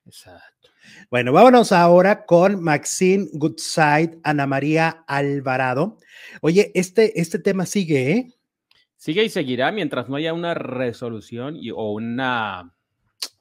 Exacto. 0.06 0.70
Bueno, 1.10 1.32
vámonos 1.32 1.70
ahora 1.72 2.24
con 2.24 2.62
Maxine 2.62 3.28
Goodside, 3.34 4.18
Ana 4.24 4.46
María 4.46 5.04
Alvarado. 5.06 5.98
Oye, 6.40 6.72
este, 6.74 7.20
este 7.20 7.38
tema 7.38 7.66
sigue, 7.66 8.10
¿eh? 8.12 8.32
Sigue 8.96 9.22
y 9.24 9.28
seguirá 9.28 9.70
mientras 9.70 10.08
no 10.08 10.16
haya 10.16 10.32
una 10.32 10.54
resolución 10.54 11.56
y, 11.56 11.70
o 11.70 11.92
una 11.92 12.74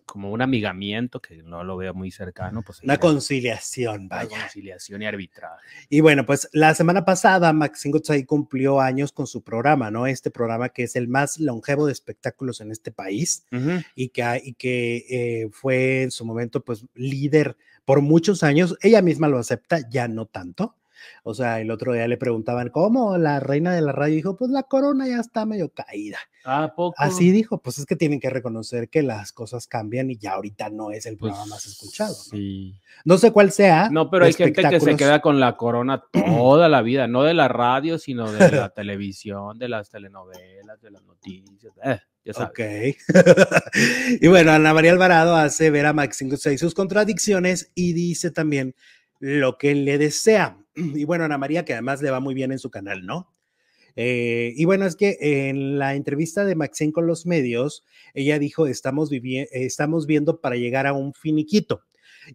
como 0.09 0.31
un 0.31 0.41
amigamiento 0.41 1.21
que 1.21 1.43
no 1.43 1.63
lo 1.63 1.77
veo 1.77 1.93
muy 1.93 2.11
cercano, 2.11 2.61
pues 2.63 2.81
Una 2.81 2.97
conciliación, 2.97 4.05
una 4.05 4.17
vaya. 4.17 4.39
conciliación 4.41 5.01
y 5.01 5.05
arbitraje. 5.05 5.55
Y 5.89 6.01
bueno, 6.01 6.25
pues 6.25 6.49
la 6.51 6.73
semana 6.73 7.05
pasada 7.05 7.53
Maxine 7.53 7.91
Goodside 7.93 8.25
cumplió 8.25 8.79
años 8.81 9.11
con 9.11 9.27
su 9.27 9.43
programa, 9.43 9.91
¿no? 9.91 10.07
Este 10.07 10.31
programa 10.31 10.69
que 10.69 10.83
es 10.83 10.95
el 10.95 11.07
más 11.07 11.39
longevo 11.39 11.85
de 11.85 11.93
espectáculos 11.93 12.61
en 12.61 12.71
este 12.71 12.91
país. 12.91 13.45
Y 13.95 14.09
que, 14.09 14.41
y 14.43 14.53
que 14.53 15.05
eh, 15.09 15.49
fue 15.51 16.03
en 16.03 16.11
su 16.11 16.25
momento 16.25 16.63
pues 16.63 16.83
líder 16.95 17.55
por 17.85 18.01
muchos 18.01 18.43
años. 18.43 18.77
Ella 18.81 19.01
misma 19.01 19.27
lo 19.27 19.37
acepta, 19.39 19.87
ya 19.89 20.07
no 20.07 20.25
tanto. 20.25 20.75
O 21.23 21.33
sea, 21.33 21.59
el 21.59 21.71
otro 21.71 21.93
día 21.93 22.07
le 22.07 22.17
preguntaban, 22.17 22.69
¿cómo 22.69 23.17
la 23.17 23.39
reina 23.39 23.73
de 23.73 23.81
la 23.81 23.91
radio? 23.91 24.15
dijo, 24.15 24.35
pues 24.35 24.51
la 24.51 24.63
corona 24.63 25.07
ya 25.07 25.19
está 25.19 25.45
medio 25.45 25.69
caída. 25.69 26.17
¿A 26.45 26.73
poco? 26.75 26.95
Así 26.97 27.31
dijo, 27.31 27.61
pues 27.61 27.77
es 27.77 27.85
que 27.85 27.95
tienen 27.95 28.19
que 28.19 28.29
reconocer 28.29 28.89
que 28.89 29.03
las 29.03 29.31
cosas 29.33 29.67
cambian 29.67 30.09
y 30.09 30.17
ya 30.17 30.33
ahorita 30.33 30.69
no 30.69 30.91
es 30.91 31.05
el 31.05 31.17
Pues, 31.17 31.31
programa 31.31 31.55
más 31.55 31.65
escuchado. 31.65 32.13
¿no? 32.13 32.37
Sí. 32.37 32.79
No 33.05 33.17
sé 33.17 33.31
cuál 33.31 33.51
sea. 33.51 33.89
No, 33.91 34.09
pero 34.09 34.25
hay 34.25 34.33
gente 34.33 34.63
que 34.63 34.79
se 34.79 34.95
queda 34.95 35.21
con 35.21 35.39
la 35.39 35.57
corona 35.57 36.03
toda 36.11 36.69
la 36.69 36.81
vida, 36.81 37.07
no 37.07 37.23
de 37.23 37.33
la 37.33 37.47
radio, 37.47 37.97
sino 37.99 38.31
de 38.31 38.51
la 38.51 38.69
televisión, 38.73 39.59
de 39.59 39.69
las 39.69 39.89
telenovelas, 39.89 40.81
de 40.81 40.91
las 40.91 41.03
noticias. 41.03 41.73
Eh, 41.83 41.99
ya 42.25 42.33
sabes. 42.33 42.49
Ok. 42.49 42.59
y 44.21 44.27
bueno, 44.27 44.51
Ana 44.51 44.73
María 44.73 44.91
Alvarado 44.91 45.35
hace 45.35 45.69
ver 45.71 45.85
a 45.85 45.93
Maxine 45.93 46.31
Goodside 46.31 46.57
sus 46.57 46.73
contradicciones 46.73 47.71
y 47.75 47.93
dice 47.93 48.31
también 48.31 48.75
lo 49.19 49.57
que 49.57 49.75
le 49.75 49.97
desea. 49.97 50.57
Y 50.95 51.03
bueno, 51.05 51.23
Ana 51.25 51.37
María, 51.37 51.65
que 51.65 51.73
además 51.73 52.01
le 52.01 52.11
va 52.11 52.19
muy 52.19 52.33
bien 52.33 52.51
en 52.51 52.59
su 52.59 52.69
canal, 52.69 53.05
¿no? 53.05 53.33
Eh, 53.95 54.53
y 54.55 54.65
bueno, 54.65 54.85
es 54.85 54.95
que 54.95 55.17
en 55.19 55.77
la 55.79 55.95
entrevista 55.95 56.45
de 56.45 56.55
Maxine 56.55 56.93
con 56.93 57.07
los 57.07 57.25
medios, 57.25 57.83
ella 58.13 58.39
dijo, 58.39 58.67
estamos, 58.67 59.09
estamos 59.51 60.05
viendo 60.07 60.39
para 60.41 60.55
llegar 60.55 60.87
a 60.87 60.93
un 60.93 61.13
finiquito. 61.13 61.81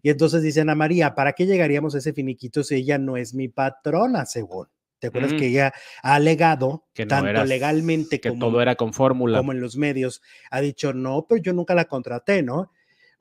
Y 0.03 0.09
entonces 0.09 0.43
dice 0.43 0.61
Ana 0.61 0.75
María, 0.75 1.15
¿para 1.15 1.33
qué 1.33 1.45
llegaríamos 1.45 1.95
a 1.95 1.99
ese 1.99 2.13
finiquito 2.13 2.63
si 2.63 2.75
ella 2.75 2.97
no 2.97 3.17
es 3.17 3.33
mi 3.33 3.47
patrona, 3.47 4.25
según? 4.25 4.67
¿Te 4.99 5.07
acuerdas 5.07 5.33
Mm. 5.33 5.37
que 5.37 5.47
ella 5.47 5.73
ha 6.03 6.15
alegado, 6.15 6.85
Que 6.93 7.05
no 7.05 7.09
tanto 7.09 7.29
eras- 7.29 7.47
legalmente 7.47 8.19
Que 8.19 8.29
como, 8.29 8.47
todo 8.47 8.61
era 8.61 8.75
con 8.75 8.93
fórmula. 8.93 9.37
como 9.37 9.51
en 9.51 9.59
los 9.61 9.77
medios, 9.77 10.21
ha 10.51 10.61
dicho, 10.61 10.93
no, 10.93 11.25
pero 11.27 11.41
yo 11.41 11.53
nunca 11.53 11.75
la 11.75 11.85
contraté, 11.85 12.43
¿no? 12.43 12.71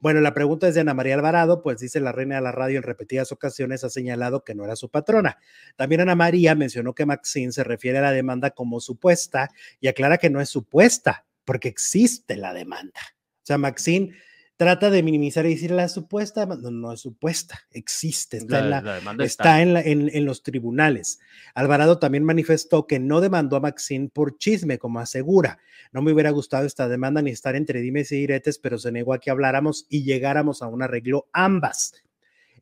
Bueno, 0.04 0.20
la 0.20 0.34
pregunta 0.34 0.68
es 0.68 0.74
de 0.74 0.82
Ana 0.82 0.92
María 0.92 1.14
Alvarado, 1.14 1.62
pues 1.62 1.78
dice 1.78 1.98
la 1.98 2.12
reina 2.12 2.34
de 2.34 2.42
la 2.42 2.52
radio 2.52 2.76
en 2.76 2.82
repetidas 2.82 3.32
ocasiones 3.32 3.84
ha 3.84 3.88
señalado 3.88 4.44
que 4.44 4.54
no 4.54 4.62
era 4.62 4.76
su 4.76 4.90
patrona. 4.90 5.38
También 5.76 6.02
Ana 6.02 6.14
María 6.14 6.54
mencionó 6.54 6.94
que 6.94 7.06
Maxine 7.06 7.52
se 7.52 7.64
refiere 7.64 7.96
a 7.96 8.02
la 8.02 8.12
demanda 8.12 8.50
como 8.50 8.80
supuesta 8.80 9.48
y 9.80 9.88
aclara 9.88 10.18
que 10.18 10.28
no 10.28 10.42
es 10.42 10.50
supuesta, 10.50 11.24
porque 11.46 11.68
existe 11.68 12.36
la 12.36 12.52
demanda. 12.52 13.00
O 13.00 13.46
sea, 13.46 13.56
Maxine 13.56 14.14
trata 14.56 14.88
de 14.90 15.02
minimizar 15.02 15.44
y 15.46 15.50
decir 15.50 15.70
la 15.72 15.88
supuesta, 15.88 16.46
no, 16.46 16.56
no 16.70 16.92
es 16.92 17.00
supuesta, 17.00 17.60
existe, 17.70 18.36
está 18.38 18.58
en 18.60 18.70
la, 18.70 18.80
está 19.24 19.62
en, 19.62 19.74
la- 19.74 19.80
en- 19.82 20.10
en 20.14 20.24
los 20.24 20.42
tribunales. 20.42 21.18
Alvarado 21.54 21.98
también 21.98 22.24
manifestó 22.24 22.86
que 22.86 22.98
no 23.00 23.20
demandó 23.20 23.56
a 23.56 23.60
Maxine 23.60 24.08
por 24.12 24.38
chisme, 24.38 24.78
como 24.78 25.00
asegura. 25.00 25.58
No 25.92 26.02
me 26.02 26.12
hubiera 26.12 26.30
gustado 26.30 26.66
esta 26.66 26.88
demanda 26.88 27.20
ni 27.22 27.30
estar 27.30 27.56
entre 27.56 27.80
dimes 27.80 28.12
y 28.12 28.16
diretes, 28.16 28.58
pero 28.58 28.78
se 28.78 28.92
negó 28.92 29.12
a 29.14 29.18
que 29.18 29.30
habláramos 29.30 29.86
y 29.88 30.04
llegáramos 30.04 30.62
a 30.62 30.68
un 30.68 30.82
arreglo 30.82 31.26
ambas. 31.32 31.94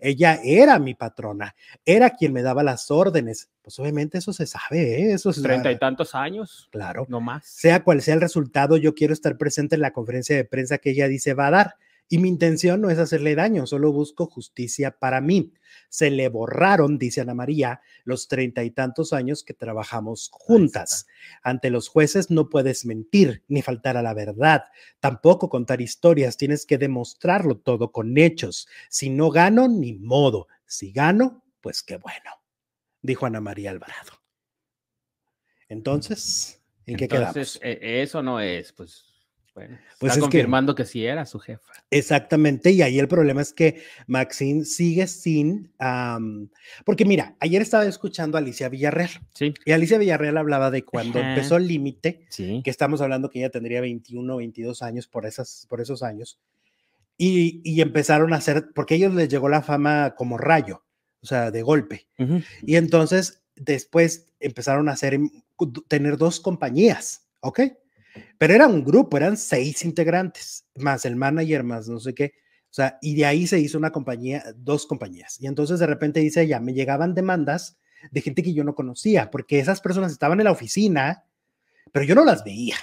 Ella 0.04 0.40
era 0.42 0.80
mi 0.80 0.94
patrona, 0.94 1.54
era 1.84 2.10
quien 2.10 2.32
me 2.32 2.42
daba 2.42 2.64
las 2.64 2.90
órdenes. 2.90 3.50
Pues 3.62 3.78
obviamente 3.78 4.18
eso 4.18 4.32
se 4.32 4.46
sabe, 4.46 5.00
¿eh? 5.00 5.12
eso 5.12 5.30
es 5.30 5.40
Treinta 5.40 5.70
y 5.70 5.78
tantos 5.78 6.16
años, 6.16 6.68
claro. 6.72 7.06
no 7.08 7.20
más. 7.20 7.46
Sea 7.46 7.84
cual 7.84 8.02
sea 8.02 8.14
el 8.14 8.20
resultado, 8.20 8.76
yo 8.76 8.94
quiero 8.94 9.12
estar 9.12 9.38
presente 9.38 9.76
en 9.76 9.80
la 9.80 9.92
conferencia 9.92 10.34
de 10.34 10.44
prensa 10.44 10.78
que 10.78 10.90
ella 10.90 11.06
dice 11.06 11.34
va 11.34 11.46
a 11.46 11.50
dar. 11.52 11.74
Y 12.12 12.18
mi 12.18 12.28
intención 12.28 12.82
no 12.82 12.90
es 12.90 12.98
hacerle 12.98 13.34
daño, 13.34 13.66
solo 13.66 13.90
busco 13.90 14.26
justicia 14.26 14.98
para 14.98 15.22
mí. 15.22 15.54
Se 15.88 16.10
le 16.10 16.28
borraron, 16.28 16.98
dice 16.98 17.22
Ana 17.22 17.32
María, 17.32 17.80
los 18.04 18.28
treinta 18.28 18.62
y 18.64 18.70
tantos 18.70 19.14
años 19.14 19.42
que 19.42 19.54
trabajamos 19.54 20.28
juntas. 20.30 21.06
Ante 21.42 21.70
los 21.70 21.88
jueces 21.88 22.30
no 22.30 22.50
puedes 22.50 22.84
mentir 22.84 23.44
ni 23.48 23.62
faltar 23.62 23.96
a 23.96 24.02
la 24.02 24.12
verdad, 24.12 24.64
tampoco 25.00 25.48
contar 25.48 25.80
historias, 25.80 26.36
tienes 26.36 26.66
que 26.66 26.76
demostrarlo 26.76 27.56
todo 27.56 27.92
con 27.92 28.18
hechos. 28.18 28.68
Si 28.90 29.08
no 29.08 29.30
gano, 29.30 29.66
ni 29.66 29.94
modo. 29.94 30.48
Si 30.66 30.92
gano, 30.92 31.42
pues 31.62 31.82
qué 31.82 31.96
bueno, 31.96 32.30
dijo 33.00 33.24
Ana 33.24 33.40
María 33.40 33.70
Alvarado. 33.70 34.12
Entonces, 35.66 36.60
¿en 36.84 36.96
qué 36.98 37.04
Entonces, 37.04 37.58
quedamos? 37.58 37.80
eh, 37.82 38.02
eso 38.02 38.22
no 38.22 38.38
es, 38.38 38.70
pues, 38.74 39.11
bueno, 39.54 39.78
Pues 39.98 40.12
está 40.12 40.18
es 40.20 40.20
confirmando 40.20 40.74
que... 40.74 40.84
sí 40.86 41.04
era 41.04 41.26
su 41.26 41.38
jefa. 41.38 41.72
Exactamente, 41.90 42.70
y 42.70 42.80
ahí 42.82 42.98
el 42.98 43.06
problema 43.08 43.42
es 43.42 43.52
que 43.52 43.82
Maxine 44.06 44.64
sigue 44.64 45.06
sin, 45.06 45.70
am, 45.78 46.48
porque 46.84 47.04
mira, 47.04 47.36
ayer 47.38 47.60
estaba 47.60 47.84
escuchando 47.84 48.38
a 48.38 48.40
Alicia 48.40 48.68
Villarreal 48.70 49.10
Sí, 49.34 49.52
y 49.66 49.72
Alicia 49.72 49.98
Villarreal 49.98 50.38
hablaba 50.38 50.70
de 50.70 50.84
cuando 50.84 51.18
Ajá. 51.20 51.34
empezó 51.34 51.56
el 51.56 51.68
límite, 51.68 52.24
sí. 52.30 52.62
que 52.64 52.70
estamos 52.70 53.00
hablando 53.02 53.28
que 53.28 53.40
ella 53.40 53.50
tendría 53.50 53.80
21, 53.82 54.36
22 54.36 54.82
años 54.82 55.06
por, 55.06 55.26
esas, 55.26 55.66
por 55.68 55.80
esos 55.82 56.02
años, 56.02 56.38
y, 57.18 57.60
y 57.62 57.82
empezaron 57.82 58.32
a 58.32 58.36
hacer, 58.36 58.70
porque 58.74 58.94
a 58.94 58.96
ellos 58.96 59.14
les 59.14 59.28
llegó 59.28 59.48
la 59.50 59.62
fama 59.62 60.14
como 60.16 60.38
rayo, 60.38 60.82
o 61.20 61.26
sea, 61.26 61.50
de 61.50 61.62
golpe, 61.62 62.08
Ujú. 62.18 62.40
y 62.62 62.76
entonces 62.76 63.42
después 63.54 64.28
empezaron 64.40 64.88
a 64.88 64.92
hacer, 64.92 65.20
tener 65.88 66.16
dos 66.16 66.40
compañías, 66.40 67.28
¿ok? 67.40 67.60
Pero 68.38 68.54
era 68.54 68.66
un 68.66 68.84
grupo, 68.84 69.16
eran 69.16 69.36
seis 69.36 69.84
integrantes, 69.84 70.66
más 70.76 71.04
el 71.04 71.16
manager, 71.16 71.64
más 71.64 71.88
no 71.88 72.00
sé 72.00 72.14
qué. 72.14 72.34
O 72.70 72.74
sea, 72.74 72.98
y 73.02 73.14
de 73.14 73.26
ahí 73.26 73.46
se 73.46 73.58
hizo 73.58 73.76
una 73.78 73.92
compañía, 73.92 74.44
dos 74.56 74.86
compañías. 74.86 75.40
Y 75.40 75.46
entonces 75.46 75.78
de 75.78 75.86
repente 75.86 76.20
dice 76.20 76.42
ella, 76.42 76.58
me 76.60 76.72
llegaban 76.72 77.14
demandas 77.14 77.78
de 78.10 78.20
gente 78.20 78.42
que 78.42 78.54
yo 78.54 78.64
no 78.64 78.74
conocía, 78.74 79.30
porque 79.30 79.58
esas 79.58 79.80
personas 79.80 80.12
estaban 80.12 80.40
en 80.40 80.44
la 80.44 80.52
oficina, 80.52 81.24
pero 81.92 82.04
yo 82.04 82.14
no 82.14 82.24
las 82.24 82.44
veía. 82.44 82.76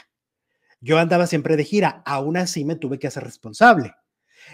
Yo 0.82 0.98
andaba 0.98 1.28
siempre 1.28 1.58
de 1.58 1.66
gira, 1.66 2.04
aún 2.06 2.38
así 2.38 2.64
me 2.64 2.76
tuve 2.76 3.00
que 3.00 3.08
hacer 3.08 3.24
responsable. 3.24 3.94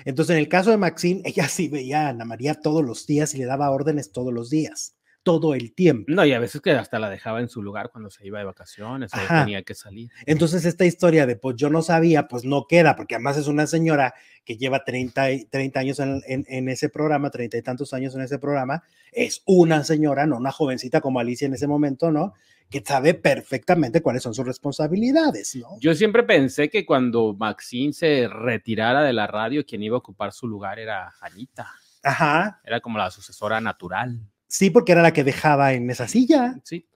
Entonces, 0.05 0.33
en 0.33 0.39
el 0.39 0.49
caso 0.49 0.71
de 0.71 0.77
Maxine, 0.77 1.21
ella 1.23 1.47
sí 1.47 1.67
veía 1.67 2.07
a 2.07 2.09
Ana 2.09 2.25
María 2.25 2.55
todos 2.55 2.83
los 2.83 3.05
días 3.05 3.35
y 3.35 3.37
le 3.37 3.45
daba 3.45 3.69
órdenes 3.71 4.11
todos 4.11 4.33
los 4.33 4.49
días, 4.49 4.94
todo 5.25 5.55
el 5.55 5.73
tiempo. 5.73 6.05
No, 6.07 6.23
y 6.23 6.31
a 6.31 6.39
veces 6.39 6.61
que 6.61 6.71
hasta 6.71 6.99
la 6.99 7.09
dejaba 7.09 7.41
en 7.41 7.49
su 7.49 7.61
lugar 7.61 7.89
cuando 7.91 8.09
se 8.11 8.25
iba 8.25 8.39
de 8.39 8.45
vacaciones 8.45 9.11
o 9.13 9.17
Ajá. 9.17 9.43
tenía 9.43 9.63
que 9.63 9.73
salir. 9.75 10.09
Entonces, 10.25 10.63
esta 10.63 10.85
historia 10.85 11.25
de 11.25 11.35
pues 11.35 11.55
yo 11.57 11.69
no 11.69 11.81
sabía, 11.81 12.27
pues 12.29 12.45
no 12.45 12.67
queda, 12.69 12.95
porque 12.95 13.15
además 13.15 13.35
es 13.35 13.47
una 13.47 13.65
señora 13.67 14.13
que 14.45 14.55
lleva 14.55 14.85
30, 14.85 15.31
y- 15.31 15.45
30 15.45 15.79
años 15.79 15.99
en, 15.99 16.21
en- 16.27 16.45
en 16.47 16.69
ese 16.69 16.89
programa, 16.89 17.31
30 17.31 17.57
y 17.57 17.61
tantos 17.63 17.91
años 17.93 18.13
en 18.15 18.21
ese 18.21 18.37
programa, 18.39 18.83
es 19.11 19.41
una 19.45 19.83
señora, 19.83 20.27
no 20.27 20.37
una 20.37 20.51
jovencita 20.51 21.01
como 21.01 21.19
Alicia 21.19 21.47
en 21.47 21.55
ese 21.55 21.65
momento, 21.67 22.11
¿no? 22.11 22.33
Que 22.69 22.83
sabe 22.85 23.15
perfectamente 23.15 24.01
cuáles 24.01 24.21
son 24.23 24.33
sus 24.35 24.45
responsabilidades, 24.45 25.55
¿no? 25.55 25.77
Yo 25.79 25.95
siempre 25.95 26.21
pensé 26.23 26.69
que 26.69 26.85
cuando 26.85 27.33
Maxine 27.33 27.93
se 27.93 28.27
retirara 28.27 29.01
de 29.03 29.13
la 29.13 29.25
radio, 29.27 29.65
quien 29.65 29.81
iba 29.83 29.95
a 29.95 29.99
ocupar 29.99 30.31
su 30.31 30.47
lugar 30.47 30.77
era 30.79 31.13
Anita. 31.21 31.67
Ajá, 32.03 32.61
Era 32.63 32.81
como 32.81 32.99
la 32.99 33.09
sucesora 33.09 33.59
natural. 33.59 34.19
Sí, 34.57 34.69
porque 34.69 34.91
era 34.93 35.01
la 35.01 35.13
que 35.13 35.23
dejaba 35.23 35.73
en 35.73 35.89
esa 35.89 36.07
silla, 36.07 36.55
Sí. 36.63 36.87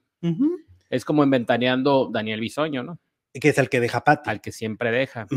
Es 0.89 1.05
como 1.05 1.24
inventaneando 1.24 2.10
Daniel 2.12 2.39
Bisoño, 2.41 2.84
¿no? 2.84 2.99
que 3.34 3.49
es 3.49 3.57
el 3.60 3.70
que 3.70 3.80
deja 3.80 4.03
Pati. 4.03 4.30
Al 4.30 4.41
que 4.41 4.51
siempre 4.51 4.91
deja. 4.91 5.28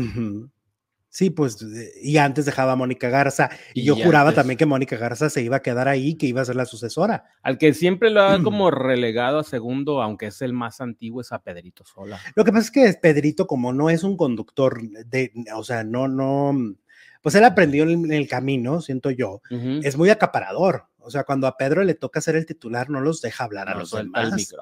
Sí, 1.09 1.29
pues, 1.29 1.61
eh, 1.61 1.91
y 2.01 2.17
antes 2.17 2.43
dejaba 2.45 2.71
a 2.71 2.75
Mónica 2.75 3.07
Garza, 3.07 3.51
y, 3.75 3.81
Y 3.81 3.83
yo 3.83 3.95
juraba 3.95 4.29
antes- 4.29 4.37
también 4.37 4.57
que 4.57 4.65
Mónica 4.65 4.97
Garza 4.97 5.29
se 5.29 5.43
iba 5.43 5.57
a 5.57 5.61
quedar 5.61 5.87
ahí, 5.87 6.15
que 6.17 6.25
iba 6.25 6.41
a 6.41 6.45
ser 6.45 6.55
la 6.55 6.65
sucesora. 6.65 7.25
Al 7.43 7.59
que 7.59 7.75
siempre 7.75 8.09
lo 8.09 8.23
ha 8.23 8.41
como 8.41 8.71
relegado 8.71 9.37
a 9.37 9.43
segundo, 9.43 10.01
aunque 10.01 10.25
es 10.27 10.41
el 10.41 10.53
más 10.53 10.81
antiguo, 10.81 11.21
es 11.21 11.31
a 11.31 11.37
Pedrito 11.37 11.85
Sola. 11.85 12.19
Lo 12.35 12.43
que 12.43 12.51
pasa 12.51 12.63
es 12.65 12.71
que 12.71 12.99
Pedrito, 12.99 13.45
como 13.45 13.71
no 13.73 13.91
es 13.91 14.03
un 14.03 14.17
conductor 14.17 14.81
de, 15.05 15.31
o 15.55 15.63
sea, 15.63 15.83
no, 15.83 16.07
no, 16.07 16.75
pues 17.23 17.35
él 17.35 17.45
aprendió 17.45 17.83
en 17.89 18.11
el 18.11 18.27
camino, 18.27 18.81
siento 18.81 19.09
yo, 19.09 19.41
es 19.49 19.95
muy 19.97 20.09
acaparador. 20.09 20.87
O 20.99 21.09
sea, 21.09 21.23
cuando 21.23 21.47
a 21.47 21.57
Pedro 21.57 21.83
le 21.83 21.95
toca 21.95 22.21
ser 22.21 22.35
el 22.35 22.45
titular, 22.45 22.89
no 22.89 22.99
los 22.99 23.21
deja 23.21 23.45
hablar 23.45 23.69
a 23.69 23.73
No 23.73 23.79
los 23.79 23.91
demás. 23.91 24.53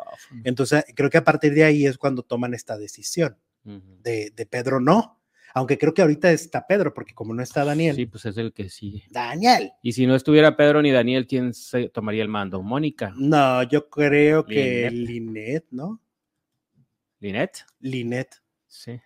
Entonces, 0.44 0.86
creo 0.96 1.10
que 1.10 1.18
a 1.18 1.24
partir 1.24 1.54
de 1.54 1.64
ahí 1.64 1.86
es 1.86 1.98
cuando 1.98 2.24
toman 2.24 2.54
esta 2.54 2.78
decisión. 2.78 3.36
De, 3.64 4.32
de 4.36 4.46
Pedro 4.46 4.80
no. 4.80 5.20
Aunque 5.54 5.78
creo 5.78 5.94
que 5.94 6.02
ahorita 6.02 6.32
está 6.32 6.66
Pedro, 6.66 6.94
porque 6.94 7.14
como 7.14 7.34
no 7.34 7.44
está 7.44 7.66
Daniel. 7.66 7.96
Sí, 7.96 8.06
pues 8.06 8.26
es 8.26 8.38
el 8.38 8.54
que 8.54 8.70
sigue. 8.70 9.04
Daniel. 9.10 9.72
Y 9.82 9.92
si 9.94 10.06
no 10.06 10.16
estuviera 10.16 10.56
Pedro 10.56 10.82
ni 10.82 10.92
Daniel, 10.92 11.28
¿quién 11.28 11.54
se 11.54 11.90
tomaría 11.90 12.24
el 12.24 12.30
mando? 12.30 12.62
Mónica. 12.62 13.12
No, 13.18 13.64
yo 13.64 13.90
creo 13.90 14.46
que. 14.46 14.90
Linet, 14.92 15.66
¿no? 15.72 16.00
¿Linet? 17.20 17.66
Linet. 17.80 18.42
Sí. 18.68 19.02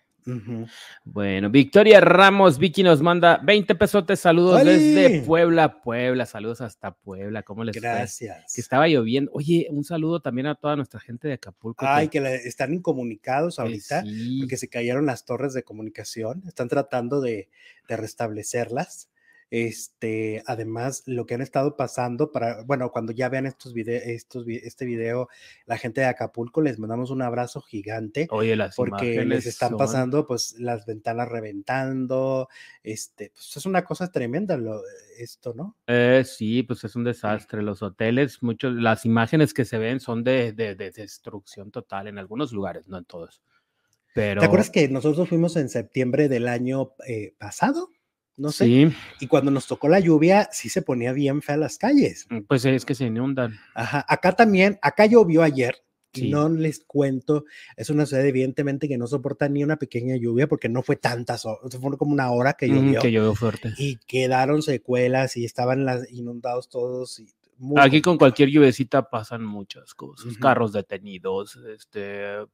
Bueno, 1.04 1.50
Victoria 1.50 2.00
Ramos, 2.00 2.58
Vicky 2.58 2.82
nos 2.82 3.00
manda 3.00 3.40
20 3.44 3.74
pesotes, 3.76 4.20
saludos 4.20 4.60
¡Oli! 4.60 4.70
desde 4.70 5.20
Puebla, 5.22 5.80
Puebla, 5.80 6.26
saludos 6.26 6.60
hasta 6.60 6.92
Puebla, 6.92 7.42
¿cómo 7.42 7.62
les 7.64 7.76
fue? 7.76 7.82
Gracias. 7.82 8.54
Que 8.54 8.60
estaba 8.60 8.88
lloviendo. 8.88 9.30
Oye, 9.34 9.68
un 9.70 9.84
saludo 9.84 10.20
también 10.20 10.48
a 10.48 10.56
toda 10.56 10.74
nuestra 10.76 10.98
gente 11.00 11.28
de 11.28 11.34
Acapulco. 11.34 11.86
Ay, 11.86 12.08
que 12.08 12.18
están 12.44 12.74
incomunicados 12.74 13.58
ahorita. 13.58 14.02
sí. 14.02 14.40
porque 14.40 14.56
se 14.56 14.68
cayeron 14.68 15.06
las 15.06 15.24
torres 15.24 15.54
de 15.54 15.62
comunicación, 15.62 16.42
están 16.46 16.68
tratando 16.68 17.20
de, 17.20 17.48
de 17.88 17.96
restablecerlas. 17.96 19.08
Este, 19.50 20.42
además, 20.46 21.04
lo 21.06 21.24
que 21.24 21.34
han 21.34 21.40
estado 21.40 21.76
pasando 21.76 22.32
para, 22.32 22.62
bueno, 22.64 22.90
cuando 22.90 23.12
ya 23.12 23.28
vean 23.28 23.46
estos 23.46 23.72
vide- 23.74 24.14
estos, 24.14 24.44
este 24.48 24.84
video, 24.84 25.28
la 25.66 25.78
gente 25.78 26.00
de 26.00 26.08
Acapulco 26.08 26.60
les 26.62 26.78
mandamos 26.78 27.10
un 27.10 27.22
abrazo 27.22 27.60
gigante 27.60 28.26
Oye, 28.30 28.56
las 28.56 28.74
porque 28.74 29.24
les 29.24 29.46
están 29.46 29.70
son- 29.70 29.78
pasando 29.78 30.26
pues 30.26 30.56
las 30.58 30.84
ventanas 30.84 31.28
reventando, 31.28 32.48
este, 32.82 33.30
pues 33.30 33.56
es 33.56 33.66
una 33.66 33.84
cosa 33.84 34.10
tremenda 34.10 34.56
lo, 34.56 34.80
esto, 35.18 35.54
¿no? 35.54 35.76
Eh, 35.86 36.24
sí, 36.26 36.62
pues 36.64 36.82
es 36.84 36.96
un 36.96 37.04
desastre. 37.04 37.62
Los 37.62 37.82
hoteles, 37.82 38.42
muchos, 38.42 38.74
las 38.74 39.04
imágenes 39.04 39.54
que 39.54 39.64
se 39.64 39.78
ven 39.78 40.00
son 40.00 40.24
de, 40.24 40.52
de- 40.52 40.74
de 40.74 40.90
destrucción 40.90 41.70
total 41.70 42.08
en 42.08 42.18
algunos 42.18 42.52
lugares, 42.52 42.88
no 42.88 42.98
en 42.98 43.04
todos. 43.04 43.42
Pero 44.14 44.40
¿Te 44.40 44.46
acuerdas 44.46 44.70
que 44.70 44.88
nosotros 44.88 45.28
fuimos 45.28 45.56
en 45.56 45.68
septiembre 45.68 46.28
del 46.28 46.48
año 46.48 46.94
eh, 47.06 47.34
pasado? 47.38 47.90
No 48.36 48.52
sé. 48.52 48.64
sí, 48.66 48.92
Y 49.20 49.26
cuando 49.28 49.50
nos 49.50 49.66
tocó 49.66 49.88
la 49.88 49.98
lluvia, 50.00 50.48
sí 50.52 50.68
se 50.68 50.82
ponía 50.82 51.12
bien 51.12 51.40
fea 51.42 51.56
las 51.56 51.78
calles. 51.78 52.26
pues 52.48 52.64
es 52.64 52.84
que 52.84 52.94
se 52.94 53.06
inundan. 53.06 53.58
Ajá, 53.74 54.04
acá 54.08 54.32
también, 54.32 54.78
acá 54.82 55.06
llovió 55.06 55.42
ayer. 55.42 55.76
Sí. 56.12 56.30
No 56.30 56.48
les 56.48 56.82
cuento, 56.82 57.44
es 57.76 57.90
una 57.90 58.06
ciudad 58.06 58.24
evidentemente 58.24 58.88
que 58.88 58.96
no 58.96 59.06
soporta 59.06 59.50
ni 59.50 59.62
una 59.62 59.76
pequeña 59.76 60.16
lluvia 60.16 60.46
porque 60.46 60.66
no 60.70 60.82
fue 60.82 60.96
tantas 60.96 61.44
horas, 61.44 61.76
fue 61.78 61.98
como 61.98 62.12
una 62.12 62.30
hora 62.30 62.54
que 62.54 62.68
llovió 62.68 63.02
que 63.02 63.12
llovió 63.12 63.34
fuerte. 63.34 63.74
y 63.76 63.96
quedaron 64.06 64.62
secuelas 64.62 65.36
y 65.36 65.44
estaban 65.44 65.84
las, 65.84 66.10
inundados 66.10 66.70
todos 66.70 67.18
y 67.18 67.26
muy 67.58 67.78
Aquí 67.82 68.00
con 68.00 68.16
cualquier 68.16 68.48
lluvecita 68.48 69.10
pasan 69.10 69.44
muchas 69.44 69.92
cosas. 69.94 70.26
Ujú. 70.32 70.40
Carros 70.40 70.72
detenidos, 70.72 71.56
este, 71.74 72.36
eh, 72.40 72.46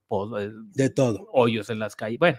De 0.74 0.90
todo. 0.90 1.28
hoyos 1.32 1.70
en 1.70 1.78
las 1.78 1.94
calles, 1.94 2.18
bueno. 2.18 2.38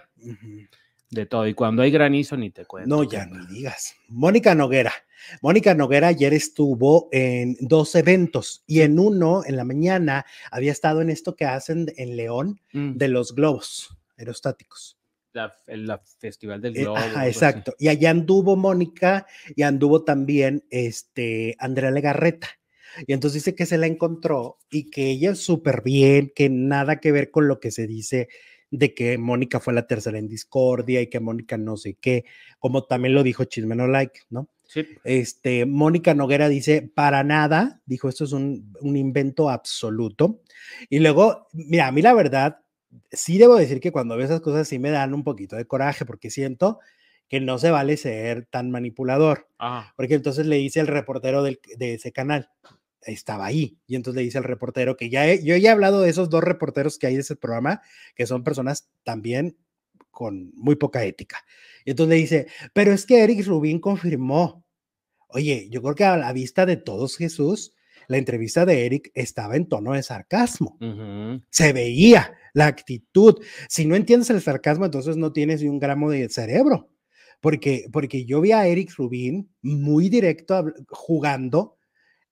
De 1.10 1.26
todo. 1.26 1.46
Y 1.46 1.54
cuando 1.54 1.82
hay 1.82 1.90
granizo, 1.90 2.36
ni 2.36 2.50
te 2.50 2.64
cuento. 2.64 2.88
No, 2.88 3.02
ya 3.04 3.26
ni 3.26 3.46
digas. 3.46 3.94
Mónica 4.08 4.54
Noguera. 4.54 4.92
Mónica 5.40 5.74
Noguera 5.74 6.08
ayer 6.08 6.34
estuvo 6.34 7.08
en 7.12 7.56
dos 7.60 7.94
eventos 7.94 8.62
y 8.66 8.80
en 8.82 8.98
uno, 8.98 9.42
en 9.46 9.56
la 9.56 9.64
mañana, 9.64 10.26
había 10.50 10.72
estado 10.72 11.00
en 11.00 11.08
esto 11.10 11.34
que 11.36 11.44
hacen 11.46 11.86
en 11.96 12.16
León 12.16 12.60
Mm, 12.72 12.96
de 12.96 13.08
los 13.08 13.34
globos 13.34 13.96
aerostáticos. 14.18 14.98
la, 15.32 15.52
el 15.66 15.86
la 15.86 15.98
festival 16.18 16.60
del 16.60 16.76
Eh, 16.76 16.82
globo. 16.82 16.96
ajá, 16.98 17.20
así. 17.22 17.28
exacto. 17.30 17.74
Y 17.78 17.88
allá 17.88 18.10
anduvo 18.10 18.54
Mónica 18.56 19.26
y 19.56 19.62
anduvo 19.62 20.04
también 20.04 20.64
este 20.70 21.56
Andrea 21.58 21.90
Legarreta. 21.90 22.48
Y 23.08 23.12
entonces 23.14 23.42
dice 23.42 23.56
que 23.56 23.66
se 23.66 23.76
la 23.78 23.86
encontró 23.88 24.58
y 24.70 24.90
que 24.90 25.10
ella 25.10 25.32
es 25.32 25.40
súper 25.40 25.82
bien, 25.82 26.30
que 26.36 26.48
nada 26.50 27.00
que 27.00 27.10
ver 27.10 27.32
con 27.32 27.48
lo 27.48 27.58
que 27.58 27.72
se 27.72 27.88
dice 27.88 28.28
de 28.78 28.94
que 28.94 29.18
Mónica 29.18 29.60
fue 29.60 29.72
la 29.74 29.86
tercera 29.86 30.18
en 30.18 30.28
discordia 30.28 31.00
y 31.00 31.08
que 31.08 31.20
Mónica 31.20 31.56
no 31.56 31.76
sé 31.76 31.94
qué, 32.00 32.24
como 32.58 32.84
también 32.84 33.14
lo 33.14 33.22
dijo 33.22 33.44
Chisme 33.44 33.74
No 33.76 33.86
Like, 33.86 34.20
¿no? 34.30 34.48
Sí. 34.66 34.86
Este, 35.04 35.66
Mónica 35.66 36.14
Noguera 36.14 36.48
dice, 36.48 36.82
para 36.94 37.22
nada, 37.22 37.80
dijo, 37.86 38.08
esto 38.08 38.24
es 38.24 38.32
un, 38.32 38.72
un 38.80 38.96
invento 38.96 39.50
absoluto. 39.50 40.40
Y 40.90 40.98
luego, 40.98 41.46
mira, 41.52 41.86
a 41.86 41.92
mí 41.92 42.02
la 42.02 42.14
verdad, 42.14 42.58
sí 43.12 43.38
debo 43.38 43.56
decir 43.56 43.80
que 43.80 43.92
cuando 43.92 44.16
veo 44.16 44.24
esas 44.26 44.40
cosas 44.40 44.66
sí 44.66 44.78
me 44.78 44.90
dan 44.90 45.14
un 45.14 45.22
poquito 45.22 45.56
de 45.56 45.66
coraje 45.66 46.04
porque 46.04 46.30
siento 46.30 46.80
que 47.28 47.40
no 47.40 47.58
se 47.58 47.70
vale 47.70 47.96
ser 47.96 48.46
tan 48.46 48.70
manipulador. 48.70 49.48
Porque 49.96 50.14
entonces 50.14 50.46
le 50.46 50.56
dice 50.56 50.80
el 50.80 50.86
reportero 50.88 51.42
del- 51.42 51.60
de 51.76 51.94
ese 51.94 52.12
canal, 52.12 52.48
estaba 53.06 53.46
ahí, 53.46 53.78
y 53.86 53.96
entonces 53.96 54.16
le 54.18 54.24
dice 54.24 54.38
al 54.38 54.44
reportero 54.44 54.96
que 54.96 55.10
ya 55.10 55.28
he- 55.28 55.44
yo 55.44 55.56
ya 55.56 55.70
he 55.70 55.72
hablado 55.72 56.00
de 56.00 56.10
esos 56.10 56.30
dos 56.30 56.42
reporteros 56.44 56.98
que 56.98 57.06
hay 57.06 57.14
de 57.14 57.20
ese 57.20 57.36
programa, 57.36 57.80
que 58.14 58.26
son 58.26 58.44
personas 58.44 58.88
también 59.02 59.56
con 60.10 60.52
muy 60.54 60.76
poca 60.76 61.04
ética. 61.04 61.38
Y 61.84 61.90
entonces 61.90 62.10
le 62.10 62.16
dice, 62.20 62.46
pero 62.72 62.92
es 62.92 63.04
que 63.06 63.22
Eric 63.22 63.46
Rubín 63.46 63.80
confirmó. 63.80 64.64
Oye, 65.28 65.68
yo 65.70 65.82
creo 65.82 65.94
que 65.94 66.04
a 66.04 66.16
la 66.16 66.32
vista 66.32 66.64
de 66.66 66.76
todos 66.76 67.16
Jesús, 67.16 67.72
la 68.06 68.18
entrevista 68.18 68.64
de 68.66 68.86
Eric 68.86 69.10
estaba 69.14 69.56
en 69.56 69.66
tono 69.66 69.92
de 69.94 70.02
sarcasmo 70.02 70.76
se 71.50 71.72
veía 71.72 72.34
la 72.52 72.66
actitud. 72.66 73.42
Si 73.68 73.86
no 73.86 73.96
entiendes 73.96 74.30
el 74.30 74.40
sarcasmo, 74.42 74.84
entonces 74.84 75.16
no 75.16 75.32
tienes 75.32 75.62
ni 75.62 75.68
un 75.68 75.78
gramo 75.78 76.10
de 76.10 76.28
cerebro. 76.28 76.90
Porque, 77.40 77.86
porque 77.92 78.24
yo 78.24 78.40
vi 78.40 78.52
a 78.52 78.66
Eric 78.66 78.92
Rubin 78.96 79.50
muy 79.62 80.08
directo 80.08 80.64
jugando 80.88 81.73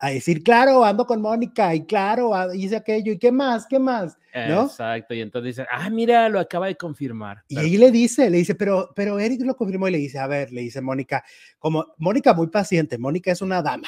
a 0.03 0.11
decir, 0.11 0.43
claro, 0.43 0.85
ando 0.85 1.07
con 1.07 1.23
Mónica 1.23 1.73
y 1.77 1.87
claro, 1.87 2.33
hice 2.53 2.75
aquello 2.75 3.13
y 3.13 3.19
qué 3.21 3.31
más, 3.31 3.67
qué 3.69 3.79
más. 3.79 4.19
¿No? 4.49 4.65
Exacto. 4.65 5.15
Y 5.15 5.21
entonces 5.21 5.55
dicen, 5.55 5.67
ah, 5.71 5.89
mira, 5.91 6.29
lo 6.29 6.41
acaba 6.41 6.67
de 6.67 6.75
confirmar. 6.75 7.45
Y 7.47 7.57
ahí 7.57 7.77
le 7.77 7.93
dice, 7.93 8.29
le 8.29 8.39
dice, 8.39 8.57
pero, 8.57 8.91
pero 8.97 9.21
Eric 9.21 9.43
lo 9.43 9.55
confirmó 9.55 9.87
y 9.87 9.93
le 9.93 9.99
dice, 9.99 10.19
a 10.19 10.27
ver, 10.27 10.51
le 10.51 10.63
dice 10.63 10.81
Mónica, 10.81 11.23
como 11.61 11.87
Mónica 11.99 12.35
muy 12.35 12.49
paciente, 12.49 12.99
Mónica 12.99 13.31
es 13.31 13.43
una 13.43 13.63
dama. 13.63 13.87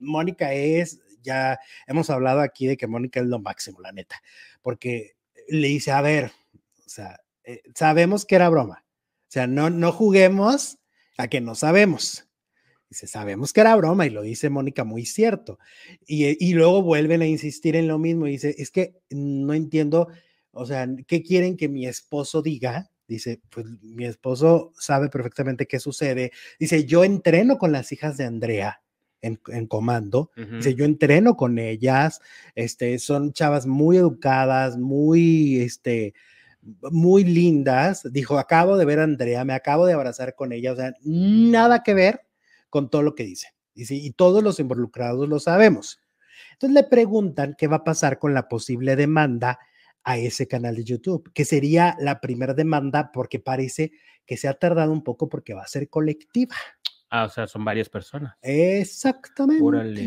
Mónica 0.00 0.52
es, 0.52 0.98
ya 1.22 1.60
hemos 1.86 2.10
hablado 2.10 2.40
aquí 2.40 2.66
de 2.66 2.76
que 2.76 2.88
Mónica 2.88 3.20
es 3.20 3.26
lo 3.26 3.38
máximo, 3.38 3.80
la 3.80 3.92
neta, 3.92 4.20
porque 4.62 5.12
le 5.46 5.68
dice, 5.68 5.92
a 5.92 6.00
ver, 6.00 6.32
o 6.54 6.88
sea, 6.88 7.20
eh, 7.44 7.62
sabemos 7.76 8.26
que 8.26 8.34
era 8.34 8.48
broma. 8.48 8.84
O 8.84 9.30
sea, 9.34 9.46
no, 9.46 9.70
no 9.70 9.92
juguemos 9.92 10.78
a 11.18 11.28
que 11.28 11.40
no 11.40 11.54
sabemos. 11.54 12.26
Dice, 12.94 13.08
sabemos 13.08 13.52
que 13.52 13.60
era 13.60 13.74
broma 13.74 14.06
y 14.06 14.10
lo 14.10 14.22
dice 14.22 14.50
Mónica 14.50 14.84
muy 14.84 15.04
cierto. 15.04 15.58
Y, 16.06 16.26
eh, 16.26 16.36
y 16.38 16.54
luego 16.54 16.80
vuelven 16.80 17.22
a 17.22 17.26
insistir 17.26 17.74
en 17.74 17.88
lo 17.88 17.98
mismo 17.98 18.28
y 18.28 18.32
dice, 18.32 18.54
es 18.56 18.70
que 18.70 18.94
no 19.10 19.52
entiendo, 19.52 20.06
o 20.52 20.64
sea, 20.64 20.88
¿qué 21.08 21.20
quieren 21.24 21.56
que 21.56 21.68
mi 21.68 21.86
esposo 21.88 22.40
diga? 22.40 22.92
Dice, 23.08 23.40
pues 23.50 23.66
mi 23.82 24.04
esposo 24.04 24.72
sabe 24.78 25.08
perfectamente 25.08 25.66
qué 25.66 25.80
sucede. 25.80 26.30
Dice, 26.60 26.84
yo 26.84 27.02
entreno 27.02 27.58
con 27.58 27.72
las 27.72 27.90
hijas 27.90 28.16
de 28.16 28.26
Andrea 28.26 28.80
en, 29.20 29.40
en 29.48 29.66
comando. 29.66 30.30
Dice, 30.36 30.76
yo 30.76 30.84
entreno 30.84 31.36
con 31.36 31.58
ellas, 31.58 32.20
este, 32.54 33.00
son 33.00 33.32
chavas 33.32 33.66
muy 33.66 33.96
educadas, 33.96 34.78
muy, 34.78 35.62
este, 35.62 36.14
muy 36.92 37.24
lindas. 37.24 38.06
Dijo, 38.12 38.38
acabo 38.38 38.76
de 38.76 38.84
ver 38.84 39.00
a 39.00 39.04
Andrea, 39.04 39.44
me 39.44 39.52
acabo 39.52 39.84
de 39.84 39.94
abrazar 39.94 40.36
con 40.36 40.52
ella, 40.52 40.72
o 40.72 40.76
sea, 40.76 40.94
nada 41.02 41.82
que 41.82 41.94
ver 41.94 42.23
con 42.74 42.90
todo 42.90 43.02
lo 43.02 43.14
que 43.14 43.22
dice. 43.22 43.54
Y, 43.72 43.84
sí, 43.84 44.04
y 44.04 44.10
todos 44.10 44.42
los 44.42 44.58
involucrados 44.58 45.28
lo 45.28 45.38
sabemos. 45.38 46.00
Entonces 46.54 46.74
le 46.74 46.82
preguntan 46.82 47.54
qué 47.56 47.68
va 47.68 47.76
a 47.76 47.84
pasar 47.84 48.18
con 48.18 48.34
la 48.34 48.48
posible 48.48 48.96
demanda 48.96 49.60
a 50.02 50.18
ese 50.18 50.48
canal 50.48 50.74
de 50.74 50.82
YouTube, 50.82 51.30
que 51.32 51.44
sería 51.44 51.94
la 52.00 52.20
primera 52.20 52.52
demanda 52.52 53.12
porque 53.12 53.38
parece 53.38 53.92
que 54.26 54.36
se 54.36 54.48
ha 54.48 54.54
tardado 54.54 54.90
un 54.90 55.04
poco 55.04 55.28
porque 55.28 55.54
va 55.54 55.62
a 55.62 55.68
ser 55.68 55.88
colectiva. 55.88 56.56
Ah, 57.16 57.26
o 57.26 57.28
sea, 57.28 57.46
son 57.46 57.64
varias 57.64 57.88
personas. 57.88 58.34
Exactamente. 58.42 59.62
Órale. 59.62 60.04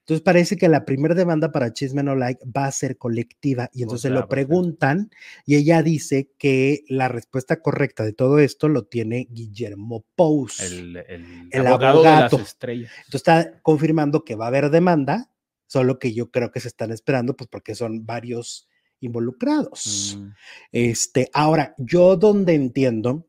Entonces 0.00 0.22
parece 0.24 0.56
que 0.56 0.68
la 0.68 0.84
primera 0.84 1.14
demanda 1.14 1.52
para 1.52 1.72
Chisme 1.72 2.02
No 2.02 2.16
Like 2.16 2.40
va 2.46 2.64
a 2.64 2.72
ser 2.72 2.98
colectiva 2.98 3.70
y 3.72 3.82
entonces 3.84 4.10
sea, 4.10 4.20
lo 4.20 4.26
preguntan 4.28 5.08
y 5.46 5.54
ella 5.54 5.84
dice 5.84 6.32
que 6.36 6.82
la 6.88 7.06
respuesta 7.06 7.62
correcta 7.62 8.02
de 8.04 8.12
todo 8.12 8.40
esto 8.40 8.68
lo 8.68 8.86
tiene 8.86 9.28
Guillermo 9.30 10.04
Pous. 10.16 10.58
El, 10.58 10.96
el, 10.96 11.48
El 11.52 11.66
abogado, 11.68 12.02
de 12.02 12.08
abogado. 12.08 12.38
las 12.38 12.48
estrellas. 12.48 12.90
Entonces 13.04 13.14
está 13.20 13.60
confirmando 13.62 14.24
que 14.24 14.34
va 14.34 14.46
a 14.46 14.48
haber 14.48 14.70
demanda, 14.70 15.30
solo 15.68 16.00
que 16.00 16.12
yo 16.12 16.32
creo 16.32 16.50
que 16.50 16.58
se 16.58 16.66
están 16.66 16.90
esperando 16.90 17.36
pues 17.36 17.48
porque 17.48 17.76
son 17.76 18.04
varios 18.04 18.66
involucrados. 18.98 20.18
Mm, 20.18 20.30
Este, 20.72 21.30
ahora, 21.32 21.76
yo 21.78 22.16
donde 22.16 22.54
entiendo 22.54 23.27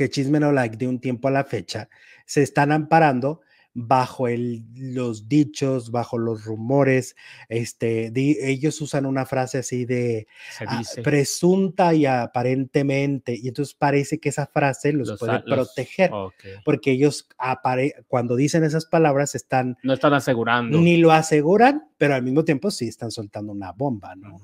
que 0.00 0.08
Chisme 0.08 0.40
No 0.40 0.50
Like 0.50 0.78
de 0.78 0.88
un 0.88 0.98
tiempo 0.98 1.28
a 1.28 1.30
la 1.30 1.44
fecha 1.44 1.88
se 2.24 2.42
están 2.42 2.72
amparando 2.72 3.42
bajo 3.74 4.26
el, 4.28 4.64
los 4.74 5.28
dichos, 5.28 5.90
bajo 5.92 6.18
los 6.18 6.44
rumores, 6.44 7.14
este, 7.48 8.10
di- 8.10 8.36
ellos 8.40 8.80
usan 8.80 9.06
una 9.06 9.26
frase 9.26 9.58
así 9.58 9.84
de 9.84 10.26
ah, 10.66 10.82
presunta 11.04 11.94
y 11.94 12.04
aparentemente, 12.06 13.34
y 13.36 13.46
entonces 13.48 13.74
parece 13.74 14.18
que 14.18 14.30
esa 14.30 14.46
frase 14.46 14.92
los, 14.92 15.08
los 15.08 15.18
puede 15.20 15.32
a- 15.32 15.42
los- 15.46 15.68
proteger, 15.68 16.10
porque 16.64 16.92
ellos 16.92 17.28
apare- 17.38 17.94
cuando 18.08 18.34
dicen 18.36 18.64
esas 18.64 18.86
palabras 18.86 19.34
están, 19.34 19.76
No 19.82 19.92
están 19.92 20.14
asegurando. 20.14 20.78
ni 20.80 20.96
lo 20.96 21.12
aseguran, 21.12 21.84
pero 21.96 22.14
al 22.14 22.22
mismo 22.22 22.44
tiempo 22.44 22.70
sí 22.70 22.88
están 22.88 23.10
soltando 23.10 23.52
una 23.52 23.70
bomba, 23.72 24.16
¿no? 24.16 24.40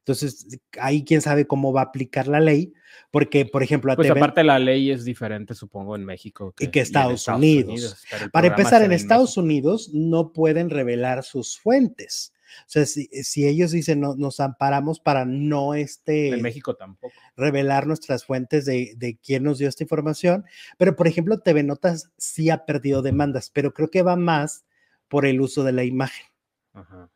Entonces, 0.00 0.60
ahí 0.80 1.04
quién 1.04 1.20
sabe 1.20 1.46
cómo 1.46 1.72
va 1.72 1.82
a 1.82 1.84
aplicar 1.84 2.26
la 2.26 2.40
ley, 2.40 2.72
porque, 3.10 3.44
por 3.44 3.62
ejemplo, 3.62 3.92
a 3.92 3.96
Pues 3.96 4.08
TV 4.08 4.18
aparte 4.18 4.42
la 4.44 4.58
ley 4.58 4.90
es 4.90 5.04
diferente, 5.04 5.54
supongo, 5.54 5.94
en 5.94 6.04
México. 6.04 6.54
Y 6.58 6.68
que 6.68 6.80
en 6.80 6.84
Estados 6.84 7.28
Unidos. 7.28 8.04
para 8.32 8.48
empezar, 8.48 8.82
en 8.82 8.92
Estados 8.92 9.30
México. 9.30 9.40
Unidos 9.42 9.90
no 9.92 10.32
pueden 10.32 10.70
revelar 10.70 11.22
sus 11.22 11.58
fuentes. 11.58 12.32
O 12.60 12.64
sea, 12.66 12.86
si, 12.86 13.06
si 13.06 13.46
ellos 13.46 13.70
dicen 13.70 14.00
no, 14.00 14.16
nos 14.16 14.40
amparamos 14.40 14.98
para 14.98 15.24
no 15.24 15.74
este, 15.74 16.30
En 16.30 16.42
México 16.42 16.74
tampoco. 16.74 17.14
revelar 17.36 17.86
nuestras 17.86 18.24
fuentes 18.24 18.64
de, 18.64 18.94
de 18.96 19.18
quién 19.18 19.44
nos 19.44 19.58
dio 19.58 19.68
esta 19.68 19.84
información, 19.84 20.44
pero 20.76 20.96
por 20.96 21.06
ejemplo, 21.06 21.38
TV 21.38 21.62
Notas 21.62 22.10
sí 22.16 22.50
ha 22.50 22.64
perdido 22.64 23.02
demandas, 23.02 23.50
pero 23.50 23.72
creo 23.72 23.90
que 23.90 24.02
va 24.02 24.16
más 24.16 24.64
por 25.06 25.26
el 25.26 25.40
uso 25.40 25.62
de 25.62 25.72
la 25.72 25.84
imagen. 25.84 26.26
Ajá. 26.72 27.08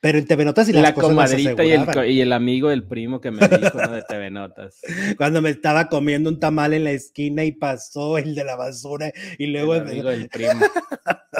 Pero 0.00 0.18
en 0.18 0.26
TV 0.26 0.44
Notas 0.44 0.68
y 0.68 0.72
las 0.72 0.82
la 0.82 0.94
cosas 0.94 1.10
comadrita 1.10 1.64
y 1.64 1.72
el, 1.72 2.10
y 2.10 2.20
el 2.20 2.32
amigo 2.32 2.68
del 2.68 2.84
primo 2.84 3.20
que 3.20 3.32
me 3.32 3.48
dijo 3.48 3.78
¿no? 3.78 3.90
de 3.90 4.02
TV 4.02 4.30
Notas. 4.30 4.80
Cuando 5.16 5.42
me 5.42 5.50
estaba 5.50 5.88
comiendo 5.88 6.30
un 6.30 6.38
tamal 6.38 6.72
en 6.72 6.84
la 6.84 6.92
esquina 6.92 7.44
y 7.44 7.52
pasó 7.52 8.16
el 8.16 8.34
de 8.36 8.44
la 8.44 8.54
basura 8.54 9.12
y 9.38 9.46
luego 9.46 9.74
el 9.74 9.82
amigo 9.82 10.10
del 10.10 10.28
primo. 10.28 10.60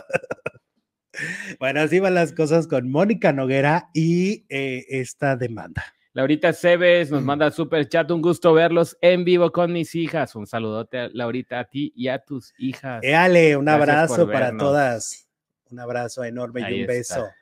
Bueno, 1.58 1.80
así 1.80 1.98
van 1.98 2.14
las 2.14 2.32
cosas 2.32 2.68
con 2.68 2.90
Mónica 2.90 3.32
Noguera 3.32 3.90
y 3.92 4.44
eh, 4.48 4.84
esta 4.88 5.36
demanda. 5.36 5.84
Laurita 6.12 6.52
Cebes 6.52 7.10
Mm. 7.10 7.14
nos 7.14 7.22
manda 7.22 7.50
super 7.50 7.88
chat, 7.88 8.10
un 8.10 8.22
gusto 8.22 8.52
verlos 8.52 8.96
en 9.00 9.24
vivo 9.24 9.50
con 9.52 9.72
mis 9.72 9.94
hijas. 9.94 10.34
Un 10.34 10.46
saludote, 10.46 11.08
Laurita, 11.12 11.60
a 11.60 11.64
ti 11.64 11.92
y 11.96 12.08
a 12.08 12.18
tus 12.20 12.54
hijas. 12.58 13.02
Éale, 13.02 13.56
un 13.56 13.64
Gracias 13.64 13.82
abrazo 13.90 14.26
para 14.30 14.56
todas. 14.56 15.28
Un 15.70 15.80
abrazo 15.80 16.24
enorme 16.24 16.64
Ahí 16.64 16.80
y 16.80 16.84
un 16.84 16.90
está. 16.90 17.34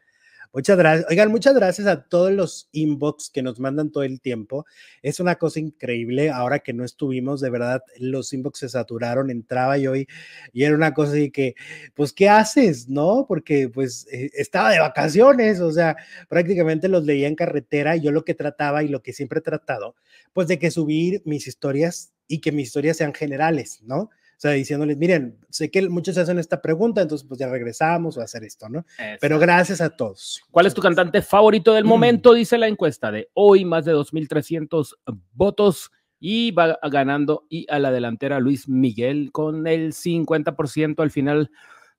Muchas 0.57 0.79
gracias. 0.79 1.11
Oigan, 1.11 1.31
muchas 1.31 1.55
gracias 1.55 1.87
a 1.87 2.05
todos 2.09 2.33
los 2.33 2.71
inbox 2.73 3.29
que 3.29 3.43
nos 3.43 3.61
mandan 3.61 3.93
todo 3.93 4.05
el 4.05 4.23
tiempo. 4.23 4.65
Es 5.03 5.21
una 5.21 5.35
cosa 5.35 5.61
increíble. 5.61 6.31
Ahora 6.31 6.61
que 6.61 6.73
no 6.73 6.83
estuvimos, 6.83 7.43
de 7.43 7.51
verdad, 7.51 7.83
los 7.99 8.33
inbox 8.33 8.61
se 8.61 8.71
saturaron. 8.71 9.31
Entraba 9.31 9.77
yo 9.77 9.95
y, 9.95 10.09
y 10.55 10.65
era 10.65 10.75
una 10.75 10.95
cosa 10.95 11.13
de 11.13 11.31
que, 11.31 11.57
pues, 11.95 12.15
¿qué 12.15 12.31
haces? 12.31 12.89
¿No? 12.89 13.27
Porque, 13.29 13.69
pues, 13.69 14.09
eh, 14.11 14.31
estaba 14.33 14.71
de 14.71 14.81
vacaciones. 14.81 15.61
O 15.61 15.71
sea, 15.73 15.95
prácticamente 16.27 16.89
los 16.89 17.05
leía 17.05 17.29
en 17.29 17.35
carretera. 17.35 17.95
Y 17.95 18.01
yo 18.01 18.11
lo 18.11 18.25
que 18.25 18.33
trataba 18.33 18.83
y 18.83 18.89
lo 18.89 19.03
que 19.03 19.13
siempre 19.13 19.41
he 19.41 19.43
tratado, 19.43 19.95
pues, 20.33 20.49
de 20.49 20.59
que 20.59 20.71
subir 20.71 21.21
mis 21.27 21.47
historias 21.47 22.15
y 22.29 22.41
que 22.41 22.51
mis 22.51 22.69
historias 22.69 22.97
sean 22.97 23.13
generales, 23.13 23.83
¿no? 23.83 24.09
O 24.37 24.39
sea, 24.39 24.51
diciéndoles, 24.51 24.99
miren, 24.99 25.39
sé 25.49 25.71
que 25.71 25.89
muchos 25.89 26.19
hacen 26.19 26.39
esta 26.39 26.61
pregunta, 26.61 27.01
entonces 27.01 27.27
pues 27.27 27.41
ya 27.41 27.49
regresamos 27.49 28.19
a 28.19 28.25
hacer 28.25 28.45
esto, 28.45 28.69
¿no? 28.69 28.85
Pero 29.19 29.39
gracias 29.39 29.81
a 29.81 29.89
todos. 29.89 30.43
¿Cuál 30.51 30.67
es 30.67 30.75
tu 30.75 30.83
cantante 30.83 31.23
favorito 31.23 31.73
del 31.73 31.87
momento? 31.87 32.35
Dice 32.35 32.59
la 32.59 32.69
encuesta 32.69 33.11
de 33.11 33.31
hoy, 33.33 33.65
más 33.65 33.87
de 33.87 33.95
2.300 33.95 34.95
votos 35.33 35.91
y 36.21 36.51
va 36.51 36.79
ganando 36.91 37.47
y 37.49 37.67
a 37.71 37.79
la 37.79 37.91
delantera 37.91 38.39
Luis 38.39 38.69
Miguel 38.69 39.31
con 39.33 39.67
el 39.67 39.93
50% 39.93 41.03
al 41.03 41.11
final. 41.11 41.51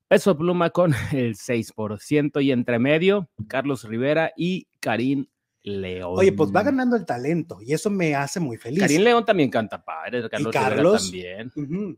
Peso 0.06 0.38
Pluma 0.38 0.70
con 0.70 0.94
el 1.12 1.34
6% 1.34 2.42
y 2.42 2.52
entre 2.52 2.78
medio 2.78 3.28
Carlos 3.46 3.84
Rivera 3.84 4.32
y 4.36 4.68
Karim 4.80 5.26
León. 5.62 6.14
Oye, 6.16 6.32
pues 6.32 6.50
va 6.54 6.62
ganando 6.62 6.96
el 6.96 7.04
talento 7.04 7.58
y 7.60 7.72
eso 7.72 7.90
me 7.90 8.14
hace 8.14 8.40
muy 8.40 8.56
feliz. 8.56 8.80
Karim 8.80 9.02
León 9.02 9.24
también 9.24 9.50
canta 9.50 9.84
padre, 9.84 10.28
Carlos, 10.28 10.54
y 10.54 10.58
Carlos 10.58 11.02
también. 11.04 11.52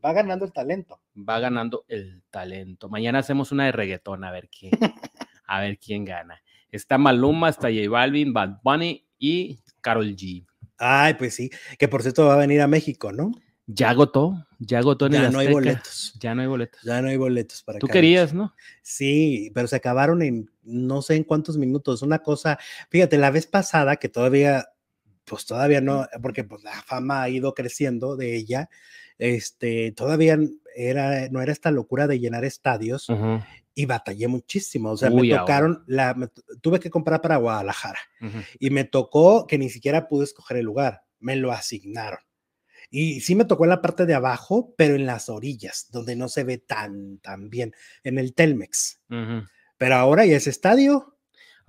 va 0.04 0.12
ganando 0.12 0.44
el 0.44 0.52
talento. 0.52 1.00
Va 1.16 1.38
ganando 1.40 1.84
el 1.88 2.22
talento. 2.30 2.88
Mañana 2.88 3.18
hacemos 3.18 3.52
una 3.52 3.66
de 3.66 3.72
reggaetón 3.72 4.24
a 4.24 4.30
ver 4.30 4.48
quién, 4.48 4.72
a 5.46 5.60
ver 5.60 5.78
quién 5.78 6.04
gana. 6.04 6.42
Está 6.70 6.98
Maluma, 6.98 7.48
está 7.48 7.68
J 7.68 7.88
Balvin, 7.88 8.32
Bad 8.32 8.60
Bunny 8.62 9.06
y 9.18 9.60
Carol 9.80 10.16
G. 10.16 10.46
Ay, 10.78 11.14
pues 11.14 11.34
sí, 11.34 11.50
que 11.78 11.88
por 11.88 12.02
cierto 12.02 12.26
va 12.26 12.34
a 12.34 12.38
venir 12.38 12.60
a 12.62 12.66
México, 12.66 13.12
¿no? 13.12 13.32
Ya 13.72 13.90
agotó, 13.90 14.46
ya 14.58 14.78
agotó 14.78 15.06
en 15.06 15.12
ya 15.12 15.26
el 15.26 15.32
no 15.32 15.38
hay 15.38 15.52
boletos. 15.52 16.14
Ya 16.18 16.34
no 16.34 16.42
hay 16.42 16.48
boletos. 16.48 16.80
Ya 16.82 17.00
no 17.02 17.08
hay 17.08 17.16
boletos 17.16 17.62
para 17.62 17.78
Tú 17.78 17.86
querías, 17.86 18.34
¿no? 18.34 18.54
Sí, 18.82 19.50
pero 19.54 19.68
se 19.68 19.76
acabaron 19.76 20.22
en 20.22 20.50
no 20.62 21.02
sé 21.02 21.16
en 21.16 21.24
cuántos 21.24 21.56
minutos. 21.56 22.02
Una 22.02 22.20
cosa, 22.20 22.58
fíjate, 22.88 23.18
la 23.18 23.30
vez 23.30 23.46
pasada 23.46 23.96
que 23.96 24.08
todavía, 24.08 24.68
pues 25.24 25.46
todavía 25.46 25.80
no, 25.80 26.06
porque 26.22 26.44
pues 26.44 26.62
la 26.64 26.72
fama 26.82 27.22
ha 27.22 27.28
ido 27.28 27.54
creciendo 27.54 28.16
de 28.16 28.36
ella, 28.36 28.68
este, 29.18 29.92
todavía 29.92 30.38
era, 30.74 31.28
no 31.28 31.42
era 31.42 31.52
esta 31.52 31.70
locura 31.70 32.06
de 32.06 32.18
llenar 32.18 32.44
estadios 32.44 33.08
y 33.74 33.86
batallé 33.86 34.28
muchísimo. 34.28 34.90
O 34.92 34.96
sea, 34.96 35.10
me 35.10 35.28
tocaron, 35.28 35.84
la, 35.86 36.16
tuve 36.60 36.80
que 36.80 36.90
comprar 36.90 37.20
para 37.20 37.36
Guadalajara 37.36 37.98
y 38.58 38.70
me 38.70 38.84
tocó 38.84 39.46
que 39.46 39.58
ni 39.58 39.70
siquiera 39.70 40.08
pude 40.08 40.24
escoger 40.24 40.56
el 40.56 40.66
lugar, 40.66 41.02
me 41.18 41.36
lo 41.36 41.52
asignaron. 41.52 42.20
Y 42.90 43.20
sí 43.20 43.34
me 43.34 43.44
tocó 43.44 43.64
en 43.64 43.70
la 43.70 43.80
parte 43.80 44.04
de 44.04 44.14
abajo, 44.14 44.74
pero 44.76 44.96
en 44.96 45.06
las 45.06 45.28
orillas, 45.28 45.88
donde 45.92 46.16
no 46.16 46.28
se 46.28 46.44
ve 46.44 46.58
tan, 46.58 47.18
tan 47.18 47.48
bien, 47.48 47.72
en 48.02 48.18
el 48.18 48.34
Telmex. 48.34 49.00
Pero 49.78 49.94
ahora 49.94 50.26
ya 50.26 50.36
es 50.36 50.46
estadio. 50.46 51.16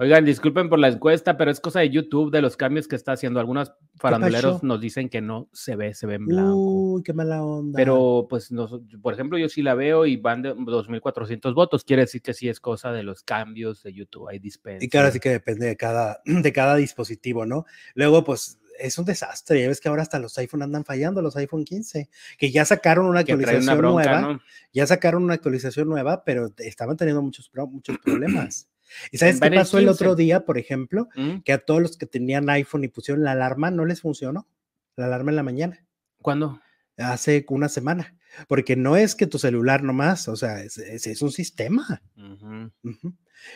Oigan, 0.01 0.26
disculpen 0.26 0.67
por 0.67 0.80
la 0.80 0.88
encuesta, 0.88 1.38
pero 1.38 1.51
es 1.51 1.59
cosa 1.59 1.82
de 1.82 1.91
YouTube, 1.91 2.32
de 2.32 2.41
los 2.41 2.57
cambios 2.57 2.88
que 2.88 2.95
está 2.95 3.11
haciendo. 3.11 3.39
Algunos 3.39 3.72
faranduleros 3.97 4.63
nos 4.63 4.82
dicen 4.82 5.09
que 5.09 5.22
no 5.22 5.47
se 5.53 5.76
ve, 5.76 5.93
se 5.93 6.07
ve 6.07 6.15
en 6.15 6.26
blanco. 6.26 6.55
Uy, 6.55 7.03
qué 7.03 7.13
mala 7.13 7.43
onda. 7.43 7.78
Pero, 7.78 8.26
pues, 8.28 8.49
por 8.99 9.13
ejemplo, 9.13 9.38
yo 9.38 9.47
sí 9.47 9.61
la 9.61 9.76
veo 9.76 10.07
y 10.07 10.17
van 10.17 10.41
de 10.41 10.55
2.400 10.55 11.53
votos. 11.53 11.84
Quiere 11.84 12.01
decir 12.01 12.24
que 12.24 12.34
sí 12.34 12.49
es 12.49 12.59
cosa 12.59 12.91
de 12.91 13.03
los 13.03 13.22
cambios 13.22 13.84
de 13.84 13.93
YouTube. 13.93 14.28
Hay 14.28 14.39
dispensa. 14.39 14.84
Y 14.84 14.89
claro, 14.89 15.11
sí 15.11 15.19
que 15.19 15.30
depende 15.30 15.67
de 15.67 15.78
cada, 15.78 16.19
de 16.26 16.51
cada 16.51 16.78
dispositivo, 16.78 17.45
¿no? 17.45 17.65
Luego, 17.93 18.24
pues, 18.24 18.59
es 18.80 18.97
un 18.97 19.05
desastre. 19.05 19.61
Ya 19.61 19.67
ves 19.67 19.80
que 19.80 19.89
ahora 19.89 20.01
hasta 20.01 20.19
los 20.19 20.38
iPhone 20.38 20.63
andan 20.63 20.86
fallando, 20.86 21.22
los 21.22 21.36
iPhone 21.36 21.63
15, 21.63 22.09
que 22.38 22.51
ya 22.51 22.65
sacaron 22.65 23.05
una 23.05 23.22
actualización 23.22 23.82
nueva. 23.82 24.41
Ya 24.74 24.88
sacaron 24.88 25.24
una 25.24 25.34
actualización 25.34 25.89
nueva, 25.89 26.24
pero 26.24 26.53
estaban 26.57 26.97
teniendo 26.97 27.22
muchos, 27.22 27.51
muchos 27.69 27.97
problemas. 27.99 28.69
¿Y 29.11 29.17
sabes 29.17 29.39
qué 29.39 29.51
pasó 29.51 29.78
el 29.78 29.88
otro 29.88 30.15
día, 30.15 30.45
por 30.45 30.57
ejemplo? 30.57 31.07
¿Mm? 31.15 31.39
Que 31.39 31.53
a 31.53 31.59
todos 31.59 31.82
los 31.82 31.97
que 31.97 32.05
tenían 32.05 32.49
iPhone 32.49 32.84
y 32.84 32.88
pusieron 32.88 33.24
la 33.24 33.32
alarma, 33.32 33.72
no 33.72 33.86
les 33.86 34.01
funcionó. 34.01 34.47
La 34.95 35.05
alarma 35.05 35.32
en 35.32 35.36
la 35.38 35.43
mañana. 35.43 35.86
¿Cuándo? 36.22 36.59
Hace 36.97 37.45
una 37.49 37.69
semana. 37.69 38.15
Porque 38.47 38.76
no 38.76 38.95
es 38.95 39.15
que 39.15 39.28
tu 39.28 39.39
celular 39.39 39.84
nomás, 39.84 40.28
o 40.28 40.36
sea, 40.36 40.61
es, 40.61 40.78
es, 40.78 41.22
un 41.22 41.32
sistema. 41.32 42.01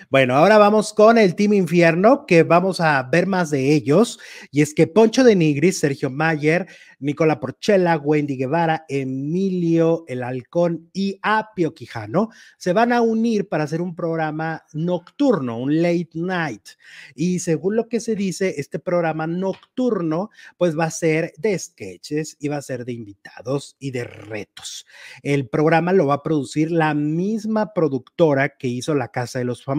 Bueno, 0.10 0.36
ahora 0.36 0.58
vamos 0.58 0.94
con 0.94 1.18
el 1.18 1.36
Team 1.36 1.54
Infierno, 1.54 2.26
que 2.26 2.44
vamos 2.44 2.80
a 2.82 3.02
ver 3.04 3.28
más 3.28 3.50
de 3.52 3.74
ellos. 3.74 4.20
Y 4.52 4.62
es 4.62 4.74
que 4.74 4.88
Poncho 4.88 5.24
de 5.24 5.36
Nigris, 5.36 5.80
Sergio 5.80 6.10
Mayer, 6.10 6.68
Nicola 7.00 7.40
Porchela, 7.40 7.98
Wendy 7.98 8.38
Guevara, 8.38 8.86
Emilio 8.88 10.06
El 10.08 10.24
Halcón 10.24 10.90
y 10.94 11.20
Apio 11.22 11.74
Quijano 11.74 12.30
se 12.58 12.74
van 12.74 12.92
a 12.92 13.02
unir 13.02 13.48
para 13.48 13.66
hacer 13.66 13.82
un 13.82 13.96
programa 13.96 14.64
nocturno, 14.74 15.60
un 15.60 15.82
late 15.82 16.10
night. 16.14 16.70
Y 17.14 17.40
según 17.40 17.76
lo 17.76 17.88
que 17.88 18.00
se 18.00 18.16
dice, 18.16 18.56
este 18.58 18.80
programa 18.80 19.28
nocturno, 19.28 20.30
pues 20.58 20.78
va 20.78 20.86
a 20.86 20.92
ser 20.92 21.34
de 21.38 21.58
sketches 21.58 22.38
y 22.40 22.48
va 22.48 22.58
a 22.58 22.62
ser 22.62 22.86
de 22.86 22.94
invitados 22.94 23.76
y 23.80 23.92
de 23.92 24.04
retos. 24.04 24.86
El 25.22 25.48
programa 25.48 25.94
lo 25.94 26.08
va 26.08 26.16
a 26.16 26.24
producir 26.24 26.72
la 26.72 26.94
misma 26.94 27.74
productora 27.74 28.58
que 28.58 28.68
hizo 28.68 28.96
La 28.96 29.10
Casa 29.10 29.40
de 29.40 29.46
los 29.46 29.64
Famosos, 29.64 29.75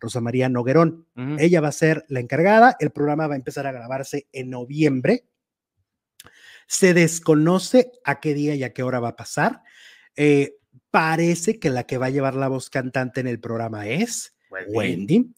Rosa 0.00 0.20
María 0.20 0.48
Noguerón. 0.48 1.06
Ella 1.38 1.60
va 1.60 1.68
a 1.68 1.72
ser 1.72 2.04
la 2.08 2.20
encargada. 2.20 2.76
El 2.80 2.90
programa 2.90 3.26
va 3.26 3.34
a 3.34 3.38
empezar 3.38 3.66
a 3.66 3.72
grabarse 3.72 4.26
en 4.32 4.50
noviembre 4.50 5.24
se 6.66 6.94
desconoce 6.94 7.92
a 8.04 8.20
qué 8.20 8.34
día 8.34 8.54
y 8.54 8.64
a 8.64 8.72
qué 8.72 8.82
hora 8.82 9.00
va 9.00 9.08
a 9.08 9.16
pasar. 9.16 9.62
Eh, 10.16 10.56
parece 10.90 11.58
que 11.58 11.70
la 11.70 11.84
que 11.84 11.98
va 11.98 12.06
a 12.06 12.10
llevar 12.10 12.34
la 12.34 12.48
voz 12.48 12.70
cantante 12.70 13.20
en 13.20 13.26
el 13.26 13.40
programa 13.40 13.86
es 13.88 14.34
Wendy. 14.68 15.34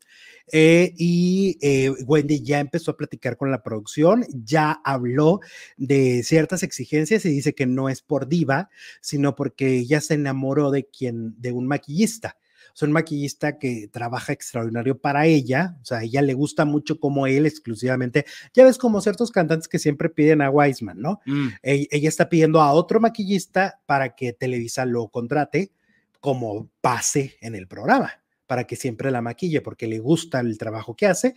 Eh, 0.52 0.92
y 0.96 1.58
eh, 1.60 1.90
Wendy 2.04 2.40
ya 2.42 2.60
empezó 2.60 2.92
a 2.92 2.96
platicar 2.96 3.36
con 3.36 3.50
la 3.50 3.64
producción, 3.64 4.24
ya 4.32 4.80
habló 4.84 5.40
de 5.76 6.22
ciertas 6.22 6.62
exigencias 6.62 7.24
y 7.24 7.30
dice 7.30 7.54
que 7.54 7.66
no 7.66 7.88
es 7.88 8.00
por 8.00 8.28
diva, 8.28 8.70
sino 9.00 9.34
porque 9.34 9.78
ella 9.78 10.00
se 10.00 10.14
enamoró 10.14 10.70
de 10.70 10.86
quien, 10.86 11.34
de 11.40 11.50
un 11.50 11.66
maquillista 11.66 12.36
un 12.82 12.92
maquillista 12.92 13.58
que 13.58 13.88
trabaja 13.90 14.32
extraordinario 14.32 14.98
para 14.98 15.26
ella, 15.26 15.76
o 15.80 15.84
sea, 15.84 15.98
a 15.98 16.04
ella 16.04 16.22
le 16.22 16.34
gusta 16.34 16.64
mucho 16.64 17.00
como 17.00 17.26
él 17.26 17.46
exclusivamente. 17.46 18.26
Ya 18.54 18.64
ves 18.64 18.78
como 18.78 19.00
ciertos 19.00 19.30
cantantes 19.30 19.68
que 19.68 19.78
siempre 19.78 20.10
piden 20.10 20.42
a 20.42 20.50
Wiseman, 20.50 21.00
¿no? 21.00 21.20
Mm. 21.26 21.48
ella 21.62 22.08
está 22.08 22.28
pidiendo 22.28 22.60
a 22.60 22.72
otro 22.72 23.00
maquillista 23.00 23.80
para 23.86 24.14
que 24.14 24.32
Televisa 24.32 24.84
lo 24.84 25.08
contrate 25.08 25.72
como 26.20 26.70
pase 26.80 27.36
en 27.40 27.54
el 27.54 27.66
programa, 27.66 28.22
para 28.46 28.64
que 28.64 28.76
siempre 28.76 29.10
la 29.10 29.22
maquille, 29.22 29.60
porque 29.60 29.86
le 29.86 29.98
gusta 29.98 30.40
el 30.40 30.58
trabajo 30.58 30.94
que 30.96 31.06
hace. 31.06 31.34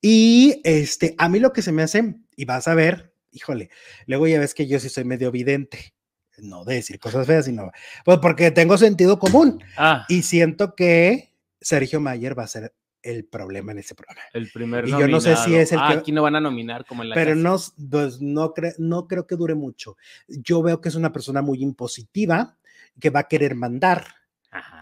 Y 0.00 0.60
este, 0.64 1.14
a 1.18 1.28
mí 1.28 1.40
lo 1.40 1.52
que 1.52 1.62
se 1.62 1.72
me 1.72 1.82
hace, 1.82 2.14
y 2.36 2.44
vas 2.44 2.68
a 2.68 2.74
ver, 2.74 3.12
híjole, 3.32 3.70
luego 4.06 4.26
ya 4.26 4.38
ves 4.38 4.54
que 4.54 4.66
yo 4.66 4.78
sí 4.78 4.88
soy 4.88 5.04
medio 5.04 5.30
vidente 5.30 5.94
no 6.42 6.64
de 6.64 6.76
decir 6.76 6.98
cosas 6.98 7.26
feas, 7.26 7.44
sino 7.44 7.70
pues 8.04 8.18
porque 8.18 8.50
tengo 8.50 8.78
sentido 8.78 9.18
común. 9.18 9.62
Ah. 9.76 10.04
Y 10.08 10.22
siento 10.22 10.74
que 10.74 11.32
Sergio 11.60 12.00
Mayer 12.00 12.38
va 12.38 12.44
a 12.44 12.48
ser 12.48 12.74
el 13.02 13.24
problema 13.24 13.72
en 13.72 13.78
ese 13.78 13.94
programa. 13.94 14.20
El 14.32 14.50
primer 14.50 14.86
Y 14.86 14.90
yo 14.90 15.08
no 15.08 15.20
sé 15.20 15.36
si 15.36 15.54
es 15.54 15.72
el 15.72 15.78
ah, 15.78 15.90
Aquí 15.90 16.12
no 16.12 16.22
van 16.22 16.36
a 16.36 16.40
nominar 16.40 16.84
como 16.84 17.02
en 17.02 17.10
la 17.10 17.14
Pero 17.14 17.34
no, 17.34 17.56
pues, 17.90 18.20
no, 18.20 18.54
no 18.78 19.06
creo 19.06 19.26
que 19.26 19.36
dure 19.36 19.54
mucho. 19.54 19.96
Yo 20.26 20.62
veo 20.62 20.80
que 20.80 20.88
es 20.88 20.94
una 20.94 21.12
persona 21.12 21.42
muy 21.42 21.62
impositiva, 21.62 22.56
que 23.00 23.10
va 23.10 23.20
a 23.20 23.28
querer 23.28 23.54
mandar. 23.54 24.06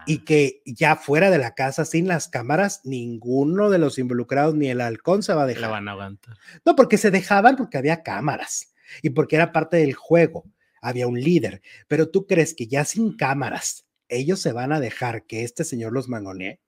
Y 0.05 0.19
que 0.19 0.61
ya 0.65 0.95
fuera 0.95 1.29
de 1.29 1.37
la 1.37 1.53
casa, 1.53 1.83
sin 1.83 2.07
las 2.07 2.29
cámaras, 2.29 2.79
ninguno 2.85 3.69
de 3.69 3.77
los 3.77 3.99
involucrados, 3.99 4.55
ni 4.55 4.69
el 4.69 4.79
halcón 4.79 5.23
se 5.23 5.33
va 5.33 5.43
a 5.43 5.45
dejar. 5.45 5.69
van 5.69 5.89
a 5.89 5.91
aguantar. 5.91 6.37
No, 6.65 6.73
porque 6.77 6.97
se 6.97 7.11
dejaban 7.11 7.57
porque 7.57 7.77
había 7.77 8.01
cámaras 8.01 8.73
y 9.01 9.09
porque 9.09 9.35
era 9.35 9.51
parte 9.51 9.75
del 9.75 9.93
juego 9.93 10.45
había 10.87 11.07
un 11.07 11.19
líder, 11.19 11.61
pero 11.87 12.09
tú 12.09 12.25
crees 12.25 12.53
que 12.53 12.67
ya 12.67 12.85
sin 12.85 13.15
cámaras 13.15 13.85
ellos 14.09 14.39
se 14.39 14.53
van 14.53 14.71
a 14.71 14.79
dejar 14.79 15.25
que 15.25 15.43
este 15.43 15.63
señor 15.63 15.93
los 15.93 16.07
mangonee? 16.07 16.59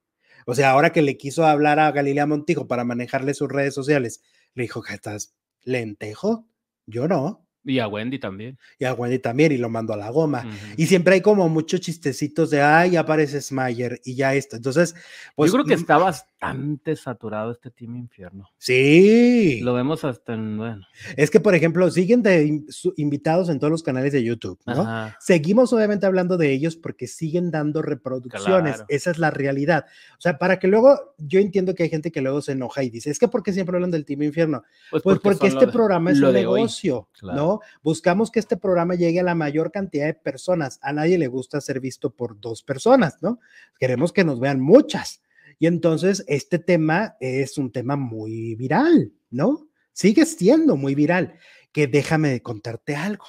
O 0.45 0.55
sea, 0.55 0.71
ahora 0.71 0.91
que 0.91 1.01
le 1.01 1.17
quiso 1.17 1.45
hablar 1.45 1.79
a 1.79 1.91
Galilea 1.91 2.25
Montijo 2.25 2.67
para 2.67 2.83
manejarle 2.83 3.33
sus 3.33 3.49
redes 3.49 3.73
sociales, 3.73 4.21
le 4.55 4.63
dijo 4.63 4.81
que 4.81 4.93
estás 4.93 5.35
lentejo. 5.63 6.47
Yo 6.85 7.07
no. 7.07 7.45
Y 7.63 7.79
a 7.79 7.87
Wendy 7.87 8.19
también. 8.19 8.57
Y 8.79 8.85
a 8.85 8.93
Wendy 8.93 9.19
también, 9.19 9.51
y 9.51 9.57
lo 9.57 9.69
mando 9.69 9.93
a 9.93 9.97
la 9.97 10.09
goma. 10.09 10.49
Y 10.75 10.87
siempre 10.87 11.15
hay 11.15 11.21
como 11.21 11.47
muchos 11.49 11.81
chistecitos 11.81 12.49
de, 12.49 12.61
ay, 12.61 12.95
aparece 12.95 13.41
Smayer 13.41 14.01
y 14.03 14.15
ya 14.15 14.33
esto. 14.33 14.55
Entonces, 14.55 14.95
pues. 15.35 15.51
Yo 15.51 15.57
creo 15.57 15.65
que 15.65 15.75
está 15.75 15.97
bastante 16.39 16.95
saturado 16.95 17.51
este 17.51 17.69
Team 17.69 17.95
Infierno. 17.97 18.49
Sí. 18.57 19.59
Lo 19.61 19.73
vemos 19.73 20.03
hasta 20.03 20.33
en, 20.33 20.57
bueno. 20.57 20.85
Es 21.17 21.29
que, 21.29 21.39
por 21.39 21.55
ejemplo, 21.55 21.89
siguen 21.91 22.23
de 22.23 22.63
invitados 22.97 23.49
en 23.49 23.59
todos 23.59 23.71
los 23.71 23.83
canales 23.83 24.13
de 24.13 24.23
YouTube, 24.23 24.59
¿no? 24.65 25.11
Seguimos 25.19 25.73
obviamente 25.73 26.05
hablando 26.05 26.37
de 26.37 26.51
ellos 26.51 26.75
porque 26.75 27.07
siguen 27.07 27.51
dando 27.51 27.81
reproducciones. 27.81 28.83
Esa 28.87 29.11
es 29.11 29.17
la 29.17 29.31
realidad. 29.31 29.85
O 30.17 30.21
sea, 30.21 30.37
para 30.37 30.59
que 30.59 30.67
luego, 30.67 31.15
yo 31.17 31.39
entiendo 31.39 31.75
que 31.75 31.83
hay 31.83 31.89
gente 31.89 32.11
que 32.11 32.21
luego 32.21 32.41
se 32.41 32.53
enoja 32.53 32.83
y 32.83 32.89
dice, 32.89 33.09
es 33.09 33.19
que 33.19 33.27
¿por 33.27 33.43
qué 33.43 33.53
siempre 33.53 33.75
hablan 33.75 33.91
del 33.91 34.05
Team 34.05 34.23
Infierno? 34.23 34.63
Pues, 34.91 35.03
pues 35.03 35.19
porque, 35.19 35.47
este 35.47 35.67
programa 35.67 36.11
es 36.11 36.21
un 36.21 36.33
negocio, 36.33 37.09
¿no? 37.21 37.59
Buscamos 37.83 38.31
que 38.31 38.39
este 38.39 38.57
programa 38.57 38.95
llegue 38.95 39.19
a 39.19 39.23
la 39.23 39.35
mayor 39.35 39.71
cantidad 39.71 40.05
de 40.05 40.13
personas. 40.13 40.79
A 40.81 40.93
nadie 40.93 41.17
le 41.17 41.27
gusta 41.27 41.61
ser 41.61 41.79
visto 41.79 42.11
por 42.11 42.39
dos 42.39 42.63
personas, 42.63 43.17
¿no? 43.21 43.39
Queremos 43.79 44.13
que 44.13 44.23
nos 44.23 44.39
vean 44.39 44.59
muchas. 44.59 45.21
Y 45.59 45.67
entonces 45.67 46.23
este 46.27 46.57
tema 46.57 47.15
es 47.19 47.57
un 47.57 47.71
tema 47.71 47.95
muy 47.95 48.55
viral, 48.55 49.13
¿no? 49.29 49.67
Sigue 49.93 50.25
siendo 50.25 50.77
muy 50.77 50.95
viral. 50.95 51.37
Que 51.71 51.85
déjame 51.85 52.41
contarte 52.41 52.95
algo. 52.95 53.25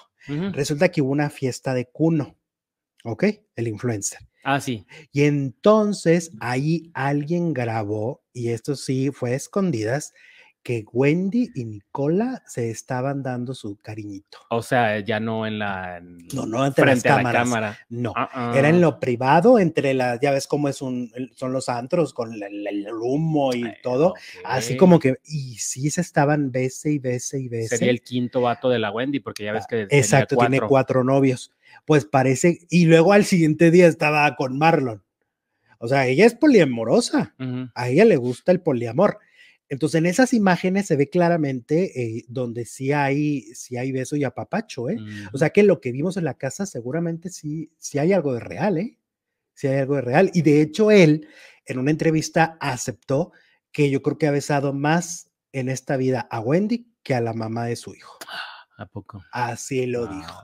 Resulta 0.52 0.90
que 0.90 1.02
hubo 1.02 1.10
una 1.10 1.28
fiesta 1.28 1.74
de 1.74 1.86
cuno 1.86 2.40
¿ok? 3.04 3.24
El 3.56 3.68
influencer. 3.68 4.20
Ah, 4.44 4.60
sí. 4.60 4.86
Y 5.12 5.22
entonces 5.22 6.32
ahí 6.40 6.90
alguien 6.94 7.52
grabó, 7.52 8.22
y 8.32 8.48
esto 8.50 8.74
sí 8.76 9.10
fue 9.10 9.32
a 9.32 9.36
escondidas, 9.36 10.12
que 10.62 10.84
Wendy 10.92 11.50
y 11.54 11.64
Nicola 11.64 12.42
se 12.46 12.68
estaban 12.70 13.22
dando 13.22 13.54
su 13.54 13.76
cariñito. 13.78 14.38
O 14.50 14.60
sea, 14.62 15.00
ya 15.00 15.18
no 15.18 15.46
en 15.46 15.58
la. 15.58 15.96
en- 15.96 16.18
No, 16.34 16.44
no 16.44 16.62
ante 16.62 16.82
las 16.84 17.00
frente 17.00 17.08
a 17.08 17.12
la 17.12 17.16
cámaras. 17.18 17.42
cámara. 17.44 17.78
No, 17.88 18.12
Ah, 18.14 18.52
era 18.54 18.68
en 18.68 18.76
ah. 18.76 18.78
lo 18.80 19.00
privado, 19.00 19.58
entre 19.58 19.94
las, 19.94 20.20
ya 20.20 20.32
ves 20.32 20.46
cómo 20.46 20.68
es 20.68 20.82
un, 20.82 21.10
el- 21.14 21.32
son 21.34 21.52
los 21.54 21.68
antros 21.70 22.12
con 22.12 22.38
la- 22.38 22.46
el 22.48 22.86
humo 23.00 23.54
y 23.54 23.64
Ay, 23.64 23.72
todo. 23.82 24.14
Así 24.44 24.76
como 24.76 24.98
que, 24.98 25.16
y 25.24 25.54
sí 25.56 25.88
se 25.90 26.02
estaban 26.02 26.52
bese 26.52 26.92
y 26.92 26.98
bese 26.98 27.40
y 27.40 27.48
bese. 27.48 27.78
Sería 27.78 27.90
el 27.92 28.02
quinto 28.02 28.42
vato 28.42 28.68
de 28.68 28.78
la 28.78 28.90
Wendy, 28.90 29.20
porque 29.20 29.44
ya 29.44 29.52
ves 29.52 29.66
que. 29.66 29.82
Ah, 29.82 29.86
Exacto, 29.90 30.36
tiene 30.36 30.60
cuatro 30.60 31.04
novios. 31.04 31.52
Pues 31.86 32.04
parece, 32.04 32.58
y 32.68 32.84
luego 32.84 33.12
al 33.14 33.24
siguiente 33.24 33.70
día 33.70 33.86
estaba 33.86 34.36
con 34.36 34.58
Marlon. 34.58 35.02
O 35.78 35.88
sea, 35.88 36.06
ella 36.06 36.26
es 36.26 36.34
poliamorosa, 36.34 37.34
a 37.74 37.88
ella 37.88 38.04
le 38.04 38.16
gusta 38.16 38.52
el 38.52 38.60
poliamor. 38.60 39.18
Entonces, 39.70 39.98
en 39.98 40.06
esas 40.06 40.34
imágenes 40.34 40.86
se 40.86 40.96
ve 40.96 41.08
claramente 41.08 42.02
eh, 42.02 42.24
donde 42.28 42.64
sí 42.64 42.90
hay, 42.92 43.42
sí 43.54 43.76
hay 43.76 43.92
beso 43.92 44.16
y 44.16 44.24
apapacho, 44.24 44.90
¿eh? 44.90 44.98
O 45.32 45.38
sea 45.38 45.50
que 45.50 45.62
lo 45.62 45.80
que 45.80 45.92
vimos 45.92 46.16
en 46.16 46.24
la 46.24 46.34
casa 46.34 46.66
seguramente 46.66 47.30
sí, 47.30 47.72
sí 47.78 48.00
hay 48.00 48.12
algo 48.12 48.34
de 48.34 48.40
real, 48.40 48.78
¿eh? 48.78 48.98
Sí 49.54 49.68
hay 49.68 49.78
algo 49.78 49.94
de 49.94 50.02
real. 50.02 50.30
Y 50.34 50.42
de 50.42 50.60
hecho 50.60 50.90
él 50.90 51.28
en 51.66 51.78
una 51.78 51.92
entrevista 51.92 52.58
aceptó 52.60 53.30
que 53.70 53.90
yo 53.90 54.02
creo 54.02 54.18
que 54.18 54.26
ha 54.26 54.32
besado 54.32 54.72
más 54.72 55.30
en 55.52 55.68
esta 55.68 55.96
vida 55.96 56.26
a 56.30 56.40
Wendy 56.40 56.92
que 57.04 57.14
a 57.14 57.20
la 57.20 57.32
mamá 57.32 57.66
de 57.66 57.76
su 57.76 57.94
hijo. 57.94 58.18
¿A 58.76 58.86
poco? 58.86 59.22
Así 59.30 59.86
lo 59.86 60.08
dijo. 60.08 60.42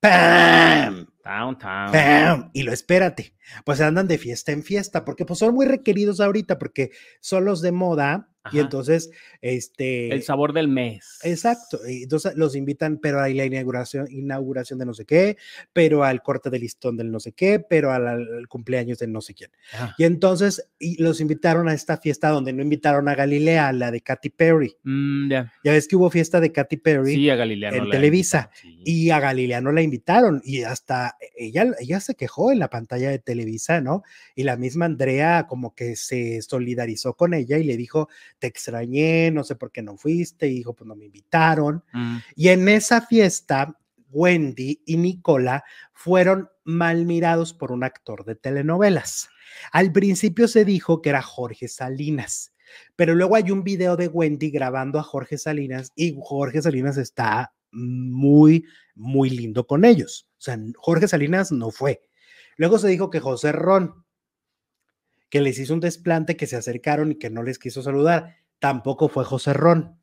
¡Pam! 0.00 1.06
Downtown. 1.24 1.92
¡Pam! 1.92 2.50
Y 2.52 2.62
lo 2.62 2.72
espérate, 2.72 3.34
pues 3.64 3.80
andan 3.80 4.08
de 4.08 4.18
fiesta 4.18 4.52
en 4.52 4.62
fiesta, 4.62 5.04
porque 5.04 5.24
pues 5.24 5.38
son 5.38 5.54
muy 5.54 5.66
requeridos 5.66 6.20
ahorita, 6.20 6.58
porque 6.58 6.90
son 7.20 7.44
los 7.44 7.60
de 7.62 7.72
moda, 7.72 8.30
y 8.52 8.58
entonces, 8.58 9.10
este... 9.40 10.12
El 10.12 10.22
sabor 10.22 10.52
del 10.52 10.68
mes. 10.68 11.18
Exacto, 11.22 11.78
y 11.88 12.04
entonces 12.04 12.34
los 12.36 12.56
invitan, 12.56 12.98
pero 12.98 13.20
a 13.20 13.28
la 13.28 13.44
inauguración, 13.44 14.06
inauguración 14.10 14.78
de 14.78 14.86
no 14.86 14.94
sé 14.94 15.04
qué, 15.04 15.36
pero 15.72 16.04
al 16.04 16.22
corte 16.22 16.50
de 16.50 16.58
listón 16.58 16.96
del 16.96 17.10
no 17.10 17.20
sé 17.20 17.32
qué, 17.32 17.60
pero 17.60 17.92
al, 17.92 18.06
al 18.06 18.48
cumpleaños 18.48 18.98
de 18.98 19.06
no 19.06 19.20
sé 19.20 19.34
quién. 19.34 19.50
Y 19.98 20.04
entonces 20.04 20.68
y 20.78 21.02
los 21.02 21.20
invitaron 21.20 21.68
a 21.68 21.74
esta 21.74 21.96
fiesta 21.96 22.28
donde 22.28 22.52
no 22.52 22.62
invitaron 22.62 23.08
a 23.08 23.14
Galilea, 23.14 23.68
a 23.68 23.72
la 23.72 23.90
de 23.90 24.00
Katy 24.00 24.30
Perry. 24.30 24.76
Mm, 24.82 25.30
ya. 25.30 25.52
Ya 25.64 25.72
ves 25.72 25.88
que 25.88 25.96
hubo 25.96 26.10
fiesta 26.10 26.40
de 26.40 26.52
Katy 26.52 26.76
Perry 26.76 27.14
Sí, 27.14 27.30
a 27.30 27.36
Galilea. 27.36 27.70
en 27.70 27.90
Televisa, 27.90 28.50
sí. 28.60 28.78
y 28.84 29.10
a 29.10 29.20
Galilea 29.20 29.60
no 29.60 29.72
la 29.72 29.82
invitaron 29.82 30.40
y 30.44 30.62
hasta 30.62 31.16
ella, 31.36 31.66
ella 31.80 32.00
se 32.00 32.14
quejó 32.14 32.52
en 32.52 32.58
la 32.58 32.68
pantalla 32.68 33.10
de 33.10 33.18
Televisa, 33.18 33.80
¿no? 33.80 34.02
Y 34.34 34.42
la 34.44 34.56
misma 34.56 34.84
Andrea 34.84 35.46
como 35.48 35.74
que 35.74 35.96
se 35.96 36.42
solidarizó 36.42 37.14
con 37.14 37.34
ella 37.34 37.58
y 37.58 37.64
le 37.64 37.76
dijo, 37.76 38.08
te 38.38 38.46
extrañé, 38.46 39.30
no 39.30 39.44
sé 39.44 39.56
por 39.56 39.72
qué 39.72 39.82
no 39.82 39.96
fuiste, 39.96 40.46
y 40.48 40.54
dijo, 40.54 40.74
pues 40.74 40.86
no 40.86 40.96
me 40.96 41.06
invitaron. 41.06 41.82
Mm. 41.92 42.16
Y 42.34 42.48
en 42.48 42.68
esa 42.68 43.00
fiesta, 43.00 43.78
Wendy 44.10 44.82
y 44.86 44.96
Nicola 44.96 45.64
fueron 45.92 46.48
mal 46.64 47.04
mirados 47.04 47.52
por 47.52 47.72
un 47.72 47.84
actor 47.84 48.24
de 48.24 48.34
telenovelas. 48.34 49.28
Al 49.72 49.92
principio 49.92 50.48
se 50.48 50.64
dijo 50.64 51.02
que 51.02 51.10
era 51.10 51.22
Jorge 51.22 51.68
Salinas, 51.68 52.52
pero 52.96 53.14
luego 53.14 53.36
hay 53.36 53.50
un 53.50 53.62
video 53.62 53.96
de 53.96 54.08
Wendy 54.08 54.50
grabando 54.50 54.98
a 54.98 55.02
Jorge 55.02 55.38
Salinas 55.38 55.92
y 55.94 56.16
Jorge 56.20 56.62
Salinas 56.62 56.96
está 56.96 57.52
muy, 57.72 58.64
muy 58.94 59.30
lindo 59.30 59.66
con 59.66 59.84
ellos. 59.84 60.28
O 60.38 60.42
sea, 60.42 60.58
Jorge 60.76 61.08
Salinas 61.08 61.52
no 61.52 61.70
fue. 61.70 62.02
Luego 62.56 62.78
se 62.78 62.88
dijo 62.88 63.10
que 63.10 63.20
José 63.20 63.52
Ron, 63.52 64.05
que 65.36 65.42
les 65.42 65.58
hizo 65.58 65.74
un 65.74 65.80
desplante, 65.80 66.36
que 66.36 66.46
se 66.46 66.56
acercaron 66.56 67.12
y 67.12 67.16
que 67.16 67.28
no 67.28 67.42
les 67.42 67.58
quiso 67.58 67.82
saludar, 67.82 68.36
tampoco 68.58 69.08
fue 69.08 69.24
José 69.24 69.52
Ron. 69.52 69.98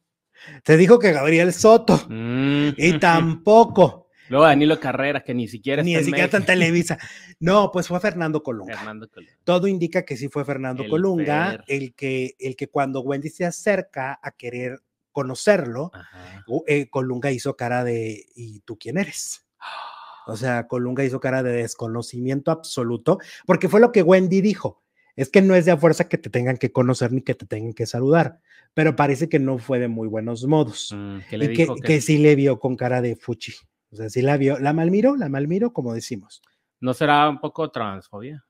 Se 0.65 0.77
dijo 0.77 0.99
que 0.99 1.11
Gabriel 1.11 1.53
Soto 1.53 1.99
Mm. 2.07 2.69
y 2.77 2.99
tampoco, 2.99 4.09
Luego 4.29 4.45
Danilo 4.45 4.79
Carrera, 4.79 5.21
que 5.23 5.33
ni 5.33 5.47
siquiera 5.47 5.83
ni 5.83 5.91
está 5.91 5.99
en 5.99 6.05
siquiera 6.05 6.25
está 6.25 6.37
en. 6.37 6.45
Televisa. 6.45 6.97
No, 7.39 7.71
pues 7.71 7.87
fue 7.87 7.99
Fernando 7.99 8.41
Colunga. 8.41 8.77
Fernando 8.77 9.09
Colunga. 9.09 9.33
Todo 9.43 9.67
indica 9.67 10.05
que 10.05 10.15
sí 10.17 10.29
fue 10.29 10.45
Fernando 10.45 10.83
El 10.83 10.89
Colunga 10.89 11.51
Fer. 11.51 11.63
el 11.67 11.93
que, 11.93 12.35
el 12.39 12.55
que 12.55 12.67
cuando 12.67 13.01
Wendy 13.01 13.29
se 13.29 13.45
acerca 13.45 14.19
a 14.21 14.31
querer 14.31 14.81
conocerlo, 15.11 15.91
eh, 16.67 16.89
Colunga 16.89 17.31
hizo 17.31 17.55
cara 17.55 17.83
de 17.83 18.25
¿y 18.35 18.61
tú 18.61 18.77
quién 18.77 18.97
eres? 18.97 19.45
O 20.25 20.37
sea, 20.37 20.67
Colunga 20.67 21.03
hizo 21.03 21.19
cara 21.19 21.43
de 21.43 21.51
desconocimiento 21.51 22.49
absoluto, 22.51 23.19
porque 23.45 23.67
fue 23.67 23.81
lo 23.81 23.91
que 23.91 24.03
Wendy 24.03 24.41
dijo. 24.41 24.81
Es 25.15 25.29
que 25.29 25.41
no 25.41 25.55
es 25.55 25.65
de 25.65 25.71
a 25.71 25.77
fuerza 25.77 26.09
que 26.09 26.17
te 26.17 26.29
tengan 26.29 26.57
que 26.57 26.71
conocer 26.71 27.11
ni 27.11 27.21
que 27.21 27.35
te 27.35 27.45
tengan 27.45 27.73
que 27.73 27.85
saludar, 27.85 28.39
pero 28.73 28.95
parece 28.95 29.29
que 29.29 29.39
no 29.39 29.59
fue 29.59 29.79
de 29.79 29.87
muy 29.87 30.07
buenos 30.07 30.45
modos. 30.45 30.91
Mm, 30.95 31.17
¿Qué 31.29 31.37
le 31.37 31.45
y 31.45 31.47
que, 31.49 31.63
dijo? 31.63 31.75
que 31.75 32.01
sí 32.01 32.17
le 32.17 32.35
vio 32.35 32.59
con 32.59 32.75
cara 32.75 33.01
de 33.01 33.15
fuchi. 33.15 33.53
O 33.91 33.95
sea, 33.95 34.09
sí 34.09 34.21
la 34.23 34.37
vio, 34.37 34.57
la 34.59 34.73
malmiró, 34.73 35.15
la 35.15 35.29
malmiró, 35.29 35.71
como 35.71 35.93
decimos. 35.93 36.41
¿No 36.79 36.93
será 36.93 37.29
un 37.29 37.39
poco 37.39 37.69
transfobia? 37.69 38.43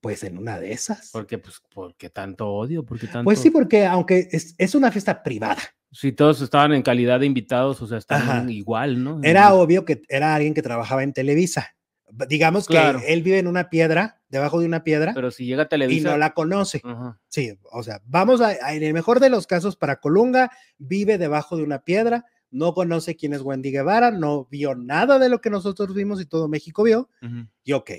Pues 0.00 0.22
en 0.22 0.38
una 0.38 0.60
de 0.60 0.70
esas. 0.70 1.10
Porque, 1.12 1.38
pues, 1.38 1.60
¿por 1.74 1.96
qué 1.96 2.08
tanto 2.08 2.48
odio? 2.48 2.84
¿Por 2.84 3.00
qué 3.00 3.08
tanto? 3.08 3.24
Pues 3.24 3.40
sí, 3.40 3.50
porque 3.50 3.84
aunque 3.84 4.28
es, 4.30 4.54
es 4.56 4.74
una 4.76 4.92
fiesta 4.92 5.22
privada, 5.22 5.60
Si 5.90 6.12
todos 6.12 6.40
estaban 6.40 6.72
en 6.72 6.82
calidad 6.82 7.18
de 7.18 7.26
invitados, 7.26 7.82
o 7.82 7.86
sea, 7.88 7.96
Ajá. 7.96 8.18
estaban 8.18 8.50
igual, 8.50 9.02
¿no? 9.02 9.20
era 9.24 9.52
obvio 9.54 9.84
que 9.84 10.02
era 10.08 10.34
alguien 10.36 10.54
que 10.54 10.62
trabajaba 10.62 11.02
en 11.02 11.12
Televisa. 11.12 11.74
Digamos 12.28 12.66
que 12.66 12.74
él 13.06 13.22
vive 13.22 13.38
en 13.38 13.46
una 13.46 13.68
piedra, 13.70 14.20
debajo 14.28 14.60
de 14.60 14.66
una 14.66 14.82
piedra, 14.84 15.12
Pero 15.14 15.30
si 15.30 15.44
llega 15.46 15.62
a 15.62 15.66
y 15.66 15.68
Televisa. 15.68 16.10
no 16.10 16.16
la 16.16 16.32
conoce. 16.34 16.80
Sí, 17.28 17.52
o 17.70 17.82
sea, 17.82 18.00
vamos 18.06 18.40
a, 18.40 18.48
a- 18.48 18.74
en 18.74 18.82
el 18.82 18.92
mejor 18.94 19.20
de 19.20 19.30
los 19.30 19.46
casos 19.46 19.76
para 19.76 20.00
Colunga, 20.00 20.50
vive 20.78 21.18
debajo 21.18 21.56
de 21.56 21.62
una 21.64 21.80
piedra, 21.84 22.24
no 22.50 22.72
conoce 22.72 23.14
quién 23.14 23.34
es 23.34 23.42
Wendy 23.42 23.70
Guevara, 23.70 24.10
no 24.10 24.46
vio 24.50 24.74
nada 24.74 25.18
de 25.18 25.28
lo 25.28 25.40
que 25.40 25.50
nosotros 25.50 25.94
vimos 25.94 26.20
y 26.20 26.26
todo 26.26 26.48
México 26.48 26.82
vio, 26.82 27.10
ujú. 27.22 27.46
y 27.64 27.72
ok. 27.74 27.90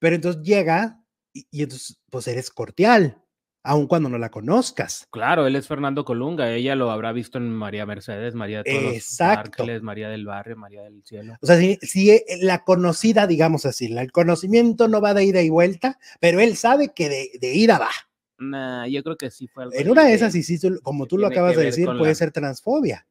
Pero 0.00 0.16
entonces 0.16 0.42
llega 0.42 1.00
y, 1.32 1.46
y 1.50 1.62
entonces, 1.62 2.00
pues 2.10 2.26
eres 2.26 2.50
cordial, 2.50 3.22
aun 3.62 3.86
cuando 3.86 4.08
no 4.08 4.18
la 4.18 4.30
conozcas. 4.30 5.06
Claro, 5.10 5.46
él 5.46 5.56
es 5.56 5.66
Fernando 5.68 6.04
Colunga. 6.04 6.50
Ella 6.52 6.74
lo 6.74 6.90
habrá 6.90 7.12
visto 7.12 7.38
en 7.38 7.50
María 7.52 7.84
Mercedes, 7.86 8.34
María 8.34 8.62
de 8.62 8.70
todos 8.70 8.82
los 8.84 8.94
Exacto. 8.94 9.62
ángeles, 9.62 9.82
María 9.82 10.08
del 10.08 10.24
barrio, 10.24 10.56
María 10.56 10.82
del 10.82 11.02
cielo. 11.04 11.36
O 11.42 11.46
sea, 11.46 11.56
si, 11.58 11.76
si 11.82 12.10
e- 12.10 12.24
la 12.40 12.64
conocida, 12.64 13.26
digamos 13.26 13.66
así, 13.66 13.86
el 13.96 14.12
conocimiento 14.12 14.88
no 14.88 15.00
va 15.00 15.12
de 15.14 15.24
ida 15.24 15.42
y 15.42 15.50
vuelta, 15.50 15.98
pero 16.20 16.40
él 16.40 16.56
sabe 16.56 16.92
que 16.94 17.08
de, 17.08 17.30
de 17.40 17.54
ida 17.54 17.78
va. 17.78 17.90
Nah, 18.38 18.86
yo 18.86 19.02
creo 19.02 19.16
que 19.16 19.30
sí 19.32 19.48
fue 19.48 19.64
algo 19.64 19.74
En 19.76 19.90
una 19.90 20.04
de 20.04 20.14
esas, 20.14 20.34
y 20.36 20.42
sí, 20.44 20.58
tú- 20.60 20.78
como 20.82 21.06
tú 21.06 21.18
lo 21.18 21.26
acabas 21.26 21.56
de 21.56 21.64
decir, 21.64 21.86
puede 21.86 22.12
la- 22.12 22.14
ser 22.14 22.30
transfobia. 22.30 23.06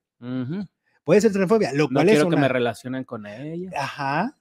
Puede 1.03 1.21
ser 1.21 1.31
transfobia, 1.33 1.71
lo 1.73 1.83
No 1.89 1.95
cual 1.95 2.07
es 2.09 2.13
quiero 2.15 2.29
que 2.29 2.35
me 2.35 2.41
una... 2.43 2.47
relacionen 2.47 3.03
con 3.03 3.25
ella. 3.25 3.69
Ajá. 3.77 4.36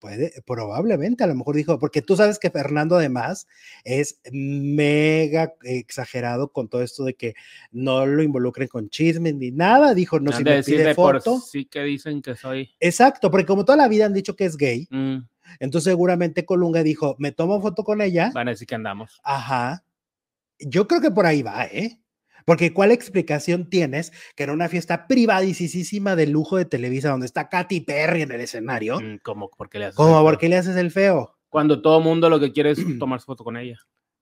Puede, 0.00 0.32
probablemente, 0.46 1.24
a 1.24 1.26
lo 1.26 1.34
mejor 1.34 1.54
dijo, 1.54 1.78
porque 1.78 2.00
tú 2.00 2.16
sabes 2.16 2.38
que 2.38 2.50
Fernando 2.50 2.96
además 2.96 3.46
es 3.84 4.18
mega 4.32 5.52
exagerado 5.62 6.52
con 6.52 6.68
todo 6.68 6.82
esto 6.82 7.04
de 7.04 7.14
que 7.14 7.34
no 7.70 8.06
lo 8.06 8.22
involucren 8.22 8.66
con 8.66 8.88
chismes 8.88 9.34
ni 9.34 9.50
nada. 9.50 9.92
Dijo, 9.92 10.18
no, 10.18 10.32
si 10.32 10.42
me 10.42 10.62
pide 10.62 10.94
por 10.94 11.20
foto. 11.22 11.38
sí 11.40 11.66
que 11.66 11.82
dicen 11.82 12.22
que 12.22 12.34
soy. 12.34 12.70
Exacto, 12.80 13.30
porque 13.30 13.44
como 13.44 13.66
toda 13.66 13.76
la 13.76 13.88
vida 13.88 14.06
han 14.06 14.14
dicho 14.14 14.34
que 14.36 14.46
es 14.46 14.56
gay, 14.56 14.88
Mm, 14.90 15.18
entonces 15.58 15.90
seguramente 15.90 16.44
Colunga 16.44 16.82
dijo, 16.82 17.16
me 17.18 17.32
tomo 17.32 17.60
foto 17.60 17.84
con 17.84 18.00
ella. 18.00 18.30
van 18.34 18.48
a 18.48 18.52
decir 18.52 18.66
que 18.66 18.74
andamos. 18.74 19.20
Ajá. 19.22 19.84
Yo 20.58 20.86
creo 20.88 21.00
que 21.00 21.10
por 21.10 21.26
ahí 21.26 21.42
va, 21.42 21.66
¿eh? 21.66 22.00
Porque 22.44 22.72
¿cuál 22.72 22.92
explicación 22.92 23.68
tienes 23.68 24.12
que 24.36 24.44
en 24.44 24.50
una 24.50 24.68
fiesta 24.68 25.06
privadísima 25.06 26.16
de 26.16 26.26
lujo 26.26 26.56
de 26.56 26.64
Televisa 26.64 27.10
donde 27.10 27.26
está 27.26 27.48
Katy 27.48 27.80
Perry 27.80 28.22
en 28.22 28.32
el 28.32 28.40
escenario, 28.40 29.00
Mm, 29.00 29.18
¿Cómo? 29.22 29.50
¿Por 29.50 29.68
qué 29.68 29.78
le 29.78 29.84
haces 29.86 29.96
por 29.96 30.38
qué 30.38 30.48
le 30.48 30.56
haces 30.56 30.76
el 30.76 30.90
feo? 30.90 31.36
Cuando 31.48 31.82
todo 31.82 32.00
mundo 32.00 32.28
lo 32.30 32.40
que 32.40 32.52
quiere 32.52 32.70
es 32.70 32.78
tomar 32.98 33.20
foto 33.20 33.44
con 33.44 33.56
ella. 33.56 33.78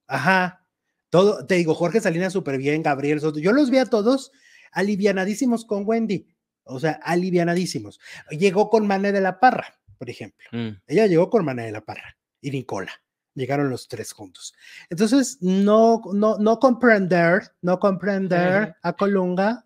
Ajá. 0.06 0.64
Todo, 1.10 1.46
te 1.46 1.54
digo, 1.54 1.74
Jorge 1.74 2.00
Salinas 2.00 2.32
súper 2.32 2.58
bien, 2.58 2.82
Gabriel 2.82 3.20
Soto. 3.20 3.38
Yo 3.38 3.52
los 3.52 3.70
vi 3.70 3.78
a 3.78 3.86
todos 3.86 4.30
alivianadísimos 4.72 5.64
con 5.64 5.84
Wendy. 5.86 6.26
O 6.64 6.80
sea, 6.80 7.00
alivianadísimos. 7.02 7.98
Llegó 8.30 8.68
con 8.68 8.86
Mané 8.86 9.12
de 9.12 9.22
la 9.22 9.40
Parra, 9.40 9.80
por 9.96 10.10
ejemplo. 10.10 10.46
Mm, 10.52 10.68
Ella 10.86 11.06
llegó 11.06 11.30
con 11.30 11.44
Mané 11.44 11.64
de 11.64 11.72
la 11.72 11.84
Parra 11.84 12.18
y 12.42 12.50
Nicola. 12.50 12.92
Llegaron 13.39 13.70
los 13.70 13.86
tres 13.86 14.12
juntos. 14.12 14.53
Entonces, 14.91 15.39
no, 15.41 16.03
no, 16.12 16.39
no 16.39 16.59
comprender, 16.59 17.53
no 17.62 17.78
comprender 17.78 18.74
a 18.82 18.93
Colunga, 18.95 19.64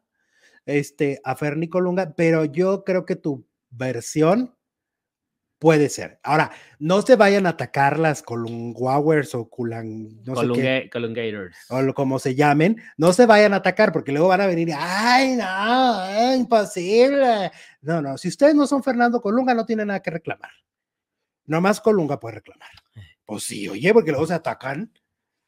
este, 0.66 1.20
a 1.24 1.34
Ferni 1.36 1.68
Colunga, 1.68 2.12
pero 2.14 2.44
yo 2.44 2.84
creo 2.84 3.06
que 3.06 3.16
tu 3.16 3.46
versión 3.70 4.54
puede 5.58 5.88
ser. 5.88 6.18
Ahora, 6.22 6.50
no 6.78 7.00
se 7.02 7.16
vayan 7.16 7.46
a 7.46 7.50
atacar 7.50 7.98
las 7.98 8.20
Colunguawers 8.22 9.34
o 9.34 9.48
Culan, 9.48 10.22
no 10.24 10.34
sé 10.36 10.42
qué, 10.52 10.90
Colunga- 10.90 10.90
Colungators. 10.90 11.56
o 11.70 11.94
como 11.94 12.18
se 12.18 12.34
llamen, 12.34 12.76
no 12.98 13.12
se 13.14 13.24
vayan 13.24 13.54
a 13.54 13.56
atacar 13.58 13.90
porque 13.92 14.12
luego 14.12 14.28
van 14.28 14.40
a 14.42 14.46
venir, 14.46 14.70
ay, 14.76 15.36
no, 15.36 16.04
es 16.04 16.38
imposible. 16.40 17.50
No, 17.80 18.02
no, 18.02 18.18
si 18.18 18.28
ustedes 18.28 18.54
no 18.54 18.66
son 18.66 18.82
Fernando 18.82 19.20
Colunga, 19.22 19.54
no 19.54 19.64
tienen 19.64 19.86
nada 19.86 20.00
que 20.02 20.10
reclamar. 20.10 20.50
Nomás 21.46 21.80
Colunga 21.80 22.20
puede 22.20 22.36
reclamar. 22.36 22.70
Pues 23.32 23.44
sí, 23.44 23.68
oye, 23.68 23.92
porque 23.94 24.10
luego 24.10 24.26
se 24.26 24.34
atacan, 24.34 24.92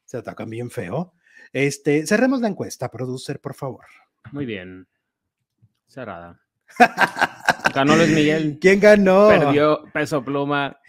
se 0.05 0.17
atacan 0.17 0.49
bien 0.49 0.71
feo. 0.71 1.13
Este, 1.53 2.05
cerremos 2.07 2.41
la 2.41 2.47
encuesta, 2.47 2.89
producer, 2.89 3.39
por 3.39 3.53
favor. 3.53 3.85
Muy 4.31 4.45
bien. 4.45 4.87
Cerrada. 5.87 6.41
Ganó 7.73 7.95
Luis 7.95 8.09
Miguel. 8.09 8.57
¿Quién 8.61 8.79
ganó? 8.79 9.27
Perdió 9.27 9.83
Peso 9.93 10.23
Pluma. 10.25 10.79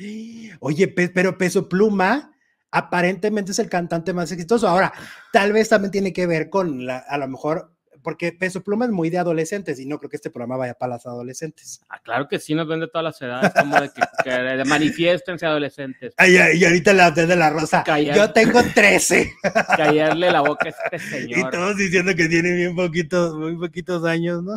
Oye, 0.61 0.89
pe- 0.89 1.11
pero 1.11 1.37
Peso 1.37 1.69
Pluma 1.69 2.33
aparentemente 2.71 3.53
es 3.53 3.59
el 3.59 3.69
cantante 3.69 4.13
más 4.15 4.33
exitoso. 4.33 4.67
Ahora, 4.67 4.93
tal 5.33 5.53
vez 5.53 5.69
también 5.69 5.91
tiene 5.93 6.13
que 6.13 6.27
ver 6.27 6.49
con 6.51 6.87
la, 6.87 6.99
a 6.99 7.19
lo 7.19 7.29
mejor, 7.29 7.76
porque 8.07 8.31
Peso 8.31 8.63
Pluma 8.63 8.85
es 8.85 8.93
muy 8.93 9.11
de 9.11 9.19
adolescentes 9.19 9.81
y 9.81 9.85
no 9.87 9.99
creo 9.99 10.09
que 10.09 10.15
este 10.15 10.31
programa 10.31 10.57
vaya 10.57 10.75
para 10.75 10.91
las 10.93 11.07
adolescentes. 11.07 11.81
Ah, 11.89 11.99
claro 12.01 12.29
que 12.29 12.39
sí, 12.39 12.55
nos 12.55 12.69
vende 12.69 12.87
todas 12.87 13.03
las 13.03 13.21
edades, 13.21 13.53
como 13.53 13.81
de 13.81 13.91
que, 13.91 14.01
que 14.23 14.65
manifiéstense 14.65 15.45
adolescentes. 15.45 16.15
Ay, 16.17 16.37
ay, 16.37 16.59
y 16.59 16.65
ahorita 16.65 16.93
la 16.93 17.11
de 17.11 17.35
la 17.35 17.51
rosa. 17.51 17.83
Callar. 17.83 18.17
Yo 18.17 18.33
tengo 18.33 18.63
13. 18.63 19.35
Callarle 19.77 20.31
la 20.31 20.41
boca 20.43 20.67
a 20.67 20.69
este 20.69 20.97
Y 21.19 21.33
señor. 21.33 21.51
todos 21.51 21.77
diciendo 21.77 22.15
que 22.15 22.29
tiene 22.29 22.53
bien 22.53 22.77
poquitos, 22.77 23.35
muy 23.35 23.57
poquitos 23.57 24.05
años, 24.05 24.41
¿no? 24.41 24.57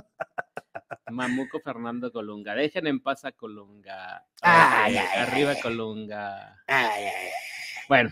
Mamuco 1.09 1.59
Fernando 1.59 2.11
Colunga. 2.11 2.53
Dejen 2.53 2.85
en 2.85 2.99
paz 2.99 3.25
a 3.25 3.31
Colunga. 3.31 4.25
Ay, 4.43 4.95
Arriba. 4.97 5.55
Colunga. 5.59 6.55
Ay, 6.67 7.05
ay, 7.05 7.29
Bueno, 7.87 8.11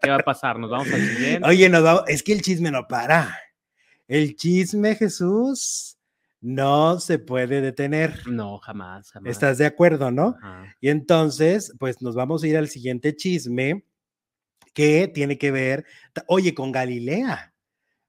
¿qué 0.00 0.08
va 0.08 0.16
a 0.16 0.20
pasar? 0.20 0.58
Nos 0.58 0.70
vamos 0.70 0.90
al 0.90 1.00
siguiente. 1.02 1.46
Oye, 1.46 1.68
nos 1.68 1.82
vamos- 1.82 2.04
es 2.08 2.22
que 2.22 2.32
el 2.32 2.40
chisme 2.40 2.70
no 2.70 2.88
para. 2.88 3.38
El 4.08 4.34
chisme, 4.36 4.94
Jesús, 4.96 5.96
no 6.40 6.98
se 6.98 7.18
puede 7.18 7.60
detener. 7.60 8.26
No, 8.26 8.58
jamás, 8.58 9.10
jamás. 9.12 9.30
¿Estás 9.30 9.58
de 9.58 9.66
acuerdo, 9.66 10.10
no? 10.10 10.34
Ajá. 10.42 10.74
Y 10.80 10.88
entonces, 10.88 11.72
pues 11.78 12.00
nos 12.02 12.14
vamos 12.14 12.42
a 12.42 12.48
ir 12.48 12.56
al 12.56 12.68
siguiente 12.68 13.14
chisme 13.14 13.84
que 14.74 15.08
tiene 15.08 15.38
que 15.38 15.50
ver, 15.50 15.84
oye, 16.26 16.54
con 16.54 16.72
Galilea. 16.72 17.54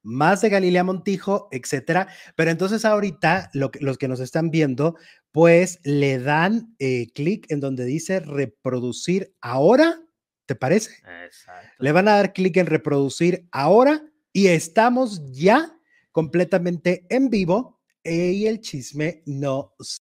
Más 0.01 0.41
de 0.41 0.49
Galilea 0.49 0.83
Montijo, 0.85 1.49
etcétera. 1.51 2.07
Pero 2.35 2.51
entonces 2.51 2.85
ahorita 2.85 3.49
lo 3.53 3.69
que- 3.71 3.79
los 3.81 3.97
que 3.97 4.07
nos 4.07 4.21
están 4.21 4.49
viendo, 4.49 4.95
pues 5.31 5.79
le 5.83 6.19
dan 6.19 6.73
eh, 6.79 7.07
clic 7.13 7.45
en 7.51 7.59
donde 7.59 7.83
dice 7.85 8.21
reproducir 8.21 9.33
ahora, 9.41 9.99
¿te 10.45 10.55
parece? 10.55 10.91
Exacto. 11.25 11.69
Le 11.79 11.91
van 11.91 12.07
a 12.07 12.15
dar 12.15 12.31
clic 12.33 12.55
en 12.57 12.67
reproducir 12.67 13.47
ahora 13.51 14.01
y 14.31 14.47
estamos 14.47 15.21
ya 15.33 15.75
completamente 16.11 17.05
en 17.09 17.29
vivo 17.29 17.79
eh, 18.03 18.31
y 18.31 18.47
el 18.47 18.61
chisme 18.61 19.23
no 19.25 19.75